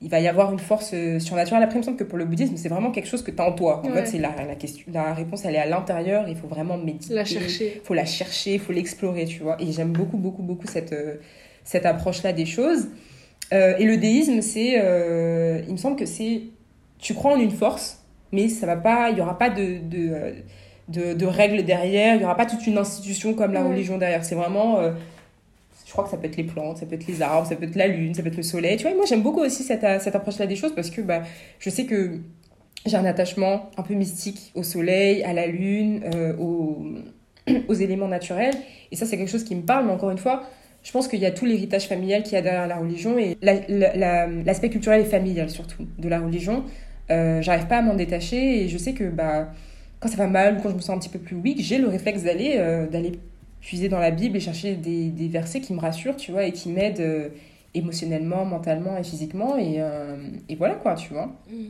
[0.00, 1.62] il va y avoir une force euh, surnaturelle.
[1.62, 3.44] Après, il me semble que pour le bouddhisme, c'est vraiment quelque chose que tu as
[3.46, 3.82] en toi.
[3.84, 3.94] En Ouais.
[4.04, 6.28] fait, c'est la, la, question, la réponse, elle est à l'intérieur.
[6.28, 7.80] Il faut vraiment méditer La chercher.
[7.84, 9.56] faut la chercher, il faut l'explorer, tu vois.
[9.60, 11.16] Et j'aime beaucoup, beaucoup, beaucoup cette, euh,
[11.64, 12.88] cette approche-là des choses.
[13.52, 16.42] Euh, et le déisme, c'est, euh, il me semble que c'est,
[16.98, 20.34] tu crois en une force, mais ça va pas, il y aura pas de, de,
[20.88, 23.68] de, de règles derrière, il y aura pas toute une institution comme la Ouais.
[23.70, 24.24] religion derrière.
[24.24, 24.92] C'est vraiment, euh,
[25.88, 27.64] je crois que ça peut être les plantes, ça peut être les arbres, ça peut
[27.64, 28.76] être la lune, ça peut être le soleil.
[28.76, 31.22] Tu vois, moi j'aime beaucoup aussi cette, cette approche-là des choses parce que bah,
[31.58, 32.18] je sais que
[32.84, 36.84] j'ai un attachement un peu mystique au soleil, à la lune, euh, aux,
[37.68, 38.54] aux éléments naturels.
[38.92, 40.42] Et ça, c'est quelque chose qui me parle, mais encore une fois,
[40.82, 43.38] je pense qu'il y a tout l'héritage familial qu'il y a derrière la religion et
[43.40, 46.64] la- la- la- l'aspect culturel et familial surtout de la religion.
[47.10, 49.52] Euh, J'arrive pas à m'en détacher et je sais que bah,
[50.00, 51.78] quand ça va mal ou quand je me sens un petit peu plus weak, j'ai
[51.78, 53.12] le réflexe d'aller euh, d'aller
[53.60, 56.52] puiser dans la Bible et chercher des, des versets qui me rassurent, tu vois, et
[56.52, 57.28] qui m'aident euh,
[57.74, 59.56] émotionnellement, mentalement et physiquement.
[59.56, 60.16] Et, euh,
[60.48, 61.26] et voilà quoi, tu vois.
[61.50, 61.66] Mm.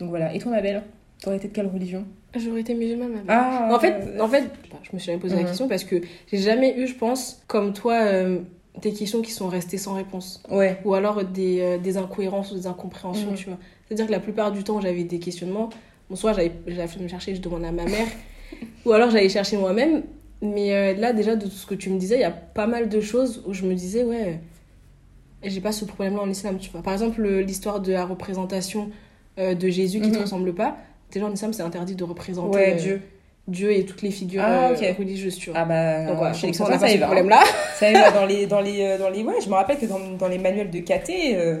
[0.00, 0.34] Donc voilà.
[0.34, 0.82] Et toi, ma belle
[1.22, 2.04] T'aurais été de quelle religion?
[2.38, 3.24] J'aurais été musulmane, ma belle.
[3.28, 4.44] Ah En fait, en fait,
[4.82, 5.46] je me suis jamais posé la Mhm.
[5.48, 5.96] question parce que
[6.30, 8.40] j'ai jamais eu, je pense, comme toi, euh,
[8.82, 10.42] des questions qui sont restées sans réponse.
[10.50, 10.78] Ouais.
[10.84, 13.36] Ou alors des, euh, des incohérences ou des incompréhensions, Mhm.
[13.36, 13.56] tu vois.
[13.88, 15.70] C'est-à-dire que la plupart du temps, j'avais des questionnements.
[16.10, 18.06] Bon, soit j'avais j'avais fait me chercher, je demandais à ma mère.
[18.84, 20.02] ou alors j'allais chercher moi-même.
[20.42, 22.66] Mais euh, là, déjà, de tout ce que tu me disais, il y a pas
[22.66, 24.40] mal de choses où je me disais, ouais,
[25.42, 26.82] j'ai pas ce problème-là en islam, tu vois.
[26.82, 28.90] Par exemple, le- l'histoire de la représentation
[29.38, 30.22] euh, de Jésus qui ne te Mhm.
[30.22, 30.76] ressemble pas.
[31.12, 33.02] Déjà, en islam, c'est interdit de représenter Ouais, euh, Dieu.
[33.48, 35.60] Dieu et toutes les figures Ah, euh, religieuses, tu vois.
[35.60, 37.06] Ah bah, Donc comme ça, ça y ce va.
[37.06, 37.42] problème-là.
[37.78, 39.22] Ça y va dans les, dans les, euh, dans les...
[39.22, 41.58] Ouais, je me rappelle que dans, dans les manuels de caté, euh,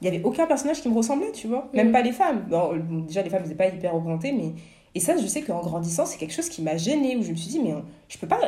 [0.00, 1.68] il y avait aucun personnage qui me ressemblait, tu vois.
[1.74, 1.92] Même Mhm.
[1.92, 2.46] pas les femmes.
[2.52, 4.52] Euh, bon, déjà, les femmes n'étaient pas hyper représentées, mais...
[4.98, 7.36] Et ça, je sais qu'en grandissant, c'est quelque chose qui m'a gênée, où je me
[7.36, 7.76] suis dit, mais euh,
[8.08, 8.40] je peux pas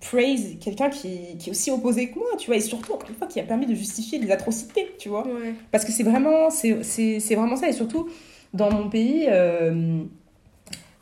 [0.00, 3.16] praise quelqu'un qui, qui est aussi opposé que moi, tu vois, et surtout, encore une
[3.16, 5.26] fois, qui a permis de justifier des atrocités, tu vois.
[5.26, 5.54] Ouais.
[5.72, 8.08] Parce que c'est vraiment, c'est, c'est, c'est vraiment ça, et surtout,
[8.54, 9.26] dans mon pays...
[9.28, 10.04] euh,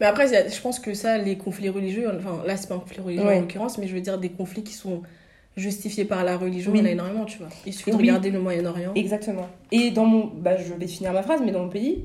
[0.00, 3.00] Mais après, je pense que ça, les conflits religieux, enfin là, c'est pas un conflit
[3.02, 3.36] religieux Ouais.
[3.36, 5.02] en l'occurrence, mais je veux dire des conflits qui sont
[5.56, 6.78] justifiés par la religion, Oui.
[6.78, 7.48] il y en a énormément, tu vois.
[7.66, 8.02] Il suffit de Oui.
[8.04, 8.92] regarder le Moyen-Orient.
[8.94, 9.48] Exactement.
[9.70, 10.26] Et dans mon.
[10.34, 12.04] Bah, je vais finir ma phrase, mais dans mon pays,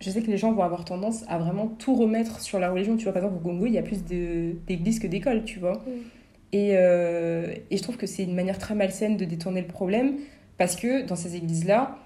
[0.00, 2.96] je sais que les gens vont avoir tendance à vraiment tout remettre sur la religion.
[2.96, 5.74] Tu vois, par exemple, au Congo, il y a plus d'églises que d'écoles, tu vois.
[5.74, 5.90] Mm.
[6.52, 10.16] Et, euh, et je trouve que c'est une manière très malsaine de détourner le problème,
[10.58, 11.98] parce que dans ces églises-là,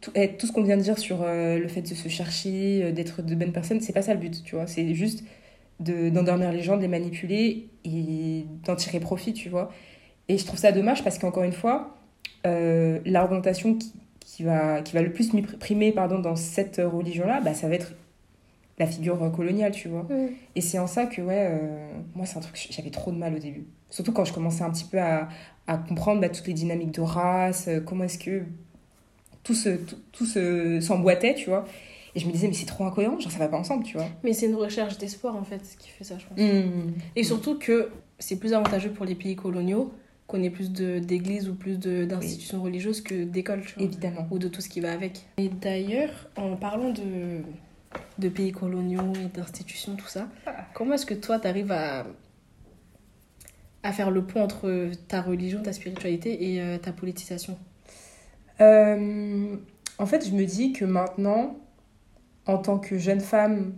[0.00, 2.84] tout, eh, tout ce qu'on vient de dire sur euh, le fait de se chercher,
[2.84, 4.66] euh, d'être de bonnes personnes, c'est pas ça le but, tu vois.
[4.66, 5.24] C'est juste
[5.80, 9.70] de- d'endormir les gens, de les manipuler et d'en tirer profit, tu vois.
[10.28, 11.96] Et je trouve ça dommage parce qu'encore une fois,
[12.46, 13.92] euh, l'argumentation qui,
[14.30, 17.92] qui, va, qui va le plus primer pardon, dans cette religion-là, bah, ça va être
[18.78, 20.04] la figure coloniale, tu vois.
[20.04, 20.28] Mm.
[20.54, 23.34] Et c'est en ça que, ouais, euh, moi, c'est un truc, j'avais trop de mal
[23.34, 23.66] au début.
[23.90, 25.28] Surtout quand je commençais un petit peu à,
[25.66, 28.42] à comprendre bah, toutes les dynamiques de race, euh, comment est-ce que
[29.42, 31.64] tout se, tout, tout se, s'emboîtait, tu vois.
[32.14, 34.06] Et je me disais, mais c'est trop incohérent, genre ça va pas ensemble, tu vois.
[34.22, 36.38] Mais c'est une recherche d'espoir, en fait, qui fait ça, je pense.
[36.38, 36.92] Mm.
[37.16, 39.92] Et surtout que c'est plus avantageux pour les pays coloniaux
[40.30, 43.64] qu'on ait plus d'églises ou plus d'institutions religieuses que d'écoles.
[43.78, 44.26] Évidemment.
[44.30, 45.26] Ou de tout ce qui va avec.
[45.36, 47.40] Et d'ailleurs, en parlant de,
[48.18, 50.28] de pays coloniaux et d'institutions, tout ça,
[50.72, 52.06] comment est-ce que toi, t'arrives à,
[53.82, 57.58] à faire le pont entre ta religion, ta spiritualité et euh, ta politisation?
[58.60, 59.56] Euh,
[59.98, 61.56] en fait, je me dis que maintenant,
[62.46, 63.74] en tant que jeune femme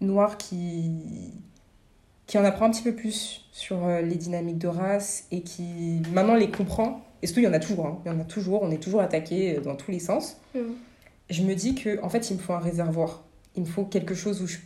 [0.00, 1.34] noire qui,
[2.30, 6.00] qui en apprend un petit peu plus sur euh, les dynamiques de race et qui
[6.12, 8.24] maintenant les comprend, et surtout il y en a toujours, hein, il y en a
[8.24, 10.36] toujours, on est toujours attaqué euh, dans tous les sens,
[11.28, 13.24] je me dis que en fait il me faut un réservoir,
[13.56, 14.58] il me faut quelque chose où je,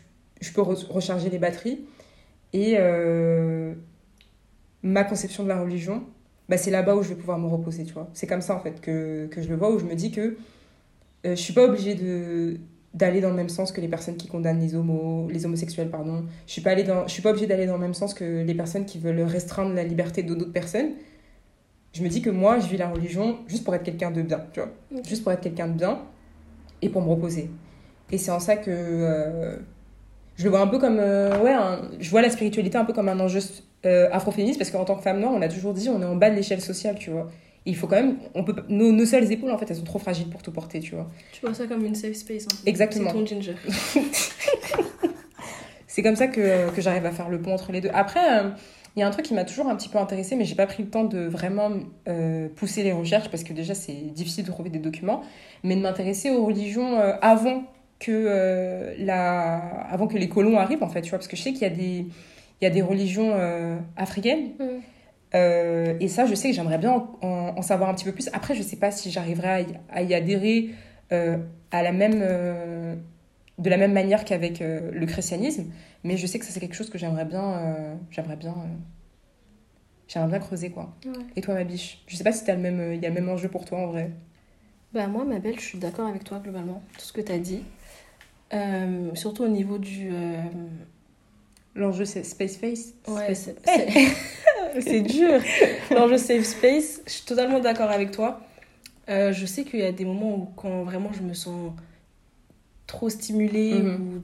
[0.42, 1.86] je peux re- recharger les batteries.
[2.52, 3.72] Et euh,
[4.82, 6.04] ma conception de la religion
[6.50, 8.10] bah, c'est là-bas où je vais pouvoir me reposer, tu vois.
[8.12, 10.20] C'est comme ça, en fait, que, que je le vois, où je me dis que
[10.20, 12.58] euh, je suis pas obligée de
[12.94, 16.24] d'aller dans le même sens que les personnes qui condamnent les homos, les homosexuels, pardon.
[16.46, 18.42] Je suis pas allée dans, je suis pas obligée d'aller dans le même sens que
[18.44, 20.90] les personnes qui veulent restreindre la liberté d'autres personnes.
[21.92, 24.40] Je me dis que moi, je vis la religion juste pour être quelqu'un de bien,
[24.52, 24.70] tu vois.
[25.06, 26.00] Juste pour être quelqu'un de bien
[26.82, 27.50] et pour me reposer.
[28.12, 29.56] Et c'est en ça que euh,
[30.36, 32.92] je le vois un peu comme, euh, ouais, un- je vois la spiritualité un peu
[32.92, 33.40] comme un enjeu
[33.86, 36.16] euh, afroféministe parce qu'en tant que femme noire, on a toujours dit on est en
[36.16, 37.30] bas de l'échelle sociale, tu vois.
[37.66, 39.98] Il faut quand même, on peut, nos, nos seules épaules en fait, elles sont trop
[39.98, 41.10] fragiles pour tout porter, tu vois.
[41.32, 42.44] Tu vois ça comme une safe space.
[42.44, 42.68] un peu.
[42.68, 43.10] Exactement.
[43.10, 43.54] C'est ton ginger.
[45.94, 47.90] C'est comme ça que, que j'arrive à faire le pont entre les deux.
[47.94, 48.50] Après, euh,
[48.96, 50.66] il y a un truc qui m'a toujours un petit peu intéressée, mais j'ai pas
[50.66, 51.70] pris le temps de vraiment
[52.08, 55.22] euh, pousser les recherches parce que déjà c'est difficile de trouver des documents,
[55.62, 57.62] mais de m'intéresser aux religions euh, avant
[58.00, 59.54] que la,
[59.88, 61.66] avant que les colons arrivent en fait, tu vois, parce que je sais qu'il y
[61.66, 62.06] a des,
[62.60, 63.32] il y a des religions
[63.96, 64.48] africaines.
[64.58, 64.64] Mm.
[65.34, 68.12] Euh, et ça, je sais que j'aimerais bien en, en- en savoir un petit peu
[68.12, 68.28] plus.
[68.32, 70.70] Après, je sais pas si j'arriverai à, y- à y adhérer
[71.12, 71.38] euh,
[71.72, 72.94] à la même, euh,
[73.58, 75.64] de la même manière qu'avec le christianisme,
[76.04, 78.54] mais je sais que ça c'est quelque chose que j'aimerais bien, j'aimerais bien,
[80.08, 80.94] j'aimerais bien creuser quoi.
[81.04, 81.12] Ouais.
[81.36, 83.64] Et toi, ma biche, je sais pas si il y a le même enjeu pour
[83.64, 84.10] toi en vrai.
[84.92, 87.38] Bah moi, ma belle, je suis d'accord avec toi globalement, tout ce que tu as
[87.38, 87.62] dit.
[89.14, 90.10] Surtout au niveau du...
[91.74, 92.94] L'enjeu c'est space face.
[93.08, 93.34] Ouais,
[94.80, 95.40] c'est dur.
[95.90, 98.40] L'enjeu safe space, je suis totalement d'accord avec toi.
[99.08, 101.72] Euh, je sais qu'il y a des moments où quand vraiment je me sens
[102.86, 103.94] trop stimulée Mhm.
[104.00, 104.22] ou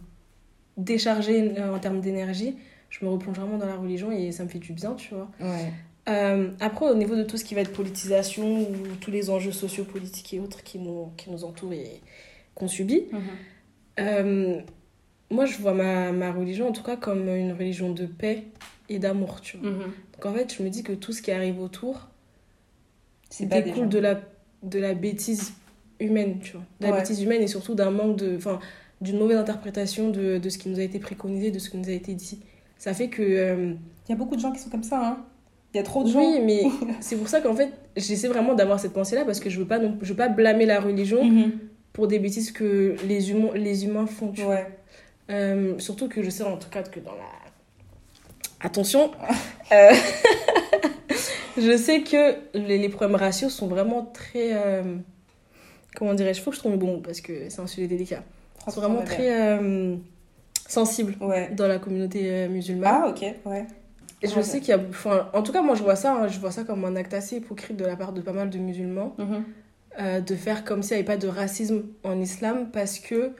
[0.76, 2.54] déchargée euh, en termes d'énergie,
[2.88, 5.28] je me replonge vraiment dans la religion et ça me fait du bien, tu vois.
[5.40, 5.72] Ouais.
[6.08, 9.52] Euh, après, au niveau de tout ce qui va être politisation ou tous les enjeux
[9.52, 12.00] sociopolitiques et autres qui nous, qui nous entourent et
[12.54, 13.04] qu'on subit,
[13.98, 14.60] euh,
[15.30, 18.44] moi, je vois ma, ma religion, en tout cas, comme une religion de paix
[18.88, 19.70] et d'amour, tu vois.
[19.70, 19.78] Mhm.
[20.14, 22.08] Donc en fait, je me dis que tout ce qui arrive autour
[23.40, 24.20] découle de la,
[24.62, 25.52] de la bêtise
[26.00, 26.62] humaine, tu vois.
[26.80, 26.98] De la Ouais.
[27.00, 28.36] bêtise humaine et surtout d'un manque de.
[28.36, 28.58] Enfin,
[29.00, 31.88] d'une mauvaise interprétation de, de ce qui nous a été préconisé, de ce qui nous
[31.88, 32.38] a été dit.
[32.76, 33.22] Ça fait que.
[33.22, 33.72] euh,
[34.08, 35.18] Il y a beaucoup de gens qui sont comme ça, hein.
[35.72, 36.18] Il y a trop de gens.
[36.18, 36.64] oui, mais
[37.00, 39.78] c'est pour ça qu'en fait, j'essaie vraiment d'avoir cette pensée-là parce que je veux pas,
[39.78, 41.52] non, je veux pas blâmer la religion Mhm.
[41.92, 44.58] pour des bêtises que les humains, les humains font, tu vois.
[45.30, 48.66] Euh, surtout que je sais en tout cas que dans la...
[48.66, 49.10] Attention
[49.72, 49.90] euh,
[51.56, 54.50] Je sais que les, les problèmes raciaux sont vraiment très...
[54.54, 54.96] euh,
[55.96, 58.22] Comment dirais-je Faut que je trouve le bon parce que c'est un sujet délicat.
[58.66, 59.58] Ils sont vraiment très
[60.68, 61.50] sensibles Ouais.
[61.52, 63.02] dans la communauté musulmane.
[63.04, 63.66] Ah, ok, ouais.
[64.22, 64.78] Et je sais qu'il y a...
[64.90, 66.12] Enfin, en tout cas, moi, je vois ça.
[66.14, 68.50] hein, je vois ça comme un acte assez hypocrite de la part de pas mal
[68.50, 69.14] de musulmans.
[69.18, 69.44] Mhm.
[69.98, 73.32] euh, de faire comme s'il n'y avait pas de racisme en islam parce que...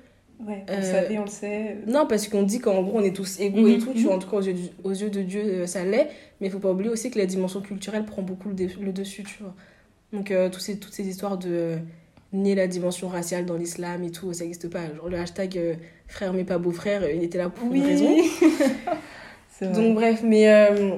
[0.46, 1.76] Ouais, on Euh, le savait, on le sait.
[1.86, 4.14] Non, parce qu'on dit qu'en gros, on est tous égaux et Mhm, tout, tu vois,
[4.14, 6.08] en tout cas, aux yeux, aux yeux de Dieu, euh, ça l'est.
[6.40, 9.42] Mais il faut pas oublier aussi que la dimension culturelle prend beaucoup le, dessus, tu
[9.42, 9.54] vois.
[10.12, 11.76] Donc, euh, tous ces, toutes ces histoires de euh,
[12.32, 14.80] nier la dimension raciale dans l'islam et tout, ça n'existe pas.
[14.96, 15.74] Genre, le hashtag euh,
[16.08, 18.16] frère mais pas beau-frère, il était là pour une raison.
[19.50, 19.74] C'est vrai.
[19.74, 20.48] Donc, bref, mais...
[20.48, 20.96] euh,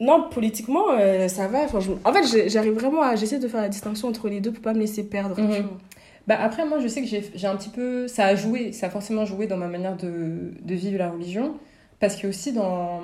[0.00, 1.62] non, politiquement, euh, ça va.
[1.64, 3.14] Enfin, je- En fait, j'arrive vraiment à...
[3.16, 5.54] J'essaie de faire la distinction entre les deux pour pas me laisser perdre, Mhm.
[5.54, 5.78] tu vois.
[6.26, 8.08] Bah après, moi, je sais que j'ai un petit peu...
[8.08, 11.54] Ça a joué, ça a forcément joué dans ma manière de, de vivre la religion.
[12.00, 13.00] Parce que aussi, dans,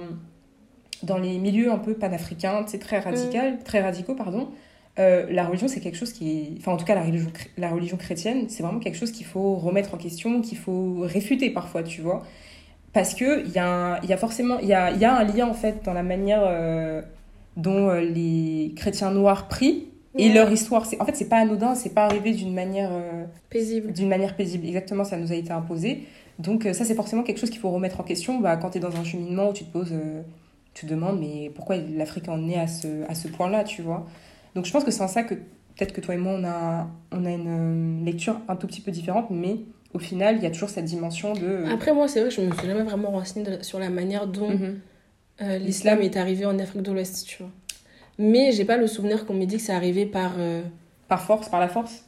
[1.05, 4.49] dans les milieux un peu panafricains, c'est très radical, très radicaux, pardon,
[4.99, 6.59] euh, la religion, c'est quelque chose qui est...
[6.59, 9.55] Enfin, en tout cas, la religion, la religion chrétienne, c'est vraiment quelque chose qu'il faut
[9.55, 12.25] remettre en question, qu'il faut réfuter parfois, tu vois.
[12.93, 14.59] Parce que il y, a un- y a forcément...
[14.59, 17.01] Il y a, y a un lien, en fait, dans la manière euh,
[17.57, 19.87] dont euh, les chrétiens noirs prient
[20.18, 20.34] et Ouais.
[20.34, 20.86] leur histoire.
[20.86, 22.90] C'est- En fait, c'est pas anodin, c'est pas arrivé d'une manière...
[22.92, 23.92] euh, Paisible.
[23.92, 24.66] d'une manière paisible.
[24.66, 26.02] Exactement, ça nous a été imposé.
[26.38, 28.38] Donc euh, ça, c'est forcément quelque chose qu'il faut remettre en question.
[28.40, 30.22] Bah, quand tu es dans un cheminement où tu te poses, euh,
[30.74, 34.06] tu te demandes, mais pourquoi l'Afrique en est à ce, à ce point-là, tu vois?
[34.54, 36.88] Donc je pense que c'est en ça que peut-être que toi et moi, on a,
[37.12, 39.56] on a une lecture un tout petit peu différente, mais
[39.94, 41.64] au final, il y a toujours cette dimension de...
[41.70, 44.48] Après, moi, c'est vrai que je me suis jamais vraiment renseignée sur la manière dont
[44.50, 44.78] Mhm.
[45.42, 47.52] euh, l'islam est arrivé en Afrique de l'Ouest, tu vois.
[48.18, 50.32] Mais j'ai pas le souvenir qu'on m'ait dit que c'est arrivé par.
[50.38, 50.62] euh,
[51.08, 52.04] Par force, par la force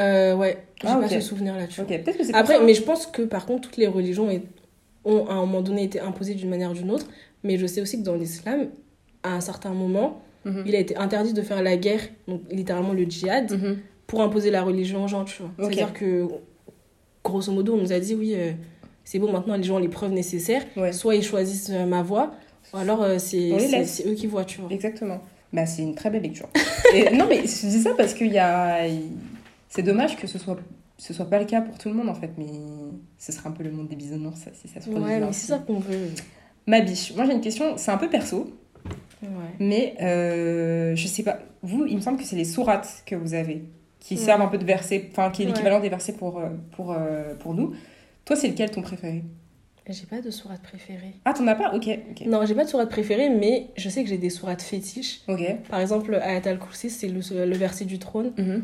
[0.00, 1.98] euh, ouais, j'ai Ah, pas ce souvenir-là, tu Ok, vois.
[1.98, 2.62] peut-être que c'est Après, ça.
[2.64, 4.26] mais je pense que par contre, toutes les religions
[5.04, 7.06] ont à un moment donné été imposées d'une manière ou d'une autre.
[7.44, 8.68] Mais je sais aussi que dans l'islam,
[9.22, 10.64] à un certain moment, Mhm.
[10.66, 13.78] il a été interdit de faire la guerre, donc littéralement le djihad, Mhm.
[14.06, 15.50] pour imposer la religion aux gens, tu vois.
[15.58, 16.26] C'est-à-dire que,
[17.24, 18.52] grosso modo, on nous a dit, oui, euh,
[19.04, 20.64] c'est bon, maintenant les gens ont les preuves nécessaires.
[20.76, 20.92] Ouais.
[20.92, 22.32] Soit ils choisissent euh, ma voie,
[22.72, 23.50] ou alors euh, c'est
[24.06, 24.70] eux qui voient, tu vois.
[24.72, 25.20] Exactement.
[25.52, 26.48] Bah, c'est une très belle lecture.
[26.94, 28.86] Et, non, mais je dis ça parce qu'il y a.
[29.68, 30.56] C'est dommage que ce soit,
[30.98, 32.46] ce soit pas le cas pour tout le monde en fait, mais
[33.18, 35.32] ce serait un peu le monde des bisounours ça, si ça se produisait Ouais, mais
[35.32, 36.08] c'est ça qu'on veut.
[36.66, 38.50] Ma biche, moi j'ai une question, c'est un peu perso,
[39.22, 39.28] Ouais.
[39.60, 41.38] mais euh, je sais pas.
[41.62, 43.64] Vous, il me semble que c'est les sourates que vous avez,
[44.00, 44.20] qui Ouais.
[44.20, 45.52] servent un peu de versets, enfin qui est Ouais.
[45.52, 47.72] l'équivalent des versets pour, euh, pour, euh, pour nous.
[48.24, 49.22] Toi, c'est lequel ton préféré?
[49.88, 51.14] J'ai pas de sourate préférée.
[51.24, 51.74] Ah, t'en as pas?
[51.74, 52.26] Ok, ok.
[52.26, 55.22] Non, j'ai pas de sourate préférée, mais je sais que j'ai des sourates fétiches.
[55.28, 55.40] Ok.
[55.68, 58.32] Par exemple, Ayat al-Kursi, c'est le, le verset du trône.
[58.38, 58.62] Mhm.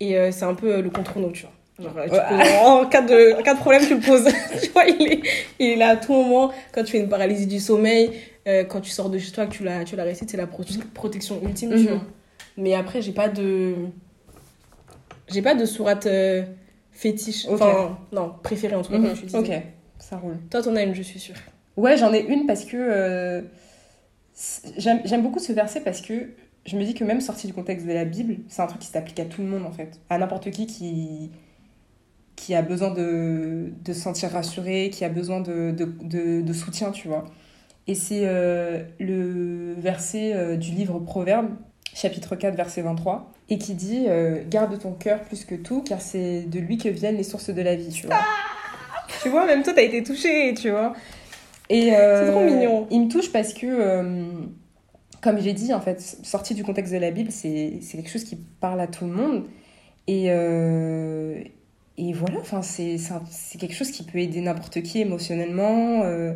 [0.00, 1.52] Et euh, c'est un peu le contre-nous, tu vois.
[1.88, 4.24] Genre, euh, tu peux- en, cas de, en cas de problème, tu le poses.
[4.62, 5.20] tu vois, il est,
[5.58, 6.52] il est là à tout moment.
[6.72, 8.12] Quand tu fais une paralysie du sommeil,
[8.46, 10.46] euh, quand tu sors de chez toi, que tu la, tu la récites, c'est la
[10.46, 10.62] pro-
[10.94, 11.88] protection ultime, tu Mhm.
[11.88, 12.04] vois.
[12.56, 13.74] Mais après, j'ai pas de.
[15.28, 16.42] J'ai pas de sourate euh,
[16.92, 17.46] fétiche.
[17.48, 19.06] Enfin, non, préférée en tout cas, Mhm.
[19.08, 19.38] comme tu disais.
[19.38, 19.50] Ok,
[19.98, 20.38] ça roule.
[20.50, 21.36] Toi, t'en as une, je suis sûre.
[21.76, 23.42] Ouais, j'en ai une parce que euh,
[24.76, 26.30] j'aime beaucoup ce verset parce que
[26.66, 28.88] je me dis que même sorti du contexte de la Bible, c'est un truc qui
[28.88, 30.00] s'applique à tout le monde en fait.
[30.08, 31.30] À n'importe qui qui,
[32.36, 36.52] qui a besoin de, de se sentir rassuré, qui a besoin de, de, de, de
[36.52, 37.24] soutien, tu vois.
[37.86, 41.50] Et c'est euh, le verset euh, du livre Proverbe,
[41.92, 44.06] chapitre 4, verset 23, et qui dit
[44.48, 47.60] Garde ton cœur plus que tout, car c'est de lui que viennent les sources de
[47.60, 48.16] la vie, tu vois.
[49.22, 50.94] Tu vois, même toi, t'as été touchée, tu vois.
[51.70, 52.86] Et euh, C'est trop mignon.
[52.90, 54.24] Il me touche parce que, euh,
[55.22, 58.24] comme j'ai dit, en fait, sorti du contexte de la Bible, c'est c'est quelque chose
[58.24, 59.44] qui parle à tout le monde.
[60.06, 61.42] Et, euh,
[61.96, 62.98] et voilà, enfin, c'est
[63.58, 66.34] quelque chose qui peut aider n'importe qui émotionnellement euh,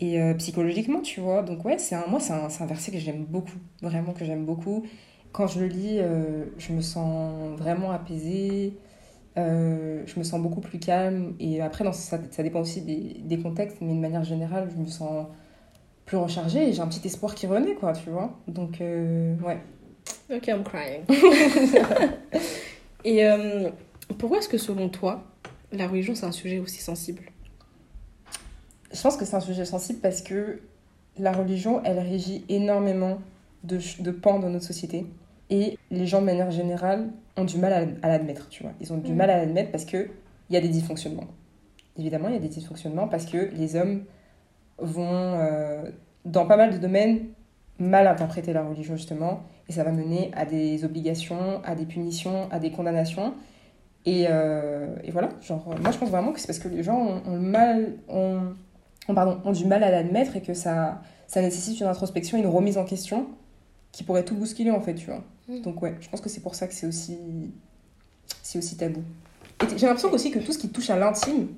[0.00, 1.42] et psychologiquement, tu vois.
[1.42, 4.24] Donc, ouais, c'est un, moi, c'est un, c'est un verset que j'aime beaucoup, vraiment que
[4.24, 4.84] j'aime beaucoup.
[5.32, 6.00] Quand je le lis,
[6.58, 8.72] je me sens vraiment apaisée.
[9.38, 11.34] Euh, je me sens beaucoup plus calme.
[11.40, 14.86] Et après, ça, ça dépend aussi des, des contextes, mais de manière générale, je me
[14.86, 15.26] sens
[16.06, 18.38] plus rechargée et j'ai un petit espoir qui renaît, quoi, tu vois.
[18.48, 19.58] Donc, euh, ouais.
[20.32, 21.02] Ok, I'm crying.
[23.04, 23.70] Et euh,
[24.18, 25.24] pourquoi est-ce que selon toi,
[25.72, 27.22] la religion c'est un sujet aussi sensible?
[28.92, 30.60] Je pense que c'est un sujet sensible parce que
[31.18, 33.18] la religion, elle régit énormément
[33.64, 35.06] de, de pans dans notre société.
[35.50, 38.72] Et les gens, de manière générale, ont du mal à, à l'admettre, tu vois.
[38.80, 39.16] Ils ont du Mhm.
[39.16, 40.08] mal à l'admettre parce qu'il
[40.50, 41.26] y a des dysfonctionnements.
[41.96, 44.04] Évidemment, il y a des dysfonctionnements parce que les hommes
[44.78, 45.90] vont, euh,
[46.24, 47.20] dans pas mal de domaines,
[47.78, 49.40] mal interpréter la religion, justement.
[49.68, 53.34] Et ça va mener à des obligations, à des punitions, à des condamnations.
[54.04, 56.96] Et, euh, et voilà, genre, moi je pense vraiment que c'est parce que les gens
[56.96, 58.54] ont, ont mal, ont,
[59.14, 62.78] pardon, ont du mal à l'admettre et que ça, ça nécessite une introspection, une remise
[62.78, 63.26] en question
[63.96, 65.24] qui pourrait tout bousculer en fait, tu vois.
[65.48, 65.62] Mm.
[65.62, 67.16] Donc ouais, je pense que c'est pour ça que c'est aussi,
[68.42, 69.02] c'est aussi tabou.
[69.62, 71.48] Et j'ai l'impression aussi que tout ce qui touche à l'intime,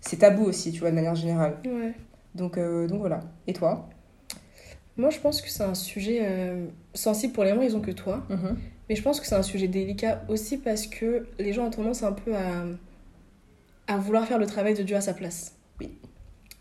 [0.00, 1.56] c'est tabou aussi, tu vois, de manière générale.
[1.64, 1.94] Ouais.
[2.36, 3.20] Donc, euh, donc voilà.
[3.48, 3.88] Et toi?
[4.96, 8.24] Moi, je pense que c'est un sujet euh, sensible pour les mêmes raisons que toi.
[8.88, 12.04] Mais je pense que c'est un sujet délicat aussi parce que les gens ont tendance
[12.04, 12.64] un peu à,
[13.88, 15.54] à vouloir faire le travail de Dieu à sa place.
[15.80, 15.90] Oui.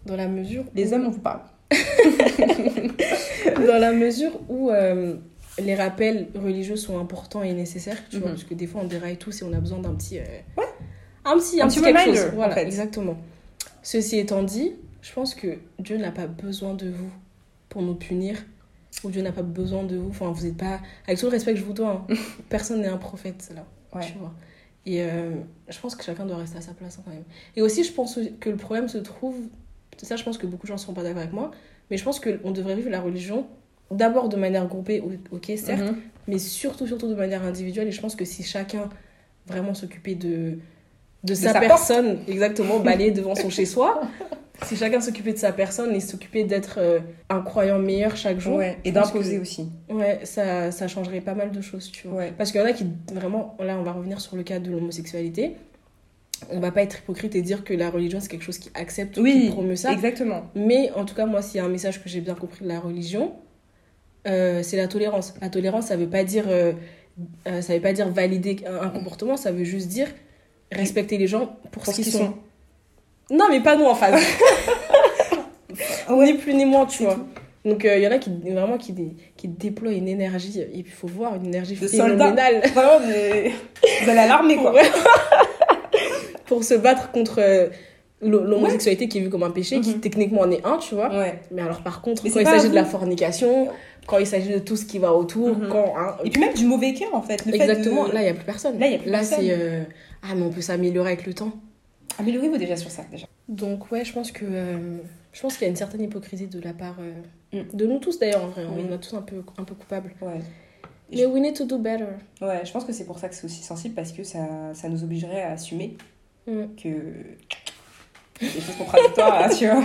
[0.08, 1.42] Dans la mesure Les où- hommes, on vous parle.
[3.68, 5.16] dans la mesure où euh,
[5.60, 8.36] les rappels religieux sont importants et nécessaires, tu vois, Mhm.
[8.36, 10.24] parce que des fois on déraille tous et on a besoin d'un petit, euh,
[11.26, 12.32] un petit, Un un petit petit quelque reminder, chose.
[12.36, 12.64] Voilà, en fait.
[12.64, 13.18] exactement.
[13.84, 17.10] Ceci étant dit, je pense que Dieu n'a pas besoin de vous
[17.70, 18.38] pour nous punir,
[19.04, 20.10] ou Dieu n'a pas besoin de vous.
[20.10, 22.16] Enfin, vous n'êtes pas, avec tout le respect que je vous dois, hein,
[22.50, 24.06] personne n'est un prophète là, Ouais.
[24.06, 24.34] tu vois.
[24.86, 25.32] Et euh,
[25.68, 27.24] je pense que chacun doit rester à sa place hein, quand même.
[27.58, 29.36] Et aussi, je pense que le problème se trouve,
[30.02, 31.52] ça, je pense que beaucoup de gens ne seront pas d'accord avec moi,
[31.92, 33.46] mais je pense qu'on devrait vivre la religion
[33.92, 35.96] d'abord de manière groupée, ok, certes, Mhm.
[36.28, 37.88] mais surtout, surtout de manière individuelle.
[37.88, 38.90] Et je pense que si chacun
[39.48, 40.58] vraiment s'occupait de,
[41.24, 44.02] de, sa, sa personne, exactement, balayer devant son chez-soi,
[44.66, 48.58] si chacun s'occupait de sa personne et s'occupait d'être euh, un croyant meilleur chaque jour,
[48.58, 49.70] Ouais, et d'imposer aussi.
[49.90, 52.18] ouais, ça, ça changerait pas mal de choses, tu vois.
[52.18, 52.34] Ouais.
[52.38, 54.70] Parce qu'il y en a qui, vraiment, là, on va revenir sur le cas de
[54.70, 55.56] l'homosexualité.
[56.52, 59.18] On va pas être hypocrite et dire que la religion, c'est quelque chose qui accepte
[59.18, 59.92] ou qui promeut ça.
[59.92, 60.50] exactement.
[60.56, 62.70] Mais en tout cas, moi, s'il y a un message que j'ai bien compris de
[62.70, 63.34] la religion,
[64.28, 65.34] euh, c'est la tolérance.
[65.42, 66.74] La tolérance, ça veut pas dire, euh,
[67.48, 70.08] euh, ça veut pas dire valider un, comportement, ça veut juste dire
[70.72, 72.34] respecter les gens pour, Pour ce qu'ils sont.
[73.32, 74.22] Non, mais pas nous en face.
[76.10, 77.18] Ah Ni plus ni moins, tu vois.
[77.66, 80.86] Donc, il y en a qui vraiment qui, dé- qui déploient une énergie, et puis
[80.86, 83.52] il faut voir, une énergie De phénoménale Vraiment, mais...
[84.04, 84.74] vous allez à l'armée, quoi.
[86.48, 87.68] Pour se battre contre euh,
[88.22, 90.00] l'ho- l'homosexualité qui est vue comme un péché, qui Mhm.
[90.02, 91.10] techniquement en est un, tu vois.
[91.18, 91.40] Ouais.
[91.52, 93.70] Mais alors par contre, Mais quand il s'agit de la fornication,
[94.08, 95.68] quand il s'agit de tout ce qui va autour, Mhm.
[95.70, 95.94] quand...
[95.98, 97.46] hein, Et puis même du mauvais cœur, en fait.
[97.46, 98.80] Le fait exactement, de- là, il n'y a plus personne.
[98.80, 99.38] Là, il y a plus Là, c'est...
[99.52, 99.84] euh,
[100.24, 101.52] Ah, mais on peut s'améliorer avec le temps.
[102.20, 103.28] Améliorez-vous déjà sur ça, déjà.
[103.48, 104.46] Donc ouais, je pense que...
[104.48, 104.98] euh,
[105.34, 106.96] Je pense qu'il y a une certaine hypocrisie de la part...
[107.00, 107.12] euh,
[107.54, 107.78] Mm.
[107.78, 108.66] De nous tous d'ailleurs, en vrai.
[108.66, 110.12] On est tous un peu, un peu coupables.
[110.22, 110.42] Ouais.
[111.14, 112.04] Mais we need to do better.
[112.42, 114.40] Ouais, je pense que c'est pour ça que c'est aussi sensible, parce que ça,
[114.74, 115.96] ça nous obligerait à assumer
[116.48, 116.76] Mm.
[116.82, 116.90] que...
[118.40, 119.84] Des choses contradictoires, là, tu vois.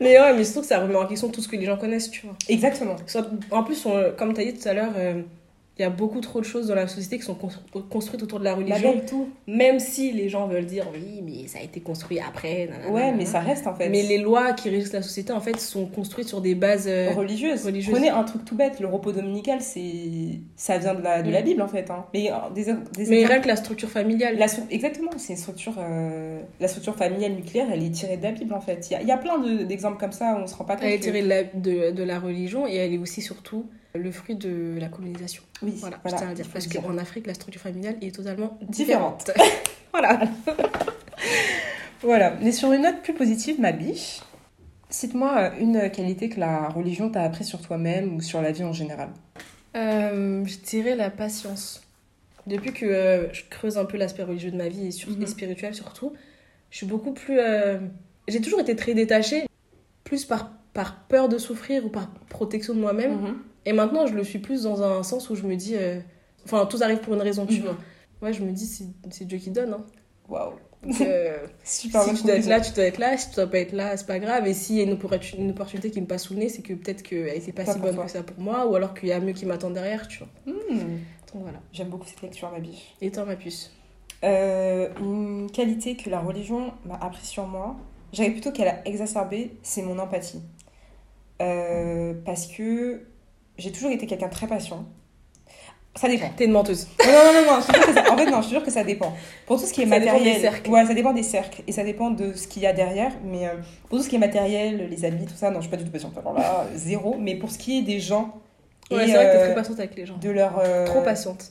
[0.00, 2.08] Mais ouais, mais surtout que ça remet en question tout ce que les gens connaissent,
[2.10, 2.36] tu vois.
[2.48, 2.94] Exactement.
[3.50, 5.22] En plus, on- comme tu as dit tout à l'heure, euh,
[5.80, 8.38] il y a beaucoup trop de choses dans la société qui sont constru- construites autour
[8.38, 8.92] de la La religion.
[8.92, 9.28] belle tout.
[9.46, 12.66] Même si les gens veulent dire oui, mais ça a été construit après.
[12.70, 13.88] nanana, Ouais, mais ça reste, en fait.
[13.88, 16.86] Mais les lois qui régissent la société, en fait, sont construites sur des bases.
[16.86, 17.64] euh, religieuse.
[17.64, 17.94] religieuse.
[17.94, 21.40] Prenez un truc tout bête, le repos dominical, c'est ça vient de la, de la
[21.40, 21.44] Mm.
[21.44, 21.90] Bible en fait.
[21.90, 22.04] Hein.
[22.12, 24.36] Mais euh, des, des Mais rien que la structure familiale.
[24.36, 28.32] la exactement, c'est une structure, euh, la structure familiale nucléaire, elle est tirée de la
[28.32, 28.86] Bible en fait.
[28.90, 30.64] Il y a, il y a plein de- d'exemples comme ça où on se rend
[30.64, 30.84] pas compte.
[30.84, 33.64] Elle est que- tirée de la, de, de la religion et elle est aussi surtout
[33.94, 35.42] le fruit de la colonisation.
[35.62, 36.46] Oui, Voilà, voilà, je tiens à dire.
[36.52, 39.26] Parce qu'en Afrique, la structure familiale est totalement Différente.
[39.26, 39.52] différente.
[39.92, 40.20] voilà.
[42.02, 42.34] Voilà.
[42.40, 44.20] Mais sur une note plus positive, ma biche,
[44.88, 48.72] cite-moi une qualité que la religion t'a appris sur toi-même ou sur la vie en
[48.72, 49.10] général.
[49.76, 51.82] Euh, je dirais la patience.
[52.46, 55.22] Depuis que euh, je creuse un peu l'aspect religieux de ma vie et, sur, Mhm.
[55.22, 56.14] et spirituel surtout,
[56.70, 57.38] je suis beaucoup plus.
[57.38, 57.78] euh,
[58.28, 59.44] J'ai toujours été très détachée,
[60.04, 63.12] plus par, par peur de souffrir ou par protection de moi-même.
[63.20, 63.38] Mhm.
[63.66, 65.74] Et maintenant, je le suis plus dans un sens où je me dis.
[65.76, 66.00] euh,
[66.46, 67.62] Enfin, tout arrive pour une raison, tu Mhm.
[67.62, 67.76] vois.
[68.22, 68.66] Ouais, je me dis,
[69.10, 69.74] c'est Dieu qui donne.
[69.74, 69.84] Hein.
[70.28, 70.52] Waouh.
[71.02, 73.16] Euh, Super si tu dois être là, tu dois être là.
[73.18, 74.46] Si tu dois pas être là, c'est pas grave.
[74.46, 76.62] Et s'il y a une, opportu- une opportunité qui me passe sous le nez, c'est
[76.62, 78.04] que peut-être qu'elle était pas, Pas si bonne toi.
[78.06, 80.28] que ça pour moi, ou alors qu'il y a mieux qui m'attend derrière, tu vois.
[80.46, 80.78] Hmm.
[81.34, 81.60] Donc voilà.
[81.72, 82.94] J'aime beaucoup cette lecture, ma biche.
[83.02, 83.70] Et toi, ma puce?
[84.24, 87.76] Euh, une qualité que la religion m'a appris sur moi,
[88.14, 90.40] j'avais plutôt qu'elle a exacerbé, c'est mon empathie.
[91.42, 93.02] Euh, parce que
[93.60, 94.84] j'ai toujours été quelqu'un de très patient.
[95.96, 96.30] Ça dépend.
[96.36, 96.86] T'es une menteuse.
[97.04, 98.84] Non, non, non, non, je que ça- en fait, non, je te jure que ça
[98.84, 99.12] dépend.
[99.46, 100.34] Pour tout ce qui est Ça dépend matériel.
[100.36, 100.70] des cercles.
[100.70, 101.62] Ouais, ça dépend des cercles.
[101.66, 103.10] Et ça dépend de ce qu'il y a derrière.
[103.24, 103.54] Mais euh,
[103.88, 105.84] pour tout ce qui est matériel, les habits, tout ça, non, je suis pas du
[105.84, 106.16] tout patiente.
[106.16, 107.16] Alors là, zéro.
[107.18, 108.34] Mais pour ce qui est des gens.
[108.90, 110.16] Ouais, c'est vrai que t'es euh, très patiente avec les gens.
[110.16, 110.60] De leur.
[110.64, 111.50] euh, Trop patiente.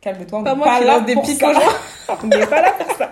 [0.00, 1.50] Calme-toi, on Pas moi pas qui là des pour ça.
[1.50, 1.60] aux gens.
[2.22, 3.10] on n'est pas là pour ça.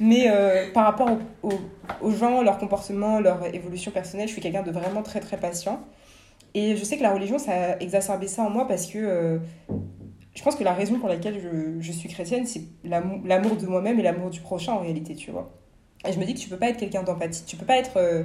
[0.00, 1.08] Mais euh, par rapport
[1.42, 1.60] au- au-
[2.02, 5.80] aux gens, leur comportement, leur évolution personnelle, je suis quelqu'un de vraiment très très patient.
[6.54, 9.38] Et je sais que la religion, ça a exacerbé ça en moi parce que euh,
[10.34, 13.66] je pense que la raison pour laquelle je, je suis chrétienne, c'est l'amou- l'amour de
[13.66, 15.50] moi-même et l'amour du prochain en réalité, tu vois.
[16.06, 17.96] Et je me dis que tu peux pas être quelqu'un d'empathie, tu peux pas être.
[17.96, 18.22] euh,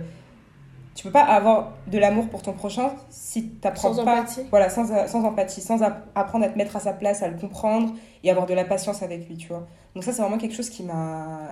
[0.96, 4.02] tu peux pas avoir de l'amour pour ton prochain si tu Sans pas.
[4.20, 4.42] empathie.
[4.52, 7.38] Voilà, sans, sans empathie, sans app- apprendre à te mettre à sa place, à le
[7.38, 7.94] comprendre
[8.24, 9.66] et avoir de la patience avec lui, tu vois.
[9.96, 11.50] Donc, ça, c'est vraiment quelque chose qui m'a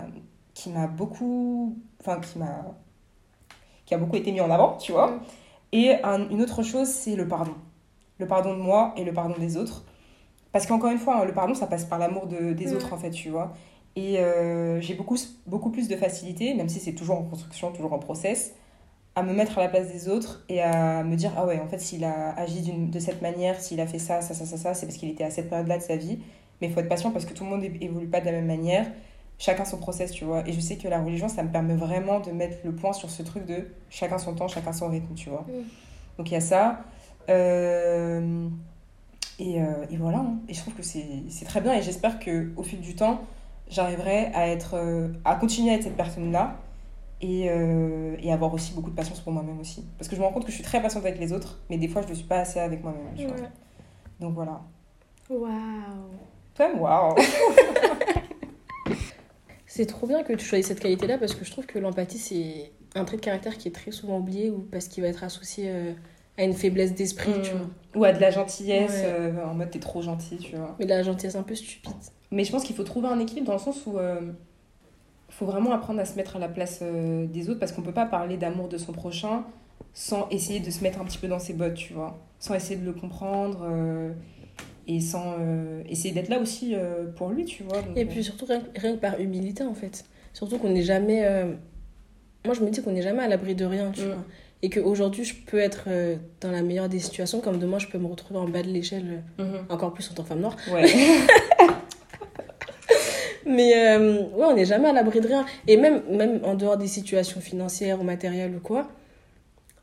[0.53, 1.75] qui m'a beaucoup.
[1.99, 2.75] Enfin, qui m'a.
[3.85, 5.07] qui a beaucoup été mis en avant, tu vois.
[5.11, 5.19] Mm.
[5.71, 7.55] Et un- une autre chose, c'est le pardon.
[8.19, 9.85] Le pardon de moi et le pardon des autres.
[10.51, 12.75] Parce qu'encore une fois, hein, le pardon, ça passe par l'amour de, des Mm.
[12.75, 13.53] autres, en fait, tu vois.
[13.95, 15.17] Et euh, j'ai beaucoup,
[15.47, 18.53] beaucoup plus de facilité, même si c'est toujours en construction, toujours en process,
[19.15, 21.67] à me mettre à la place des autres et à me dire, ah ouais, en
[21.67, 24.73] fait, s'il a agi de cette manière, s'il a fait ça, ça, ça, ça, ça,
[24.73, 26.19] c'est parce qu'il était à cette période-là de sa vie.
[26.61, 28.45] Mais il faut être patient parce que tout le monde évolue pas de la même
[28.47, 28.87] manière.
[29.41, 30.47] Chacun son process, tu vois.
[30.47, 33.09] Et je sais que la religion, ça me permet vraiment de mettre le point sur
[33.09, 35.47] ce truc de chacun son temps, chacun son rythme, tu vois.
[35.47, 35.63] Mm.
[36.19, 36.81] Donc il y a ça.
[37.27, 38.47] Euh,
[39.39, 40.19] et, euh, et voilà.
[40.19, 40.35] hein.
[40.47, 41.73] Et je trouve que c'est très bien.
[41.73, 43.21] Et j'espère qu'au fil du temps,
[43.67, 46.57] j'arriverai à, être, euh, à continuer à être cette personne-là.
[47.23, 49.85] Et, et avoir aussi beaucoup de patience pour moi-même aussi.
[49.97, 51.77] Parce que je me rends compte que je suis très patiente avec les autres, mais
[51.77, 53.05] des fois je ne le suis pas assez avec moi-même.
[53.15, 53.47] Ouais.
[54.19, 54.59] Donc voilà.
[55.29, 55.49] Waouh.
[56.55, 57.15] Toi, waouh
[59.73, 62.71] C'est trop bien que tu choisisses cette qualité-là parce que je trouve que l'empathie, c'est
[62.93, 65.69] un trait de caractère qui est très souvent oublié ou parce qu'il va être associé
[65.69, 65.93] euh,
[66.37, 67.67] à une faiblesse d'esprit, tu vois.
[67.95, 69.05] Ou à de la gentillesse, Ouais.
[69.05, 70.75] euh, en mode t'es trop gentil, tu vois.
[70.77, 71.93] Mais la gentillesse un peu stupide.
[72.31, 74.33] Mais je pense qu'il faut trouver un équilibre dans le sens où il
[75.33, 77.93] faut vraiment apprendre à se mettre à la place euh, des autres parce qu'on peut
[77.93, 79.45] pas parler d'amour de son prochain
[79.93, 82.19] sans essayer de se mettre un petit peu dans ses bottes, tu vois.
[82.39, 84.11] Sans essayer de le comprendre euh,
[84.95, 87.81] et sans euh, essayer d'être là aussi euh, pour lui, tu vois.
[87.81, 90.05] Donc, Et puis surtout, rien, rien que par humilité, en fait.
[90.33, 91.25] Surtout qu'on n'est jamais.
[91.25, 91.51] euh,
[92.45, 94.05] Moi, je me dis qu'on n'est jamais à l'abri de rien, tu Mm.
[94.07, 94.23] vois.
[94.63, 95.87] Et qu'aujourd'hui, je peux être
[96.39, 99.23] dans la meilleure des situations, comme demain, je peux me retrouver en bas de l'échelle,
[99.39, 99.65] mhm.
[99.69, 100.55] encore plus en tant que femme noire.
[100.71, 100.85] Ouais.
[103.45, 105.45] Mais ouais, on n'est jamais à l'abri de rien.
[105.67, 108.87] Et même, même en dehors des situations financières ou matérielles ou quoi,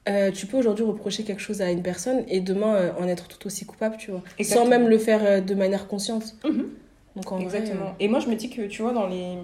[0.08, 3.28] euh, tu peux aujourd'hui reprocher quelque chose à une personne et demain euh, en être
[3.28, 4.22] tout aussi coupable, tu vois.
[4.38, 4.64] Exactement.
[4.64, 6.34] Sans même le faire euh, de manière consciente.
[6.44, 6.68] Mhm.
[7.16, 7.84] Donc en Exactement.
[7.84, 9.38] vrai, Et moi, je me dis que, tu vois, dans les,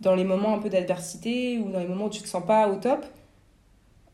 [0.00, 2.68] dans les moments un peu d'adversité ou dans les moments où tu te sens pas
[2.68, 3.04] au top,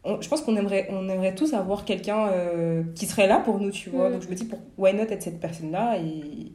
[0.05, 2.31] on- je pense qu'on aimerait, on aimerait tous avoir quelqu'un
[2.95, 4.09] qui serait là pour nous, tu vois.
[4.09, 4.13] Mm.
[4.13, 6.53] Donc, je me dis, pour, why not être cette personne-là et,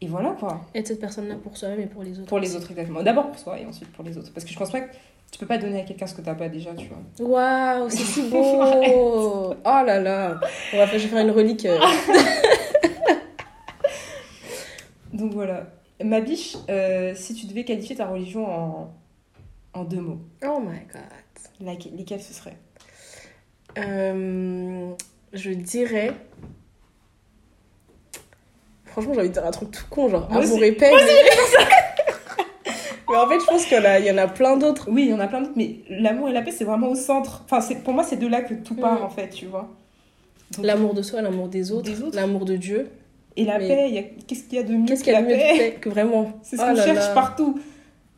[0.00, 0.60] et voilà, quoi.
[0.74, 2.28] être cette personne-là pour soi-même et pour les autres.
[2.28, 3.02] Pour les autres, exactement.
[3.02, 4.32] D'abord pour soi et ensuite pour les autres.
[4.32, 4.94] Parce que je pense pas que
[5.32, 6.98] tu peux pas donner à quelqu'un ce que t'as pas déjà, tu vois.
[7.26, 10.38] Waouh, c'est si beau Oh là là
[10.72, 11.64] On va faire, je vais faire une relique.
[11.66, 11.78] euh.
[15.12, 15.66] Donc, voilà.
[16.04, 18.94] Ma biche, euh, si tu devais qualifier ta religion en,
[19.72, 21.02] en deux mots, Oh my god.
[21.60, 22.56] laquelle- lesquels ce serait
[23.78, 24.92] Euh,
[25.32, 26.12] je dirais...
[28.96, 30.90] Franchement, j'ai envie de dire un truc tout con, genre Moi amour et paix.
[30.90, 31.00] Mais...
[33.16, 34.88] en fait, je pense qu'il y en a, plein d'autres.
[34.90, 36.94] Oui, il y en a plein d'autres, mais l'amour et la paix, c'est vraiment au
[36.94, 37.42] centre.
[37.44, 39.04] Enfin, c'est, pour moi, c'est de là que tout part, Mm.
[39.04, 39.68] en fait, tu vois.
[40.62, 42.88] L'amour de soi, l'amour des autres, l'amour de Dieu.
[43.36, 45.16] Et la mais- paix, a- qu'est-ce qu'il y a de mieux Qu'est-ce que qu'il y
[45.16, 45.78] a la de mieux paix de paix?
[45.80, 46.32] que vraiment?
[46.42, 47.12] C'est ce Oh qu'on cherche là.
[47.14, 47.60] partout.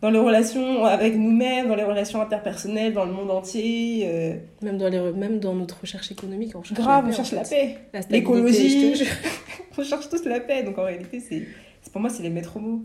[0.01, 4.05] Dans les relations avec nous-mêmes, dans les relations interpersonnelles, dans le monde entier.
[4.07, 7.17] euh, Même dans, les, même dans notre recherche économique, on cherche grave, la on paix,
[7.17, 7.79] cherche en la paix.
[8.11, 9.05] L'écologie.
[9.81, 10.65] On cherche tous la paix.
[10.65, 11.45] Donc en réalité, c'est,
[11.93, 12.83] pour moi, c'est les maîtres mots.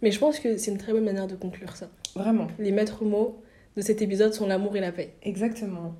[0.00, 1.88] Mais je pense que c'est une très bonne manière de conclure ça.
[2.14, 2.46] Vraiment.
[2.60, 3.42] Les maîtres mots
[3.76, 5.14] de cet épisode sont l'amour et la paix.
[5.24, 5.94] Exactement.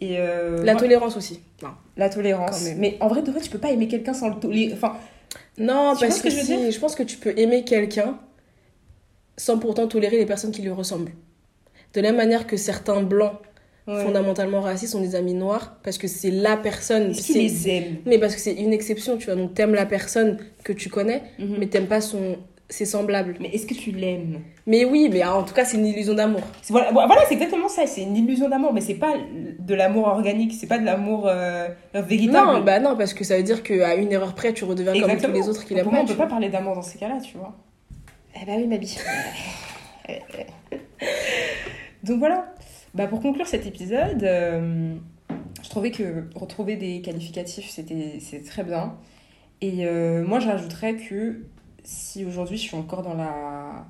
[0.00, 1.40] Et euh, La tolérance aussi.
[1.62, 2.64] Non, la tolérance.
[2.76, 4.72] Mais en vrai, de vrai, tu peux pas aimer quelqu'un sans le tolérer.
[4.74, 4.96] Enfin,
[5.58, 8.18] non parce ce que, que je si, je pense que tu peux aimer quelqu'un
[9.38, 11.12] sans pourtant tolérer les personnes qui lui ressemblent.
[11.94, 13.32] De la même manière que certains blancs
[13.86, 14.04] ouais.
[14.04, 17.14] fondamentalement racistes sont des amis noirs parce que c'est la personne.
[17.14, 19.36] C'est- les aimes Mais parce que c'est une exception, tu vois.
[19.36, 21.56] Donc t'aimes la personne que tu connais, Mhm.
[21.58, 22.36] mais t'aimes pas son
[22.70, 23.36] ses semblables.
[23.40, 24.40] Mais est-ce que tu l'aimes?
[24.66, 26.42] Mais oui, mais en tout cas, c'est une illusion d'amour.
[26.68, 27.86] Voilà, voilà, c'est exactement ça.
[27.86, 29.14] C'est une illusion d'amour, mais c'est pas
[29.58, 32.46] de l'amour organique, c'est pas de l'amour euh, véritable.
[32.58, 35.16] Non, bah non, parce que ça veut dire qu'à une erreur près, tu redeviens comme
[35.16, 36.04] tous les autres qui l'aiment pour moi, pas.
[36.04, 37.56] on peut pas parler d'amour dans ces cas-là, tu vois.
[38.40, 38.96] Eh bah oui, ma bille.
[42.04, 42.54] Donc voilà.
[42.94, 44.94] Bah pour conclure cet épisode, euh,
[45.62, 48.96] je trouvais que retrouver des qualificatifs, c'était très bien.
[49.60, 51.42] Et euh, moi, je rajouterais que
[51.82, 53.86] si aujourd'hui je suis encore dans la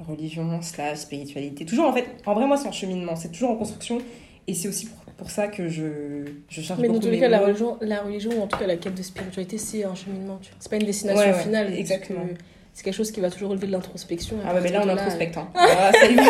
[0.00, 3.56] religion, slash spiritualité, toujours en fait, en vrai, moi, c'est en cheminement, c'est toujours en
[3.56, 3.98] construction.
[4.48, 7.20] Et c'est aussi pour, pour ça que je, je cherche Mais dans beaucoup tous les
[7.20, 9.94] cas, la religion, la religion, ou en tout cas la quête de spiritualité, c'est un
[9.94, 10.40] cheminement.
[10.58, 11.72] C'est pas une destination Ouais, ouais, finale.
[11.74, 12.26] exactement.
[12.26, 12.34] que
[12.72, 14.36] c'est quelque chose qui va toujours relever de l'introspection.
[14.46, 15.36] Ah ouais, mais là, on introspecte.
[15.36, 15.48] Hein.
[15.54, 16.22] Ah, ça y va.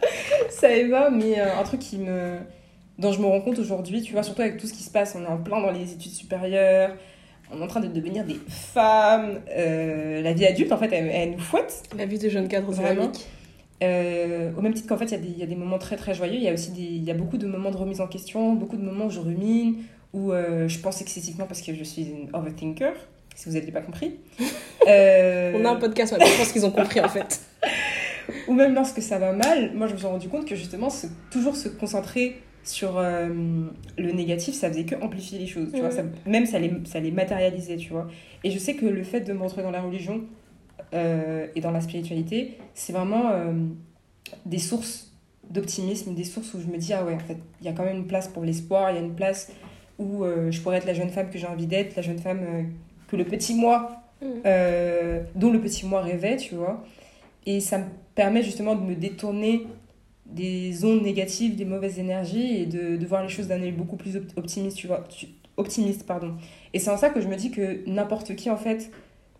[0.50, 2.38] ça y va, mais euh, un truc qui me...
[2.98, 5.16] dont je me rends compte aujourd'hui, tu vois, surtout avec tout ce qui se passe,
[5.18, 6.94] on est en plein dans les études supérieures,
[7.52, 11.08] on est en train de devenir des femmes, euh, la vie adulte, en fait, elle,
[11.12, 11.82] elle nous fouette.
[11.96, 13.10] La vie de jeune cadre Vraiment.
[13.82, 15.78] Euh, au même titre qu'en fait, il y, a des- il y a des moments
[15.78, 18.00] très très joyeux, il y a aussi des, y a beaucoup de moments de remise
[18.02, 19.76] en question, beaucoup de moments où je rumine,
[20.12, 22.92] où euh, je pense excessivement parce que je suis une overthinker,
[23.40, 24.16] si vous n'aviez pas compris.
[24.88, 27.42] Euh, On a un podcast, ouais, je pense qu'ils ont compris en fait.
[28.48, 31.06] Ou même lorsque ça va mal, moi je me suis rendu compte que justement, se-
[31.30, 33.28] toujours se concentrer sur euh,
[33.98, 35.90] le négatif, ça faisait que amplifier les choses, tu vois.
[35.90, 38.08] Ça, même ça les, ça les matérialisait, tu vois.
[38.42, 40.22] Et je sais que le fait de me retrouver dans la religion
[40.94, 43.32] euh, et dans la spiritualité, c'est vraiment
[44.46, 45.12] des sources
[45.50, 47.84] d'optimisme, des sources où je me dis, ah ouais, en fait, il y a quand
[47.84, 49.52] même une place pour l'espoir, il y a une place
[49.98, 52.40] où je pourrais être la jeune femme que j'ai envie d'être, la jeune femme
[53.10, 54.28] que le petit moi Mhm.
[54.44, 56.84] euh, dont le petit moi rêvait, tu vois.
[57.46, 57.84] Et ça me
[58.14, 59.66] permet justement de me détourner
[60.26, 63.96] des ondes négatives, des mauvaises énergies et de, de voir les choses d'un œil beaucoup
[63.96, 65.04] plus op- optimiste, tu vois.
[65.08, 65.26] tu-
[65.56, 66.34] optimiste, pardon.
[66.74, 68.90] Et c'est en ça que je me dis que n'importe qui, en fait,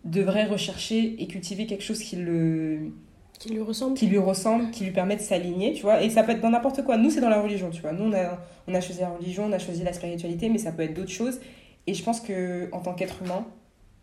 [0.03, 2.91] devrait rechercher et cultiver quelque chose qui, le,
[3.39, 3.93] Qui lui ressemble.
[3.95, 6.01] qui lui ressemble, qui lui permet de s'aligner, tu vois.
[6.03, 6.97] Et ça peut être dans n'importe quoi.
[6.97, 7.91] Nous, c'est dans la religion, tu vois.
[7.93, 10.71] Nous, on a, on a choisi la religion, on a choisi la spiritualité, mais ça
[10.71, 11.39] peut être d'autres choses.
[11.87, 13.45] Et je pense que en tant qu'être humain,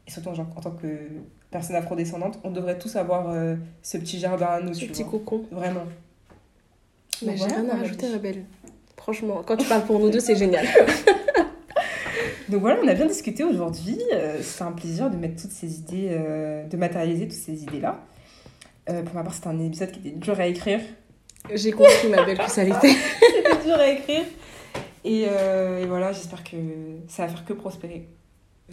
[0.09, 0.86] et surtout en, genre- en tant que
[1.51, 5.12] personne afrodescendante, on devrait tous avoir euh, ce petit jardin à nous, Ce petit vois.
[5.12, 5.44] cocon.
[5.52, 5.85] Vraiment.
[7.24, 8.12] Mais j'ai voilà, rien à rajouter.
[8.12, 8.44] Rebelle.
[8.97, 10.66] Franchement, quand tu parles pour nous deux, c'est génial.
[12.48, 13.98] Donc voilà, on a bien discuté aujourd'hui.
[14.14, 18.01] Euh, c'est un plaisir de mettre toutes ces idées, euh, de matérialiser toutes ces idées-là.
[18.89, 20.80] Euh, pour ma part, c'était un épisode qui était dur à écrire.
[21.55, 22.89] J'ai compris, ma belle, que ça l'était.
[23.20, 24.24] C'était dur à écrire.
[25.05, 26.56] Et, euh, et voilà, j'espère que
[27.06, 28.09] ça va faire que prospérer.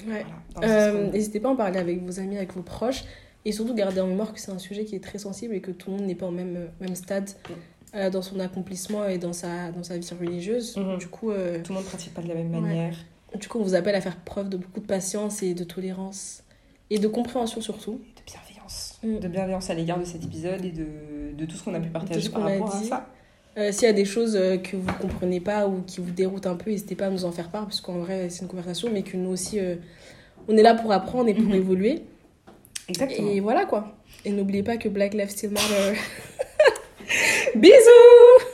[0.07, 0.25] Ouais.
[0.55, 3.03] Voilà, Euh, N'hésitez pas à en parler avec vos amis, avec vos proches.
[3.45, 5.71] Et surtout, garder en mémoire que c'est un sujet qui est très sensible et que
[5.71, 7.29] tout le monde n'est pas au même, même stade
[7.93, 10.75] euh, dans son accomplissement et dans sa, dans sa vie religieuse.
[10.77, 10.97] Mhm.
[10.97, 12.61] Du, coup, euh, Tout le monde ne pratique pas de la même Ouais.
[12.61, 12.95] manière.
[13.39, 16.41] du coup, on vous appelle à faire preuve de beaucoup de patience et de tolérance.
[16.89, 18.01] Et de compréhension surtout.
[18.15, 18.99] de bienveillance.
[19.03, 19.19] Mm.
[19.19, 20.85] De bienveillance à l'égard de cet épisode et de,
[21.37, 23.07] de tout ce qu'on a pu partager par rapport à ça.
[23.57, 26.45] Euh, S'il y a des choses euh, que vous comprenez pas ou qui vous déroutent
[26.47, 28.89] un peu, n'hésitez pas à nous en faire part, parce qu'en vrai, c'est une conversation,
[28.91, 29.75] mais que nous aussi, euh,
[30.49, 31.53] on est là pour apprendre et pour Mhm.
[31.55, 32.01] évoluer.
[32.89, 33.29] Exactement.
[33.31, 33.95] Et voilà quoi.
[34.25, 35.97] Et n'oubliez pas que Black Lives Still Matter.
[37.55, 38.45] Bisous